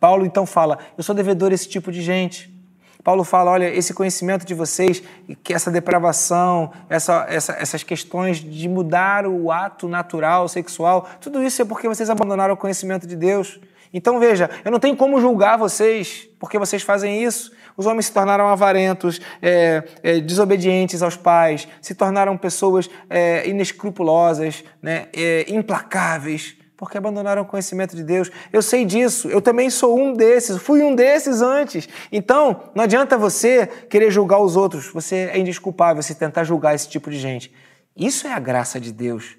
Paulo 0.00 0.26
então 0.26 0.44
fala: 0.44 0.80
Eu 0.96 1.04
sou 1.04 1.14
devedor 1.14 1.52
a 1.52 1.54
esse 1.54 1.68
tipo 1.68 1.92
de 1.92 2.02
gente. 2.02 2.57
Paulo 3.02 3.24
fala: 3.24 3.50
olha, 3.50 3.68
esse 3.68 3.94
conhecimento 3.94 4.44
de 4.44 4.54
vocês, 4.54 5.02
que 5.42 5.54
essa 5.54 5.70
depravação, 5.70 6.72
essa, 6.88 7.26
essa, 7.28 7.52
essas 7.52 7.82
questões 7.82 8.38
de 8.38 8.68
mudar 8.68 9.26
o 9.26 9.50
ato 9.50 9.88
natural, 9.88 10.48
sexual, 10.48 11.08
tudo 11.20 11.42
isso 11.42 11.62
é 11.62 11.64
porque 11.64 11.88
vocês 11.88 12.10
abandonaram 12.10 12.54
o 12.54 12.56
conhecimento 12.56 13.06
de 13.06 13.16
Deus. 13.16 13.60
Então 13.92 14.20
veja, 14.20 14.50
eu 14.64 14.70
não 14.70 14.78
tenho 14.78 14.94
como 14.96 15.20
julgar 15.20 15.56
vocês 15.56 16.28
porque 16.38 16.58
vocês 16.58 16.82
fazem 16.82 17.24
isso. 17.24 17.52
Os 17.76 17.86
homens 17.86 18.06
se 18.06 18.12
tornaram 18.12 18.48
avarentos, 18.48 19.20
é, 19.40 19.82
é, 20.02 20.20
desobedientes 20.20 21.00
aos 21.00 21.16
pais, 21.16 21.66
se 21.80 21.94
tornaram 21.94 22.36
pessoas 22.36 22.90
é, 23.08 23.48
inescrupulosas, 23.48 24.64
né, 24.82 25.06
é, 25.14 25.46
implacáveis 25.48 26.57
porque 26.78 26.96
abandonaram 26.96 27.42
o 27.42 27.44
conhecimento 27.44 27.96
de 27.96 28.04
Deus. 28.04 28.30
Eu 28.52 28.62
sei 28.62 28.84
disso, 28.84 29.28
eu 29.28 29.42
também 29.42 29.68
sou 29.68 29.98
um 29.98 30.12
desses, 30.12 30.62
fui 30.62 30.80
um 30.80 30.94
desses 30.94 31.42
antes. 31.42 31.88
Então, 32.10 32.70
não 32.72 32.84
adianta 32.84 33.18
você 33.18 33.66
querer 33.66 34.12
julgar 34.12 34.38
os 34.38 34.56
outros, 34.56 34.86
você 34.86 35.28
é 35.32 35.38
indesculpável 35.38 36.02
se 36.04 36.14
tentar 36.14 36.44
julgar 36.44 36.76
esse 36.76 36.88
tipo 36.88 37.10
de 37.10 37.18
gente. 37.18 37.52
Isso 37.96 38.28
é 38.28 38.32
a 38.32 38.38
graça 38.38 38.78
de 38.78 38.92
Deus. 38.92 39.36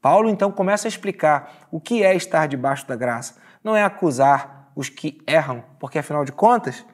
Paulo 0.00 0.30
então 0.30 0.52
começa 0.52 0.86
a 0.86 0.88
explicar 0.88 1.66
o 1.72 1.80
que 1.80 2.04
é 2.04 2.14
estar 2.14 2.46
debaixo 2.46 2.86
da 2.86 2.94
graça. 2.94 3.34
Não 3.64 3.74
é 3.74 3.82
acusar 3.82 4.70
os 4.76 4.88
que 4.88 5.20
erram, 5.26 5.64
porque 5.80 5.98
afinal 5.98 6.24
de 6.24 6.30
contas, 6.30 6.84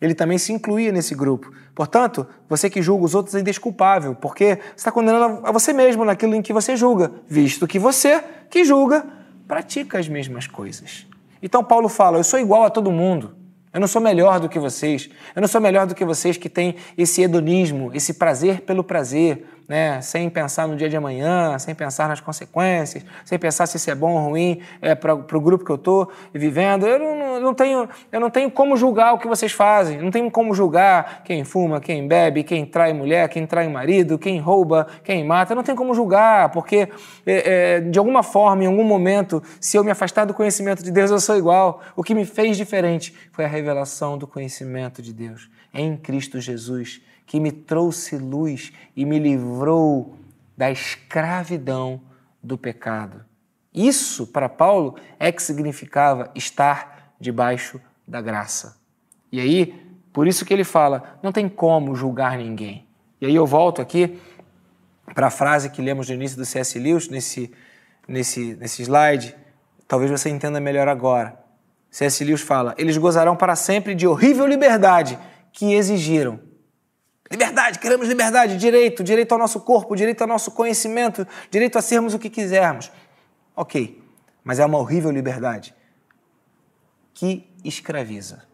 ele 0.00 0.14
também 0.14 0.38
se 0.38 0.52
incluía 0.52 0.90
nesse 0.90 1.14
grupo. 1.14 1.52
Portanto, 1.72 2.26
você 2.48 2.68
que 2.68 2.82
julga 2.82 3.04
os 3.04 3.14
outros 3.14 3.36
é 3.36 3.40
indesculpável, 3.40 4.16
porque 4.16 4.56
você 4.56 4.74
está 4.74 4.90
condenando 4.90 5.46
a 5.46 5.52
você 5.52 5.72
mesmo 5.72 6.04
naquilo 6.04 6.34
em 6.34 6.42
que 6.42 6.52
você 6.52 6.76
julga, 6.76 7.12
visto 7.28 7.64
que 7.68 7.78
você 7.78 8.20
que 8.50 8.64
julga 8.64 9.15
pratica 9.46 9.98
as 9.98 10.08
mesmas 10.08 10.46
coisas. 10.46 11.06
Então 11.42 11.62
Paulo 11.62 11.88
fala: 11.88 12.18
Eu 12.18 12.24
sou 12.24 12.38
igual 12.38 12.64
a 12.64 12.70
todo 12.70 12.90
mundo. 12.90 13.36
Eu 13.72 13.80
não 13.80 13.86
sou 13.86 14.00
melhor 14.00 14.40
do 14.40 14.48
que 14.48 14.58
vocês. 14.58 15.10
Eu 15.34 15.40
não 15.40 15.48
sou 15.48 15.60
melhor 15.60 15.86
do 15.86 15.94
que 15.94 16.04
vocês 16.04 16.38
que 16.38 16.48
têm 16.48 16.76
esse 16.96 17.20
hedonismo, 17.20 17.90
esse 17.92 18.14
prazer 18.14 18.62
pelo 18.62 18.82
prazer, 18.82 19.44
né? 19.68 20.00
sem 20.00 20.30
pensar 20.30 20.66
no 20.68 20.76
dia 20.76 20.88
de 20.88 20.96
amanhã, 20.96 21.58
sem 21.58 21.74
pensar 21.74 22.08
nas 22.08 22.20
consequências, 22.20 23.04
sem 23.24 23.38
pensar 23.38 23.66
se 23.66 23.76
isso 23.76 23.90
é 23.90 23.94
bom 23.94 24.12
ou 24.12 24.30
ruim 24.30 24.60
é, 24.80 24.94
para 24.94 25.14
o 25.14 25.40
grupo 25.40 25.64
que 25.64 25.70
eu 25.70 25.76
estou 25.76 26.10
vivendo. 26.32 26.86
Eu 26.86 26.98
não, 26.98 27.40
não, 27.40 27.54
tenho, 27.54 27.88
eu 28.10 28.20
não 28.20 28.30
tenho 28.30 28.50
como 28.50 28.76
julgar 28.76 29.14
o 29.14 29.18
que 29.18 29.26
vocês 29.26 29.52
fazem, 29.52 30.00
não 30.00 30.10
tenho 30.10 30.30
como 30.30 30.54
julgar 30.54 31.22
quem 31.24 31.44
fuma, 31.44 31.80
quem 31.80 32.06
bebe, 32.06 32.42
quem 32.44 32.64
trai 32.64 32.92
mulher, 32.92 33.28
quem 33.28 33.46
trai 33.46 33.68
marido, 33.68 34.18
quem 34.18 34.38
rouba, 34.38 34.86
quem 35.02 35.24
mata. 35.24 35.52
Eu 35.52 35.56
não 35.56 35.62
tenho 35.62 35.76
como 35.76 35.94
julgar, 35.94 36.50
porque 36.50 36.88
é, 37.26 37.76
é, 37.76 37.80
de 37.80 37.98
alguma 37.98 38.22
forma, 38.22 38.64
em 38.64 38.66
algum 38.66 38.84
momento, 38.84 39.42
se 39.60 39.76
eu 39.76 39.84
me 39.84 39.90
afastar 39.90 40.24
do 40.24 40.34
conhecimento 40.34 40.82
de 40.82 40.90
Deus, 40.90 41.10
eu 41.10 41.20
sou 41.20 41.36
igual. 41.36 41.80
O 41.94 42.02
que 42.02 42.14
me 42.14 42.24
fez 42.24 42.56
diferente 42.56 43.14
foi 43.32 43.44
a 43.44 43.48
revelação 43.48 44.16
do 44.16 44.26
conhecimento 44.26 45.02
de 45.02 45.12
Deus 45.12 45.50
em 45.74 45.96
Cristo 45.96 46.40
Jesus 46.40 47.00
que 47.26 47.40
me 47.40 47.50
trouxe 47.50 48.16
luz 48.16 48.72
e 48.94 49.04
me 49.04 49.18
livrou 49.18 50.16
da 50.56 50.70
escravidão 50.70 52.00
do 52.42 52.56
pecado. 52.56 53.24
Isso, 53.74 54.26
para 54.28 54.48
Paulo, 54.48 54.96
é 55.18 55.30
que 55.30 55.42
significava 55.42 56.30
estar 56.34 57.14
debaixo 57.20 57.80
da 58.06 58.22
graça. 58.22 58.78
E 59.30 59.40
aí, 59.40 59.74
por 60.12 60.26
isso 60.26 60.46
que 60.46 60.54
ele 60.54 60.64
fala: 60.64 61.18
não 61.22 61.32
tem 61.32 61.48
como 61.48 61.94
julgar 61.94 62.38
ninguém. 62.38 62.86
E 63.20 63.26
aí 63.26 63.34
eu 63.34 63.46
volto 63.46 63.82
aqui 63.82 64.18
para 65.14 65.26
a 65.26 65.30
frase 65.30 65.70
que 65.70 65.82
lemos 65.82 66.08
no 66.08 66.14
início 66.14 66.38
do 66.38 66.44
C.S. 66.44 66.78
Lewis, 66.78 67.08
nesse, 67.08 67.52
nesse, 68.06 68.54
nesse 68.54 68.82
slide. 68.82 69.34
Talvez 69.88 70.10
você 70.10 70.30
entenda 70.30 70.60
melhor 70.60 70.88
agora. 70.88 71.38
C.S. 71.90 72.24
Lewis 72.24 72.40
fala: 72.40 72.74
eles 72.78 72.96
gozarão 72.96 73.36
para 73.36 73.56
sempre 73.56 73.94
de 73.94 74.06
horrível 74.06 74.46
liberdade 74.46 75.18
que 75.52 75.74
exigiram 75.74 76.45
Liberdade, 77.30 77.78
queremos 77.78 78.06
liberdade, 78.06 78.56
direito, 78.56 79.02
direito 79.02 79.32
ao 79.32 79.38
nosso 79.38 79.60
corpo, 79.60 79.96
direito 79.96 80.22
ao 80.22 80.28
nosso 80.28 80.50
conhecimento, 80.52 81.26
direito 81.50 81.76
a 81.76 81.82
sermos 81.82 82.14
o 82.14 82.18
que 82.18 82.30
quisermos. 82.30 82.90
Ok, 83.54 84.02
mas 84.44 84.58
é 84.58 84.66
uma 84.66 84.78
horrível 84.78 85.10
liberdade 85.10 85.74
que 87.12 87.50
escraviza. 87.64 88.44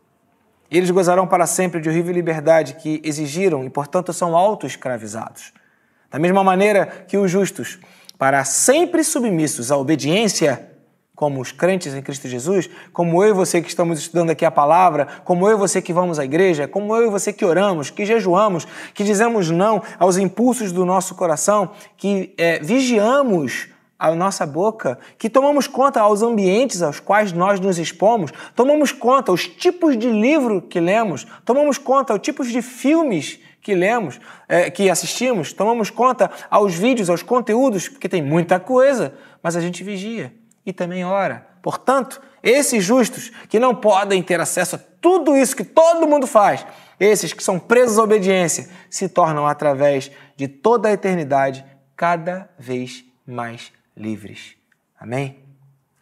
Eles 0.70 0.90
gozarão 0.90 1.26
para 1.26 1.46
sempre 1.46 1.80
de 1.80 1.88
horrível 1.90 2.14
liberdade 2.14 2.74
que 2.74 3.02
exigiram 3.04 3.62
e, 3.62 3.68
portanto, 3.68 4.10
são 4.12 4.34
auto-escravizados. 4.34 5.52
Da 6.10 6.18
mesma 6.18 6.42
maneira 6.42 6.86
que 6.86 7.18
os 7.18 7.30
justos, 7.30 7.78
para 8.16 8.42
sempre 8.44 9.04
submissos 9.04 9.70
à 9.70 9.76
obediência, 9.76 10.71
como 11.22 11.40
os 11.40 11.52
crentes 11.52 11.94
em 11.94 12.02
Cristo 12.02 12.26
Jesus, 12.26 12.68
como 12.92 13.22
eu 13.22 13.30
e 13.30 13.32
você 13.32 13.62
que 13.62 13.68
estamos 13.68 14.00
estudando 14.00 14.30
aqui 14.30 14.44
a 14.44 14.50
palavra, 14.50 15.06
como 15.24 15.48
eu 15.48 15.56
e 15.56 15.56
você 15.56 15.80
que 15.80 15.92
vamos 15.92 16.18
à 16.18 16.24
igreja, 16.24 16.66
como 16.66 16.96
eu 16.96 17.06
e 17.06 17.08
você 17.08 17.32
que 17.32 17.44
oramos, 17.44 17.90
que 17.90 18.04
jejuamos, 18.04 18.66
que 18.92 19.04
dizemos 19.04 19.48
não 19.48 19.80
aos 20.00 20.16
impulsos 20.16 20.72
do 20.72 20.84
nosso 20.84 21.14
coração, 21.14 21.70
que 21.96 22.34
é, 22.36 22.58
vigiamos 22.58 23.68
a 23.96 24.12
nossa 24.16 24.44
boca, 24.44 24.98
que 25.16 25.30
tomamos 25.30 25.68
conta 25.68 26.00
aos 26.00 26.22
ambientes 26.22 26.82
aos 26.82 26.98
quais 26.98 27.32
nós 27.32 27.60
nos 27.60 27.78
expomos, 27.78 28.32
tomamos 28.56 28.90
conta 28.90 29.30
aos 29.30 29.46
tipos 29.46 29.96
de 29.96 30.10
livro 30.10 30.60
que 30.60 30.80
lemos, 30.80 31.24
tomamos 31.44 31.78
conta 31.78 32.12
aos 32.12 32.20
tipos 32.20 32.48
de 32.48 32.60
filmes 32.60 33.38
que 33.60 33.76
lemos, 33.76 34.20
é, 34.48 34.72
que 34.72 34.90
assistimos, 34.90 35.52
tomamos 35.52 35.88
conta 35.88 36.28
aos 36.50 36.74
vídeos, 36.74 37.08
aos 37.08 37.22
conteúdos, 37.22 37.88
porque 37.88 38.08
tem 38.08 38.20
muita 38.20 38.58
coisa, 38.58 39.14
mas 39.40 39.54
a 39.54 39.60
gente 39.60 39.84
vigia 39.84 40.41
e 40.64 40.72
também 40.72 41.04
ora. 41.04 41.46
Portanto, 41.62 42.20
esses 42.42 42.84
justos 42.84 43.30
que 43.48 43.58
não 43.58 43.74
podem 43.74 44.22
ter 44.22 44.40
acesso 44.40 44.76
a 44.76 44.80
tudo 45.00 45.36
isso 45.36 45.56
que 45.56 45.64
todo 45.64 46.06
mundo 46.06 46.26
faz, 46.26 46.66
esses 46.98 47.32
que 47.32 47.42
são 47.42 47.58
presos 47.58 47.98
à 47.98 48.02
obediência, 48.02 48.68
se 48.90 49.08
tornam 49.08 49.46
através 49.46 50.10
de 50.36 50.48
toda 50.48 50.88
a 50.88 50.92
eternidade 50.92 51.64
cada 51.96 52.48
vez 52.58 53.04
mais 53.26 53.72
livres. 53.96 54.56
Amém? 54.98 55.42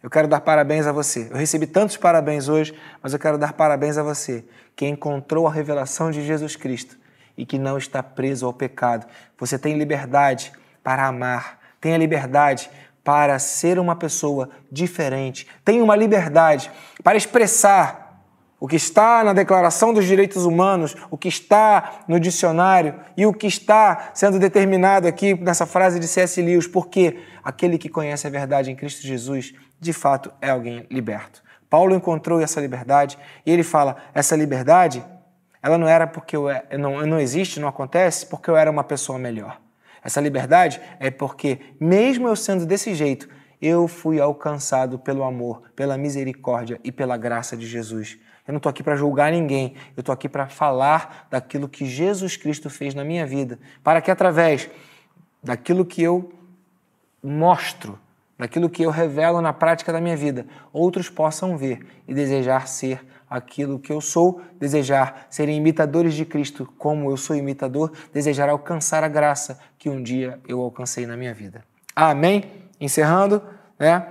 Eu 0.02 0.08
quero 0.08 0.26
dar 0.26 0.40
parabéns 0.40 0.86
a 0.86 0.92
você. 0.92 1.28
Eu 1.30 1.36
recebi 1.36 1.66
tantos 1.66 1.96
parabéns 1.96 2.48
hoje, 2.48 2.74
mas 3.02 3.12
eu 3.12 3.18
quero 3.18 3.36
dar 3.36 3.52
parabéns 3.52 3.98
a 3.98 4.02
você 4.02 4.44
que 4.74 4.86
encontrou 4.86 5.46
a 5.46 5.52
revelação 5.52 6.10
de 6.10 6.24
Jesus 6.24 6.56
Cristo 6.56 6.96
e 7.36 7.44
que 7.44 7.58
não 7.58 7.76
está 7.76 8.02
preso 8.02 8.46
ao 8.46 8.52
pecado. 8.52 9.06
Você 9.38 9.58
tem 9.58 9.76
liberdade 9.76 10.52
para 10.82 11.06
amar, 11.06 11.58
tem 11.80 11.94
a 11.94 11.98
liberdade 11.98 12.70
para 13.10 13.40
ser 13.40 13.76
uma 13.76 13.96
pessoa 13.96 14.50
diferente, 14.70 15.44
tem 15.64 15.82
uma 15.82 15.96
liberdade 15.96 16.70
para 17.02 17.18
expressar 17.18 18.22
o 18.60 18.68
que 18.68 18.76
está 18.76 19.24
na 19.24 19.32
Declaração 19.32 19.92
dos 19.92 20.06
Direitos 20.06 20.44
Humanos, 20.44 20.94
o 21.10 21.18
que 21.18 21.26
está 21.26 22.04
no 22.06 22.20
dicionário 22.20 22.94
e 23.16 23.26
o 23.26 23.34
que 23.34 23.48
está 23.48 24.12
sendo 24.14 24.38
determinado 24.38 25.08
aqui 25.08 25.34
nessa 25.34 25.66
frase 25.66 25.98
de 25.98 26.06
C.S. 26.06 26.40
Lewis, 26.40 26.68
porque 26.68 27.18
aquele 27.42 27.78
que 27.78 27.88
conhece 27.88 28.28
a 28.28 28.30
verdade 28.30 28.70
em 28.70 28.76
Cristo 28.76 29.04
Jesus, 29.04 29.54
de 29.80 29.92
fato, 29.92 30.30
é 30.40 30.50
alguém 30.50 30.86
liberto. 30.88 31.42
Paulo 31.68 31.96
encontrou 31.96 32.40
essa 32.40 32.60
liberdade 32.60 33.18
e 33.44 33.50
ele 33.50 33.64
fala: 33.64 33.96
essa 34.14 34.36
liberdade 34.36 35.04
ela 35.60 35.76
não 35.76 35.88
era 35.88 36.06
porque 36.06 36.36
eu 36.36 36.48
é, 36.48 36.64
não, 36.78 37.04
não 37.04 37.18
existe, 37.18 37.58
não 37.58 37.66
acontece 37.66 38.24
porque 38.24 38.48
eu 38.48 38.54
era 38.54 38.70
uma 38.70 38.84
pessoa 38.84 39.18
melhor. 39.18 39.58
Essa 40.02 40.20
liberdade 40.20 40.80
é 40.98 41.10
porque, 41.10 41.58
mesmo 41.78 42.28
eu 42.28 42.36
sendo 42.36 42.64
desse 42.64 42.94
jeito, 42.94 43.28
eu 43.60 43.86
fui 43.86 44.20
alcançado 44.20 44.98
pelo 44.98 45.22
amor, 45.22 45.62
pela 45.76 45.98
misericórdia 45.98 46.80
e 46.82 46.90
pela 46.90 47.16
graça 47.16 47.56
de 47.56 47.66
Jesus. 47.66 48.18
Eu 48.48 48.52
não 48.52 48.56
estou 48.56 48.70
aqui 48.70 48.82
para 48.82 48.96
julgar 48.96 49.30
ninguém, 49.30 49.74
eu 49.96 50.00
estou 50.00 50.12
aqui 50.12 50.28
para 50.28 50.48
falar 50.48 51.28
daquilo 51.30 51.68
que 51.68 51.84
Jesus 51.84 52.36
Cristo 52.36 52.70
fez 52.70 52.94
na 52.94 53.04
minha 53.04 53.26
vida, 53.26 53.58
para 53.84 54.00
que 54.00 54.10
através 54.10 54.68
daquilo 55.42 55.84
que 55.84 56.02
eu 56.02 56.32
mostro, 57.22 57.98
daquilo 58.38 58.70
que 58.70 58.82
eu 58.82 58.90
revelo 58.90 59.40
na 59.42 59.52
prática 59.52 59.92
da 59.92 60.00
minha 60.00 60.16
vida, 60.16 60.46
outros 60.72 61.10
possam 61.10 61.56
ver 61.56 61.86
e 62.08 62.14
desejar 62.14 62.66
ser 62.66 63.04
aquilo 63.30 63.78
que 63.78 63.92
eu 63.92 64.00
sou, 64.00 64.42
desejar 64.58 65.28
serem 65.30 65.56
imitadores 65.56 66.14
de 66.14 66.24
Cristo 66.24 66.70
como 66.76 67.10
eu 67.10 67.16
sou 67.16 67.36
imitador, 67.36 67.92
desejar 68.12 68.48
alcançar 68.48 69.04
a 69.04 69.08
graça 69.08 69.60
que 69.78 69.88
um 69.88 70.02
dia 70.02 70.40
eu 70.48 70.60
alcancei 70.60 71.06
na 71.06 71.16
minha 71.16 71.32
vida. 71.32 71.62
Amém? 71.94 72.50
Encerrando, 72.80 73.40
né? 73.78 74.06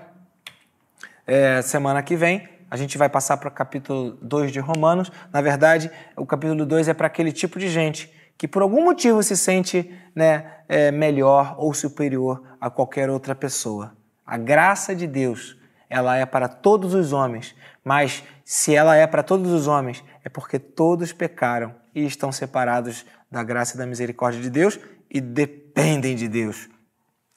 É, 1.27 1.61
semana 1.61 2.01
que 2.01 2.15
vem 2.15 2.47
a 2.71 2.77
gente 2.77 2.97
vai 2.97 3.09
passar 3.09 3.37
para 3.37 3.49
o 3.49 3.51
capítulo 3.51 4.11
2 4.21 4.51
de 4.51 4.59
Romanos. 4.59 5.11
Na 5.33 5.41
verdade, 5.41 5.89
o 6.15 6.25
capítulo 6.25 6.65
2 6.65 6.87
é 6.87 6.93
para 6.93 7.07
aquele 7.07 7.31
tipo 7.31 7.57
de 7.57 7.67
gente 7.67 8.13
que 8.37 8.47
por 8.47 8.61
algum 8.61 8.85
motivo 8.85 9.21
se 9.21 9.35
sente 9.35 9.91
né, 10.15 10.45
é, 10.67 10.91
melhor 10.91 11.55
ou 11.57 11.73
superior 11.73 12.41
a 12.61 12.69
qualquer 12.69 13.09
outra 13.09 13.35
pessoa. 13.35 13.93
A 14.25 14.37
graça 14.37 14.95
de 14.95 15.07
Deus, 15.07 15.57
ela 15.89 16.15
é 16.15 16.25
para 16.25 16.47
todos 16.47 16.93
os 16.93 17.11
homens, 17.11 17.53
mas 17.83 18.23
se 18.51 18.73
ela 18.73 18.95
é 18.95 19.05
para 19.05 19.21
todos 19.21 19.51
os 19.51 19.67
homens, 19.67 20.03
é 20.25 20.27
porque 20.27 20.57
todos 20.57 21.13
pecaram 21.13 21.75
e 21.93 22.03
estão 22.03 22.31
separados 22.31 23.05
da 23.29 23.43
graça 23.43 23.75
e 23.75 23.77
da 23.77 23.85
misericórdia 23.85 24.41
de 24.41 24.49
Deus 24.49 24.79
e 25.07 25.21
dependem 25.21 26.15
de 26.15 26.27
Deus. 26.27 26.67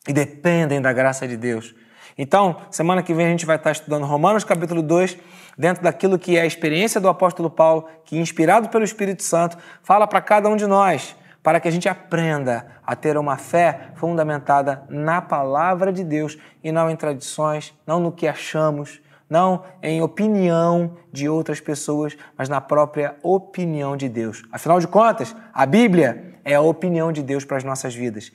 E 0.08 0.12
dependem 0.14 0.80
da 0.80 0.90
graça 0.90 1.28
de 1.28 1.36
Deus. 1.36 1.74
Então, 2.16 2.62
semana 2.70 3.02
que 3.02 3.12
vem 3.12 3.26
a 3.26 3.28
gente 3.28 3.44
vai 3.44 3.56
estar 3.56 3.72
estudando 3.72 4.06
Romanos 4.06 4.42
capítulo 4.42 4.80
2, 4.82 5.18
dentro 5.58 5.82
daquilo 5.82 6.18
que 6.18 6.38
é 6.38 6.40
a 6.40 6.46
experiência 6.46 6.98
do 6.98 7.10
apóstolo 7.10 7.50
Paulo, 7.50 7.86
que 8.06 8.16
inspirado 8.16 8.70
pelo 8.70 8.82
Espírito 8.82 9.22
Santo, 9.22 9.58
fala 9.82 10.06
para 10.06 10.22
cada 10.22 10.48
um 10.48 10.56
de 10.56 10.66
nós 10.66 11.14
para 11.42 11.60
que 11.60 11.68
a 11.68 11.70
gente 11.70 11.90
aprenda 11.90 12.68
a 12.82 12.96
ter 12.96 13.18
uma 13.18 13.36
fé 13.36 13.90
fundamentada 13.96 14.84
na 14.88 15.20
palavra 15.20 15.92
de 15.92 16.04
Deus 16.04 16.38
e 16.64 16.72
não 16.72 16.88
em 16.88 16.96
tradições, 16.96 17.74
não 17.86 18.00
no 18.00 18.12
que 18.12 18.26
achamos, 18.26 19.01
não 19.32 19.64
em 19.82 20.02
opinião 20.02 20.94
de 21.10 21.26
outras 21.26 21.58
pessoas, 21.58 22.16
mas 22.36 22.50
na 22.50 22.60
própria 22.60 23.16
opinião 23.22 23.96
de 23.96 24.08
Deus. 24.08 24.44
Afinal 24.52 24.78
de 24.78 24.86
contas, 24.86 25.34
a 25.54 25.64
Bíblia 25.64 26.36
é 26.44 26.54
a 26.54 26.60
opinião 26.60 27.10
de 27.10 27.22
Deus 27.22 27.42
para 27.44 27.56
as 27.56 27.64
nossas 27.64 27.94
vidas. 27.94 28.30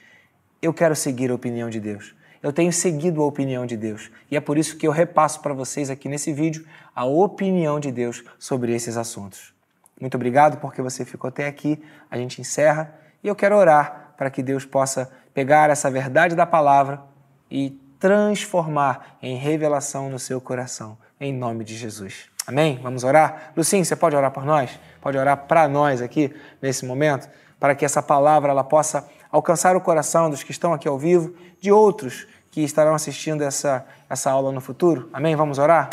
Eu 0.59 0.73
quero 0.73 0.95
seguir 0.95 1.29
a 1.29 1.35
opinião 1.35 1.69
de 1.69 1.79
Deus. 1.79 2.15
Eu 2.41 2.51
tenho 2.51 2.73
seguido 2.73 3.21
a 3.21 3.25
opinião 3.25 3.65
de 3.65 3.77
Deus 3.77 4.09
e 4.31 4.35
é 4.35 4.39
por 4.39 4.57
isso 4.57 4.75
que 4.75 4.87
eu 4.87 4.91
repasso 4.91 5.39
para 5.41 5.53
vocês 5.53 5.89
aqui 5.89 6.09
nesse 6.09 6.33
vídeo 6.33 6.65
a 6.95 7.05
opinião 7.05 7.79
de 7.79 7.91
Deus 7.91 8.23
sobre 8.39 8.73
esses 8.73 8.97
assuntos. 8.97 9.53
Muito 10.01 10.15
obrigado 10.15 10.57
porque 10.59 10.81
você 10.81 11.05
ficou 11.05 11.27
até 11.27 11.47
aqui. 11.47 11.81
A 12.09 12.17
gente 12.17 12.41
encerra 12.41 12.93
e 13.23 13.27
eu 13.27 13.35
quero 13.35 13.55
orar 13.55 14.13
para 14.17 14.29
que 14.29 14.41
Deus 14.41 14.65
possa 14.65 15.11
pegar 15.33 15.69
essa 15.69 15.91
verdade 15.91 16.35
da 16.35 16.45
palavra 16.45 17.01
e 17.49 17.79
transformar 17.99 19.17
em 19.21 19.35
revelação 19.35 20.09
no 20.09 20.19
seu 20.19 20.39
coração, 20.39 20.97
em 21.19 21.33
nome 21.33 21.63
de 21.63 21.75
Jesus. 21.75 22.29
Amém? 22.45 22.79
Vamos 22.81 23.03
orar? 23.03 23.51
Lucinho, 23.57 23.83
você 23.83 23.95
pode 23.95 24.15
orar 24.15 24.31
por 24.31 24.45
nós? 24.45 24.79
Pode 25.01 25.17
orar 25.17 25.37
para 25.37 25.67
nós 25.67 26.01
aqui 26.01 26.33
nesse 26.61 26.85
momento, 26.85 27.27
para 27.59 27.75
que 27.75 27.83
essa 27.83 28.01
palavra 28.01 28.51
ela 28.51 28.63
possa 28.63 29.07
alcançar 29.31 29.75
o 29.75 29.81
coração 29.81 30.29
dos 30.29 30.43
que 30.43 30.51
estão 30.51 30.73
aqui 30.73 30.87
ao 30.87 30.97
vivo, 30.97 31.35
de 31.59 31.71
outros 31.71 32.27
que 32.51 32.61
estarão 32.61 32.95
assistindo 32.95 33.43
essa, 33.43 33.85
essa 34.09 34.31
aula 34.31 34.51
no 34.51 34.61
futuro. 34.61 35.09
Amém? 35.11 35.35
Vamos 35.35 35.59
orar? 35.59 35.89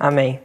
Amém. 0.00 0.40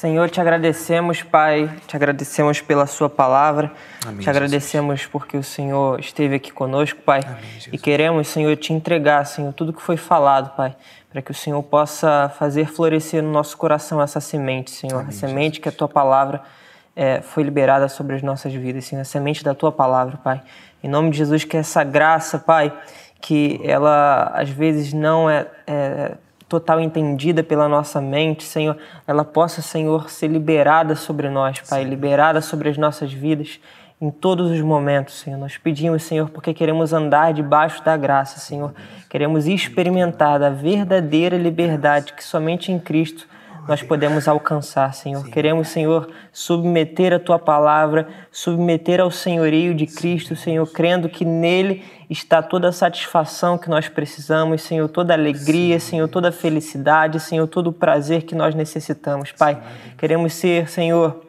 Senhor, 0.00 0.30
te 0.30 0.40
agradecemos, 0.40 1.22
Pai, 1.22 1.70
te 1.86 1.94
agradecemos 1.94 2.58
pela 2.62 2.86
Sua 2.86 3.10
palavra, 3.10 3.70
Amém, 4.06 4.20
te 4.20 4.30
agradecemos 4.30 5.00
Jesus. 5.00 5.12
porque 5.12 5.36
o 5.36 5.42
Senhor 5.42 6.00
esteve 6.00 6.36
aqui 6.36 6.50
conosco, 6.50 6.98
Pai, 7.02 7.20
Amém, 7.22 7.38
e 7.70 7.76
queremos, 7.76 8.28
Senhor, 8.28 8.56
te 8.56 8.72
entregar, 8.72 9.26
Senhor, 9.26 9.52
tudo 9.52 9.74
que 9.74 9.82
foi 9.82 9.98
falado, 9.98 10.56
Pai, 10.56 10.74
para 11.10 11.20
que 11.20 11.30
o 11.30 11.34
Senhor 11.34 11.62
possa 11.64 12.32
fazer 12.38 12.64
florescer 12.64 13.22
no 13.22 13.30
nosso 13.30 13.58
coração 13.58 14.00
essa 14.00 14.22
semente, 14.22 14.70
Senhor, 14.70 15.00
Amém, 15.00 15.08
a 15.10 15.12
semente 15.12 15.56
Jesus. 15.56 15.58
que 15.58 15.68
a 15.68 15.72
Tua 15.72 15.88
palavra 15.88 16.40
é, 16.96 17.20
foi 17.20 17.42
liberada 17.42 17.86
sobre 17.86 18.16
as 18.16 18.22
nossas 18.22 18.54
vidas, 18.54 18.86
Senhor, 18.86 19.02
a 19.02 19.04
semente 19.04 19.44
da 19.44 19.54
Tua 19.54 19.70
palavra, 19.70 20.16
Pai. 20.24 20.40
Em 20.82 20.88
nome 20.88 21.10
de 21.10 21.18
Jesus, 21.18 21.44
que 21.44 21.58
essa 21.58 21.84
graça, 21.84 22.38
Pai, 22.38 22.72
que 23.20 23.60
ela 23.62 24.32
às 24.34 24.48
vezes 24.48 24.94
não 24.94 25.28
é, 25.28 25.46
é 25.66 26.12
total 26.50 26.80
entendida 26.80 27.44
pela 27.44 27.68
nossa 27.68 28.00
mente, 28.00 28.42
Senhor, 28.42 28.76
ela 29.06 29.24
possa, 29.24 29.62
Senhor, 29.62 30.10
ser 30.10 30.26
liberada 30.26 30.96
sobre 30.96 31.30
nós, 31.30 31.60
Pai, 31.60 31.84
liberada 31.84 32.40
sobre 32.40 32.68
as 32.68 32.76
nossas 32.76 33.12
vidas 33.12 33.60
em 34.00 34.10
todos 34.10 34.50
os 34.50 34.60
momentos, 34.60 35.20
Senhor. 35.20 35.38
Nós 35.38 35.56
pedimos, 35.56 36.02
Senhor, 36.02 36.28
porque 36.28 36.52
queremos 36.52 36.92
andar 36.92 37.32
debaixo 37.32 37.84
da 37.84 37.96
graça, 37.96 38.40
Senhor. 38.40 38.74
Queremos 39.08 39.46
experimentar 39.46 40.40
da 40.40 40.50
verdadeira 40.50 41.36
liberdade 41.36 42.14
que 42.14 42.24
somente 42.24 42.72
em 42.72 42.80
Cristo 42.80 43.28
nós 43.68 43.82
podemos 43.82 44.26
alcançar, 44.26 44.92
Senhor. 44.94 45.24
Queremos, 45.28 45.68
Senhor, 45.68 46.08
submeter 46.32 47.12
a 47.12 47.18
tua 47.18 47.38
palavra, 47.38 48.08
submeter 48.30 49.00
ao 49.00 49.10
senhorio 49.10 49.74
de 49.74 49.86
Cristo, 49.86 50.34
Senhor, 50.34 50.66
crendo 50.66 51.08
que 51.08 51.24
nele 51.24 51.84
está 52.08 52.42
toda 52.42 52.68
a 52.68 52.72
satisfação 52.72 53.56
que 53.56 53.70
nós 53.70 53.88
precisamos, 53.88 54.62
Senhor, 54.62 54.88
toda 54.88 55.12
a 55.12 55.16
alegria, 55.16 55.78
Senhor, 55.78 56.08
toda 56.08 56.30
a 56.30 56.32
felicidade, 56.32 57.20
Senhor, 57.20 57.46
todo 57.46 57.68
o 57.68 57.72
prazer 57.72 58.22
que 58.22 58.34
nós 58.34 58.54
necessitamos, 58.54 59.32
Pai. 59.32 59.62
Queremos 59.96 60.32
ser, 60.32 60.68
Senhor, 60.68 61.24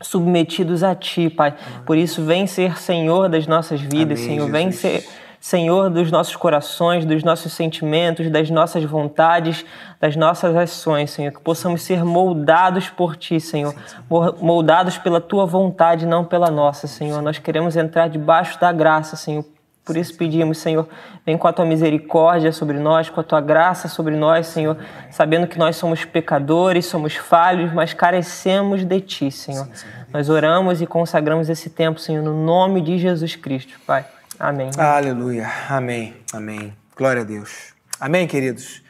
submetidos 0.00 0.82
a 0.82 0.94
Ti, 0.94 1.28
Pai. 1.30 1.54
Por 1.84 1.96
isso, 1.96 2.24
vem 2.24 2.46
ser 2.46 2.78
Senhor 2.78 3.28
das 3.28 3.46
nossas 3.46 3.80
vidas, 3.80 4.20
Senhor. 4.20 4.50
Vem 4.50 4.70
ser 4.70 5.04
Senhor 5.44 5.90
dos 5.90 6.10
nossos 6.10 6.34
corações, 6.36 7.04
dos 7.04 7.22
nossos 7.22 7.52
sentimentos, 7.52 8.30
das 8.30 8.48
nossas 8.48 8.82
vontades, 8.82 9.62
das 10.00 10.16
nossas 10.16 10.56
ações, 10.56 11.10
Senhor. 11.10 11.32
Que 11.32 11.40
possamos 11.42 11.82
ser 11.82 12.02
moldados 12.02 12.88
por 12.88 13.14
Ti, 13.14 13.38
Senhor. 13.38 13.74
Moldados 14.40 14.96
pela 14.96 15.20
Tua 15.20 15.44
vontade, 15.44 16.06
não 16.06 16.24
pela 16.24 16.50
nossa, 16.50 16.86
Senhor. 16.86 17.20
Nós 17.20 17.36
queremos 17.36 17.76
entrar 17.76 18.08
debaixo 18.08 18.58
da 18.58 18.72
graça, 18.72 19.16
Senhor. 19.16 19.44
Por 19.84 19.98
isso 19.98 20.16
pedimos, 20.16 20.56
Senhor, 20.56 20.88
vem 21.26 21.36
com 21.36 21.46
a 21.46 21.52
tua 21.52 21.66
misericórdia 21.66 22.50
sobre 22.50 22.78
nós, 22.78 23.10
com 23.10 23.20
a 23.20 23.22
tua 23.22 23.42
graça 23.42 23.86
sobre 23.86 24.16
nós, 24.16 24.46
Senhor, 24.46 24.78
sabendo 25.10 25.46
que 25.46 25.58
nós 25.58 25.76
somos 25.76 26.06
pecadores, 26.06 26.86
somos 26.86 27.16
falhos, 27.16 27.70
mas 27.70 27.92
carecemos 27.92 28.82
de 28.82 28.98
ti, 28.98 29.30
Senhor. 29.30 29.68
Nós 30.10 30.30
oramos 30.30 30.80
e 30.80 30.86
consagramos 30.86 31.50
esse 31.50 31.68
tempo, 31.68 32.00
Senhor, 32.00 32.22
no 32.22 32.32
nome 32.32 32.80
de 32.80 32.96
Jesus 32.96 33.36
Cristo, 33.36 33.78
Pai. 33.86 34.06
Amém. 34.38 34.70
Aleluia. 34.76 35.48
Amém. 35.68 36.16
Amém. 36.32 36.76
Glória 36.96 37.22
a 37.22 37.24
Deus. 37.24 37.72
Amém, 38.00 38.26
queridos? 38.26 38.82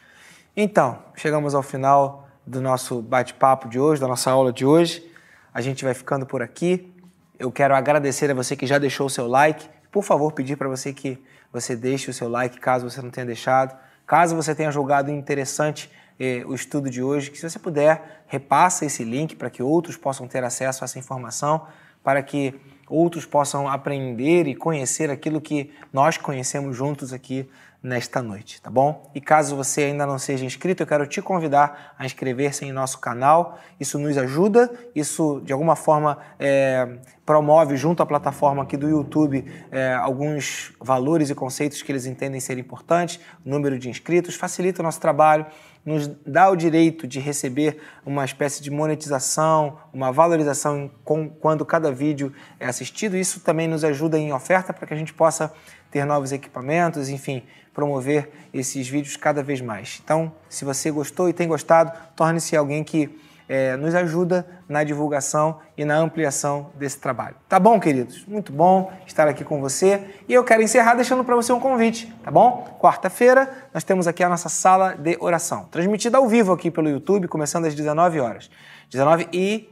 Então, 0.57 0.99
chegamos 1.15 1.53
ao 1.53 1.61
final 1.61 2.27
do 2.45 2.61
nosso 2.61 3.01
bate-papo 3.01 3.69
de 3.69 3.79
hoje, 3.79 4.01
da 4.01 4.07
nossa 4.07 4.31
aula 4.31 4.51
de 4.51 4.65
hoje. 4.65 5.05
A 5.53 5.61
gente 5.61 5.83
vai 5.83 5.93
ficando 5.93 6.25
por 6.25 6.41
aqui. 6.41 6.91
Eu 7.37 7.51
quero 7.51 7.75
agradecer 7.75 8.29
a 8.31 8.33
você 8.33 8.55
que 8.55 8.65
já 8.65 8.77
deixou 8.77 9.07
o 9.07 9.09
seu 9.09 9.27
like. 9.27 9.67
Por 9.91 10.03
favor, 10.03 10.31
pedir 10.31 10.55
para 10.55 10.67
você 10.67 10.93
que 10.93 11.23
você 11.51 11.75
deixe 11.75 12.09
o 12.09 12.13
seu 12.13 12.27
like, 12.27 12.59
caso 12.59 12.89
você 12.89 13.01
não 13.01 13.09
tenha 13.09 13.25
deixado. 13.25 13.75
Caso 14.05 14.35
você 14.35 14.53
tenha 14.53 14.71
julgado 14.71 15.09
interessante 15.11 15.89
eh, 16.19 16.43
o 16.45 16.53
estudo 16.53 16.89
de 16.89 17.01
hoje, 17.01 17.31
que 17.31 17.37
se 17.37 17.49
você 17.49 17.57
puder, 17.57 18.23
repassa 18.27 18.85
esse 18.85 19.03
link 19.03 19.35
para 19.35 19.49
que 19.49 19.63
outros 19.63 19.95
possam 19.95 20.27
ter 20.27 20.43
acesso 20.43 20.83
a 20.83 20.85
essa 20.85 20.99
informação, 20.99 21.65
para 22.03 22.21
que 22.21 22.59
outros 22.87 23.25
possam 23.25 23.67
aprender 23.67 24.47
e 24.47 24.55
conhecer 24.55 25.09
aquilo 25.09 25.41
que 25.41 25.71
nós 25.91 26.17
conhecemos 26.17 26.75
juntos 26.75 27.13
aqui 27.13 27.49
nesta 27.85 28.19
noite, 28.19 28.59
tá 28.59 28.69
bom? 28.69 29.11
E 29.13 29.21
caso 29.21 29.55
você 29.55 29.83
ainda 29.83 30.07
não 30.07 30.17
seja 30.17 30.43
inscrito, 30.43 30.81
eu 30.81 30.87
quero 30.87 31.05
te 31.05 31.21
convidar 31.21 31.93
a 31.99 32.05
inscrever-se 32.05 32.65
em 32.65 32.71
nosso 32.71 32.99
canal. 32.99 33.59
Isso 33.79 33.99
nos 33.99 34.17
ajuda, 34.17 34.73
isso 34.95 35.39
de 35.45 35.53
alguma 35.53 35.75
forma 35.75 36.17
é, 36.39 36.97
promove 37.23 37.77
junto 37.77 38.01
à 38.01 38.05
plataforma 38.05 38.63
aqui 38.63 38.75
do 38.75 38.89
YouTube 38.89 39.45
é, 39.71 39.93
alguns 39.93 40.73
valores 40.81 41.29
e 41.29 41.35
conceitos 41.35 41.83
que 41.83 41.91
eles 41.91 42.07
entendem 42.07 42.41
ser 42.41 42.57
importantes, 42.57 43.19
número 43.45 43.77
de 43.77 43.87
inscritos, 43.87 44.33
facilita 44.33 44.81
o 44.81 44.83
nosso 44.83 44.99
trabalho 44.99 45.45
nos 45.85 46.07
dá 46.25 46.49
o 46.49 46.55
direito 46.55 47.07
de 47.07 47.19
receber 47.19 47.77
uma 48.03 48.25
espécie 48.25 48.61
de 48.61 48.71
monetização, 48.71 49.77
uma 49.93 50.11
valorização 50.11 50.89
com, 51.03 51.29
quando 51.29 51.63
cada 51.63 51.91
vídeo 51.91 52.33
é 52.59 52.65
assistido. 52.65 53.15
Isso 53.15 53.39
também 53.39 53.67
nos 53.67 53.83
ajuda 53.83 54.17
em 54.17 54.33
oferta 54.33 54.73
para 54.73 54.87
que 54.87 54.93
a 54.93 54.97
gente 54.97 55.13
possa 55.13 55.53
ter 55.91 56.03
novos 56.03 56.31
equipamentos, 56.31 57.07
enfim, 57.07 57.43
promover 57.73 58.29
esses 58.53 58.87
vídeos 58.87 59.15
cada 59.15 59.43
vez 59.43 59.61
mais. 59.61 60.01
Então, 60.03 60.33
se 60.49 60.65
você 60.65 60.89
gostou 60.89 61.29
e 61.29 61.33
tem 61.33 61.47
gostado, 61.47 61.91
torne-se 62.15 62.55
alguém 62.55 62.83
que 62.83 63.15
é, 63.47 63.75
nos 63.77 63.93
ajuda 63.93 64.45
na 64.67 64.83
divulgação 64.83 65.59
e 65.77 65.85
na 65.85 65.95
ampliação 65.97 66.71
desse 66.75 66.99
trabalho. 66.99 67.35
Tá 67.47 67.59
bom, 67.59 67.79
queridos? 67.79 68.25
Muito 68.25 68.51
bom 68.51 68.91
estar 69.05 69.27
aqui 69.27 69.43
com 69.43 69.61
você. 69.61 70.01
E 70.27 70.33
eu 70.33 70.43
quero 70.43 70.61
encerrar 70.61 70.95
deixando 70.95 71.23
para 71.23 71.35
você 71.35 71.53
um 71.53 71.59
convite, 71.59 72.11
tá 72.23 72.31
bom? 72.31 72.77
Quarta-feira 72.79 73.49
nós 73.73 73.83
temos 73.83 74.07
aqui 74.07 74.23
a 74.23 74.29
nossa 74.29 74.49
sala 74.49 74.95
de 74.95 75.17
oração, 75.19 75.65
transmitida 75.71 76.17
ao 76.17 76.27
vivo 76.27 76.51
aqui 76.53 76.71
pelo 76.71 76.89
YouTube, 76.89 77.27
começando 77.27 77.65
às 77.65 77.75
19 77.75 78.19
horas. 78.19 78.49
19 78.89 79.27
e 79.31 79.69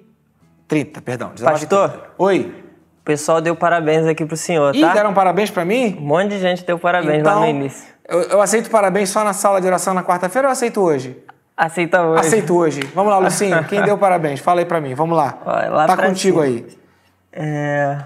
30, 0.67 1.01
perdão. 1.01 1.32
19 1.34 1.59
Pastor. 1.59 1.89
30. 1.89 2.07
Oi. 2.17 2.63
O 2.99 3.03
pessoal 3.03 3.41
deu 3.41 3.53
parabéns 3.53 4.05
aqui 4.07 4.26
pro 4.26 4.38
senhor, 4.38 4.74
tá? 4.80 4.93
deram 4.93 5.13
parabéns 5.13 5.51
para 5.51 5.65
mim? 5.65 5.97
Um 5.99 6.05
monte 6.05 6.30
de 6.30 6.39
gente 6.39 6.65
deu 6.65 6.80
parabéns 6.80 7.19
então, 7.19 7.41
lá 7.41 7.41
no 7.41 7.47
início. 7.47 7.93
Eu, 8.07 8.21
eu 8.21 8.41
aceito 8.41 8.69
parabéns 8.69 9.09
só 9.09 9.26
na 9.26 9.34
sala 9.34 9.59
de 9.59 9.67
oração 9.67 9.93
na 9.93 10.01
quarta-feira 10.01 10.47
ou 10.47 10.49
eu 10.49 10.53
aceito 10.53 10.80
hoje? 10.80 11.21
Aceita 11.55 12.01
hoje. 12.01 12.19
Aceito 12.27 12.55
hoje. 12.55 12.81
Vamos 12.95 13.11
lá, 13.11 13.19
Lucinho. 13.19 13.63
Quem 13.65 13.81
deu 13.83 13.97
parabéns? 13.97 14.39
Fala 14.39 14.61
aí 14.61 14.65
pra 14.65 14.81
mim. 14.81 14.93
Vamos 14.95 15.15
lá. 15.15 15.37
Vai 15.45 15.69
lá 15.69 15.87
tá 15.87 15.95
contigo 15.97 16.41
aí. 16.41 16.65
É... 17.31 17.97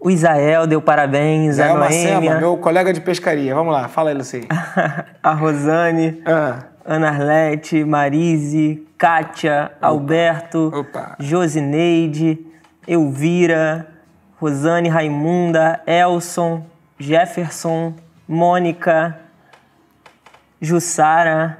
O 0.00 0.10
Isael 0.10 0.66
deu 0.66 0.82
parabéns, 0.82 1.54
Zé 1.56 1.70
a 1.70 1.74
Noêmia, 1.74 2.38
meu 2.38 2.58
colega 2.58 2.92
de 2.92 3.00
pescaria. 3.00 3.54
Vamos 3.54 3.72
lá. 3.72 3.88
Fala 3.88 4.10
aí, 4.10 4.16
Lucinho. 4.16 4.46
a 5.22 5.32
Rosane, 5.32 6.22
Ah, 6.26 6.58
Ana 6.84 7.08
Arlete, 7.08 7.82
Marise, 7.84 8.86
Kátia, 8.98 9.72
Alberto, 9.80 10.70
Opa. 10.74 11.16
Josineide, 11.18 12.38
Elvira, 12.86 13.88
Rosane 14.38 14.90
Raimunda, 14.90 15.80
Elson, 15.86 16.66
Jefferson, 16.98 17.94
Mônica, 18.28 19.18
Jussara, 20.60 21.58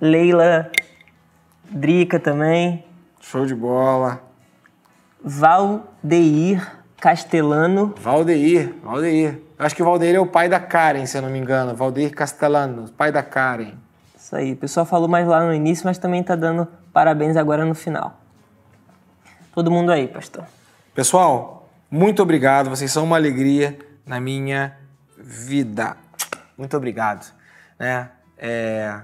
Leila, 0.00 0.70
Drica 1.70 2.18
também, 2.20 2.84
show 3.20 3.46
de 3.46 3.54
bola. 3.54 4.22
Valdeir 5.22 6.76
Castelano, 7.00 7.94
Valdeir. 8.00 8.74
Valdeir. 8.82 9.40
Eu 9.58 9.64
acho 9.64 9.74
que 9.74 9.82
o 9.82 9.86
Valdeir 9.86 10.14
é 10.14 10.20
o 10.20 10.26
pai 10.26 10.48
da 10.48 10.60
Karen, 10.60 11.06
se 11.06 11.16
eu 11.16 11.22
não 11.22 11.30
me 11.30 11.38
engano. 11.38 11.74
Valdeir 11.74 12.14
Castellano, 12.14 12.88
pai 12.90 13.10
da 13.10 13.22
Karen. 13.22 13.72
Isso 14.16 14.34
aí, 14.34 14.52
o 14.52 14.56
pessoal 14.56 14.84
falou 14.84 15.08
mais 15.08 15.26
lá 15.26 15.44
no 15.44 15.54
início, 15.54 15.86
mas 15.86 15.98
também 15.98 16.22
tá 16.22 16.34
dando 16.34 16.66
parabéns 16.92 17.36
agora 17.36 17.64
no 17.64 17.74
final. 17.74 18.20
Todo 19.54 19.70
mundo 19.70 19.92
aí, 19.92 20.08
pastor. 20.08 20.44
Pessoal, 20.94 21.68
muito 21.90 22.22
obrigado. 22.22 22.68
Vocês 22.68 22.90
são 22.90 23.04
uma 23.04 23.16
alegria 23.16 23.78
na 24.04 24.20
minha 24.20 24.76
vida. 25.16 25.96
Muito 26.58 26.76
obrigado. 26.76 27.32
Né? 27.78 28.08
É, 28.38 28.94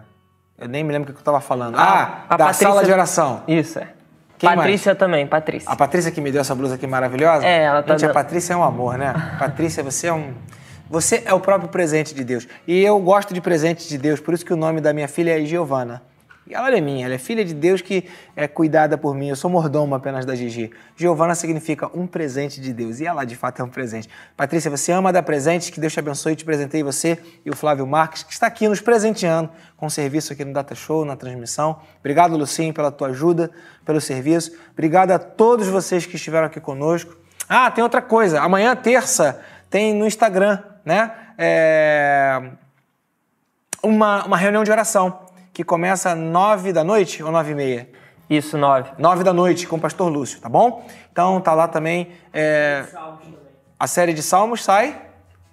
Eu 0.58 0.68
nem 0.68 0.84
me 0.84 0.92
lembro 0.92 1.10
o 1.10 1.12
que 1.12 1.18
eu 1.18 1.22
estava 1.22 1.40
falando. 1.40 1.76
Ah, 1.76 2.24
a 2.28 2.36
da 2.36 2.44
Patrícia- 2.46 2.68
sala 2.68 2.84
de 2.84 2.92
oração. 2.92 3.42
Isso, 3.48 3.78
é. 3.78 3.88
Quem 4.38 4.48
Patrícia 4.54 4.94
também, 4.94 5.26
Patrícia. 5.26 5.70
A 5.70 5.76
Patrícia 5.76 6.10
que 6.10 6.20
me 6.20 6.30
deu 6.32 6.40
essa 6.40 6.54
blusa 6.54 6.74
aqui 6.74 6.86
maravilhosa? 6.86 7.44
É, 7.46 7.62
ela 7.64 7.82
tá 7.82 7.92
Gente, 7.94 8.04
a 8.04 8.08
dando- 8.08 8.14
Patrícia 8.14 8.52
é 8.54 8.56
um 8.56 8.62
amor, 8.62 8.96
né? 8.98 9.12
Patrícia, 9.38 9.82
você 9.82 10.08
é 10.08 10.12
um. 10.12 10.34
Você 10.90 11.22
é 11.24 11.32
o 11.32 11.40
próprio 11.40 11.68
presente 11.68 12.14
de 12.14 12.22
Deus. 12.22 12.46
E 12.66 12.82
eu 12.82 12.98
gosto 13.00 13.32
de 13.32 13.40
presentes 13.40 13.88
de 13.88 13.96
Deus, 13.96 14.20
por 14.20 14.34
isso 14.34 14.44
que 14.44 14.52
o 14.52 14.56
nome 14.56 14.80
da 14.80 14.92
minha 14.92 15.08
filha 15.08 15.40
é 15.40 15.44
Giovana. 15.44 16.02
E 16.44 16.54
ela 16.54 16.76
é 16.76 16.80
minha, 16.80 17.06
ela 17.06 17.14
é 17.14 17.18
filha 17.18 17.44
de 17.44 17.54
Deus 17.54 17.80
que 17.80 18.08
é 18.34 18.48
cuidada 18.48 18.98
por 18.98 19.14
mim. 19.14 19.28
Eu 19.28 19.36
sou 19.36 19.48
mordomo 19.48 19.94
apenas 19.94 20.26
da 20.26 20.34
Gigi. 20.34 20.72
Giovana 20.96 21.36
significa 21.36 21.88
um 21.96 22.04
presente 22.04 22.60
de 22.60 22.72
Deus. 22.72 22.98
E 22.98 23.06
ela, 23.06 23.24
de 23.24 23.36
fato, 23.36 23.62
é 23.62 23.64
um 23.64 23.68
presente. 23.68 24.08
Patrícia, 24.36 24.68
você 24.68 24.90
ama 24.90 25.12
dar 25.12 25.22
presentes, 25.22 25.70
que 25.70 25.78
Deus 25.78 25.92
te 25.92 26.00
abençoe. 26.00 26.34
Te 26.34 26.44
presentei 26.44 26.82
você 26.82 27.16
e 27.44 27.50
o 27.50 27.54
Flávio 27.54 27.86
Marques, 27.86 28.24
que 28.24 28.32
está 28.32 28.48
aqui 28.48 28.66
nos 28.66 28.80
presenteando 28.80 29.50
com 29.76 29.86
o 29.86 29.90
serviço 29.90 30.32
aqui 30.32 30.44
no 30.44 30.52
Data 30.52 30.74
Show, 30.74 31.04
na 31.04 31.14
transmissão. 31.14 31.80
Obrigado, 32.00 32.36
Lucinho, 32.36 32.74
pela 32.74 32.90
tua 32.90 33.08
ajuda, 33.08 33.48
pelo 33.84 34.00
serviço. 34.00 34.52
Obrigado 34.72 35.12
a 35.12 35.20
todos 35.20 35.68
vocês 35.68 36.06
que 36.06 36.16
estiveram 36.16 36.48
aqui 36.48 36.60
conosco. 36.60 37.16
Ah, 37.48 37.70
tem 37.70 37.84
outra 37.84 38.02
coisa. 38.02 38.40
Amanhã, 38.40 38.74
terça, 38.74 39.40
tem 39.70 39.94
no 39.94 40.06
Instagram, 40.06 40.58
né? 40.84 41.12
É 41.38 42.50
uma, 43.82 44.24
uma 44.24 44.36
reunião 44.36 44.62
de 44.62 44.70
oração 44.70 45.21
que 45.52 45.62
começa 45.64 46.14
nove 46.14 46.72
da 46.72 46.82
noite 46.84 47.22
ou 47.22 47.30
nove 47.30 47.52
e 47.52 47.54
meia? 47.54 47.88
Isso, 48.28 48.56
nove. 48.56 48.90
Nove 48.98 49.22
da 49.24 49.32
noite 49.32 49.66
com 49.66 49.76
o 49.76 49.80
pastor 49.80 50.10
Lúcio, 50.10 50.40
tá 50.40 50.48
bom? 50.48 50.86
Então 51.10 51.40
tá 51.40 51.52
lá 51.52 51.68
também. 51.68 52.08
é, 52.32 52.84
a 53.78 53.86
série 53.86 54.14
de 54.14 54.22
Salmos 54.22 54.62
sai 54.64 55.00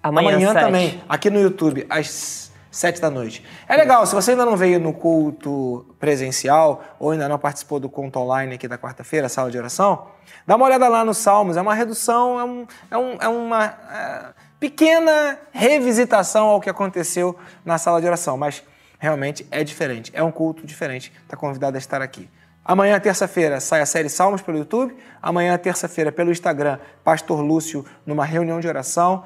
Amanhã, 0.02 0.52
sete. 0.52 0.64
também, 0.64 1.02
aqui 1.08 1.28
no 1.28 1.40
YouTube, 1.40 1.84
às 1.90 2.50
sete 2.70 3.00
da 3.00 3.10
noite. 3.10 3.44
É 3.68 3.76
legal, 3.76 4.06
se 4.06 4.14
você 4.14 4.30
ainda 4.30 4.46
não 4.46 4.56
veio 4.56 4.78
no 4.80 4.92
culto 4.94 5.84
presencial 5.98 6.82
ou 6.98 7.10
ainda 7.10 7.28
não 7.28 7.38
participou 7.38 7.78
do 7.80 7.88
culto 7.90 8.18
online 8.20 8.54
aqui 8.54 8.66
da 8.68 8.78
quarta-feira, 8.78 9.28
sala 9.28 9.50
de 9.50 9.58
oração, 9.58 10.06
dá 10.46 10.56
uma 10.56 10.64
olhada 10.64 10.88
lá 10.88 11.04
nos 11.04 11.18
Salmos. 11.18 11.56
É 11.56 11.60
uma 11.60 11.74
redução, 11.74 12.38
é, 12.40 12.44
um, 12.44 12.66
é, 12.90 12.96
um- 12.96 13.16
é 13.20 13.28
uma 13.28 13.64
é, 13.66 14.24
pequena 14.58 15.36
revisitação 15.52 16.46
ao 16.46 16.60
que 16.60 16.70
aconteceu 16.70 17.36
na 17.64 17.76
sala 17.76 18.00
de 18.00 18.06
oração, 18.06 18.36
mas 18.38 18.62
realmente 19.00 19.44
é 19.50 19.64
diferente, 19.64 20.12
é 20.14 20.22
um 20.22 20.30
culto 20.30 20.64
diferente. 20.64 21.12
Está 21.22 21.36
convidado 21.36 21.76
a 21.76 21.78
estar 21.78 22.00
aqui. 22.00 22.28
Amanhã, 22.62 23.00
terça-feira, 23.00 23.58
sai 23.58 23.80
a 23.80 23.86
série 23.86 24.10
Salmos 24.10 24.42
pelo 24.42 24.58
YouTube. 24.58 24.94
Amanhã, 25.20 25.56
terça-feira, 25.56 26.12
pelo 26.12 26.30
Instagram, 26.30 26.78
Pastor 27.02 27.40
Lúcio, 27.40 27.84
numa 28.04 28.24
reunião 28.24 28.60
de 28.60 28.68
oração, 28.68 29.24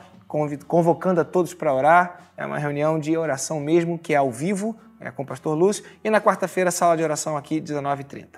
convocando 0.66 1.20
a 1.20 1.24
todos 1.24 1.52
para 1.52 1.74
orar. 1.74 2.20
É 2.36 2.46
uma 2.46 2.58
reunião 2.58 2.98
de 2.98 3.16
oração 3.16 3.60
mesmo, 3.60 3.98
que 3.98 4.14
é 4.14 4.16
ao 4.16 4.30
vivo, 4.30 4.76
é 5.00 5.10
com 5.10 5.24
o 5.24 5.26
Pastor 5.26 5.58
Lúcio. 5.58 5.84
E 6.02 6.08
na 6.08 6.20
quarta-feira, 6.20 6.70
sala 6.70 6.96
de 6.96 7.02
oração 7.02 7.36
aqui, 7.36 7.60
19h30. 7.60 8.28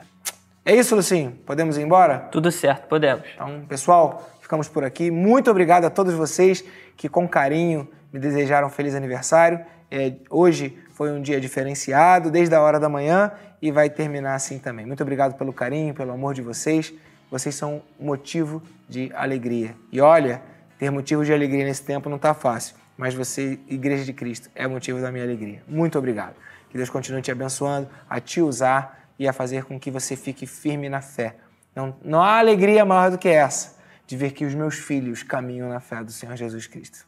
É 0.65 0.75
isso, 0.75 0.97
Lucinho? 0.97 1.33
Podemos 1.47 1.77
ir 1.77 1.83
embora? 1.83 2.19
Tudo 2.33 2.51
certo, 2.51 2.89
podemos. 2.89 3.25
Então, 3.35 3.65
pessoal, 3.69 4.29
ficamos 4.41 4.67
por 4.67 4.83
aqui. 4.83 5.11
Muito 5.11 5.51
obrigado 5.51 5.85
a 5.85 5.91
todos 5.91 6.15
vocês 6.15 6.65
que, 6.97 7.09
com 7.09 7.29
carinho, 7.29 7.87
me 8.13 8.19
desejaram 8.19 8.67
um 8.67 8.71
feliz 8.71 8.95
aniversário. 8.95 9.65
É, 9.91 10.15
hoje 10.29 10.77
foi 10.97 11.13
um 11.13 11.21
dia 11.21 11.39
diferenciado, 11.39 12.31
desde 12.31 12.55
a 12.55 12.61
hora 12.63 12.81
da 12.81 12.89
manhã, 12.89 13.31
e 13.61 13.71
vai 13.71 13.91
terminar 13.91 14.35
assim 14.35 14.59
também. 14.59 14.87
Muito 14.87 15.03
obrigado 15.03 15.37
pelo 15.37 15.53
carinho, 15.53 15.93
pelo 15.93 16.11
amor 16.11 16.33
de 16.33 16.41
vocês. 16.41 16.91
Vocês 17.31 17.55
são 17.55 17.83
motivo 18.01 18.63
de 18.89 19.13
alegria. 19.15 19.77
E 19.93 20.01
olha, 20.01 20.41
ter 20.79 20.91
motivo 20.91 21.23
de 21.23 21.35
alegria 21.35 21.67
nesse 21.67 21.83
tempo 21.83 22.09
não 22.09 22.17
está 22.17 22.33
fácil, 22.33 22.77
mas 22.97 23.13
você, 23.13 23.61
Igreja 23.69 24.07
de 24.07 24.15
Cristo, 24.15 24.49
é 24.55 24.67
motivo 24.67 24.99
da 24.99 25.13
minha 25.13 25.23
alegria. 25.23 25.63
Muito 25.69 25.99
obrigado. 25.99 26.35
Que 26.71 26.79
Deus 26.79 26.89
continue 26.89 27.21
te 27.21 27.31
abençoando, 27.31 27.91
a 28.09 28.19
te 28.19 28.41
usar 28.41 29.07
e 29.19 29.29
a 29.29 29.35
fazer 29.35 29.65
com 29.65 29.79
que 29.79 29.91
você 29.91 30.17
fique 30.17 30.47
firme 30.47 30.89
na 30.89 31.03
fé. 31.03 31.37
Não, 31.75 31.95
não 32.03 32.23
há 32.23 32.39
alegria 32.39 32.87
maior 32.87 33.11
do 33.11 33.19
que 33.19 33.29
essa, 33.29 33.77
de 34.07 34.17
ver 34.17 34.33
que 34.33 34.47
os 34.47 34.55
meus 34.55 34.77
filhos 34.77 35.23
caminham 35.23 35.69
na 35.69 35.79
fé 35.79 36.03
do 36.03 36.11
Senhor 36.11 36.35
Jesus 36.37 36.67
Cristo. 36.67 37.07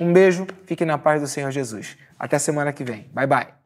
Um 0.00 0.12
beijo, 0.12 0.46
fique 0.66 0.84
na 0.84 0.98
paz 0.98 1.20
do 1.20 1.28
Senhor 1.28 1.50
Jesus. 1.50 1.96
Até 2.18 2.38
semana 2.38 2.72
que 2.72 2.84
vem. 2.84 3.08
Bye, 3.12 3.26
bye. 3.26 3.63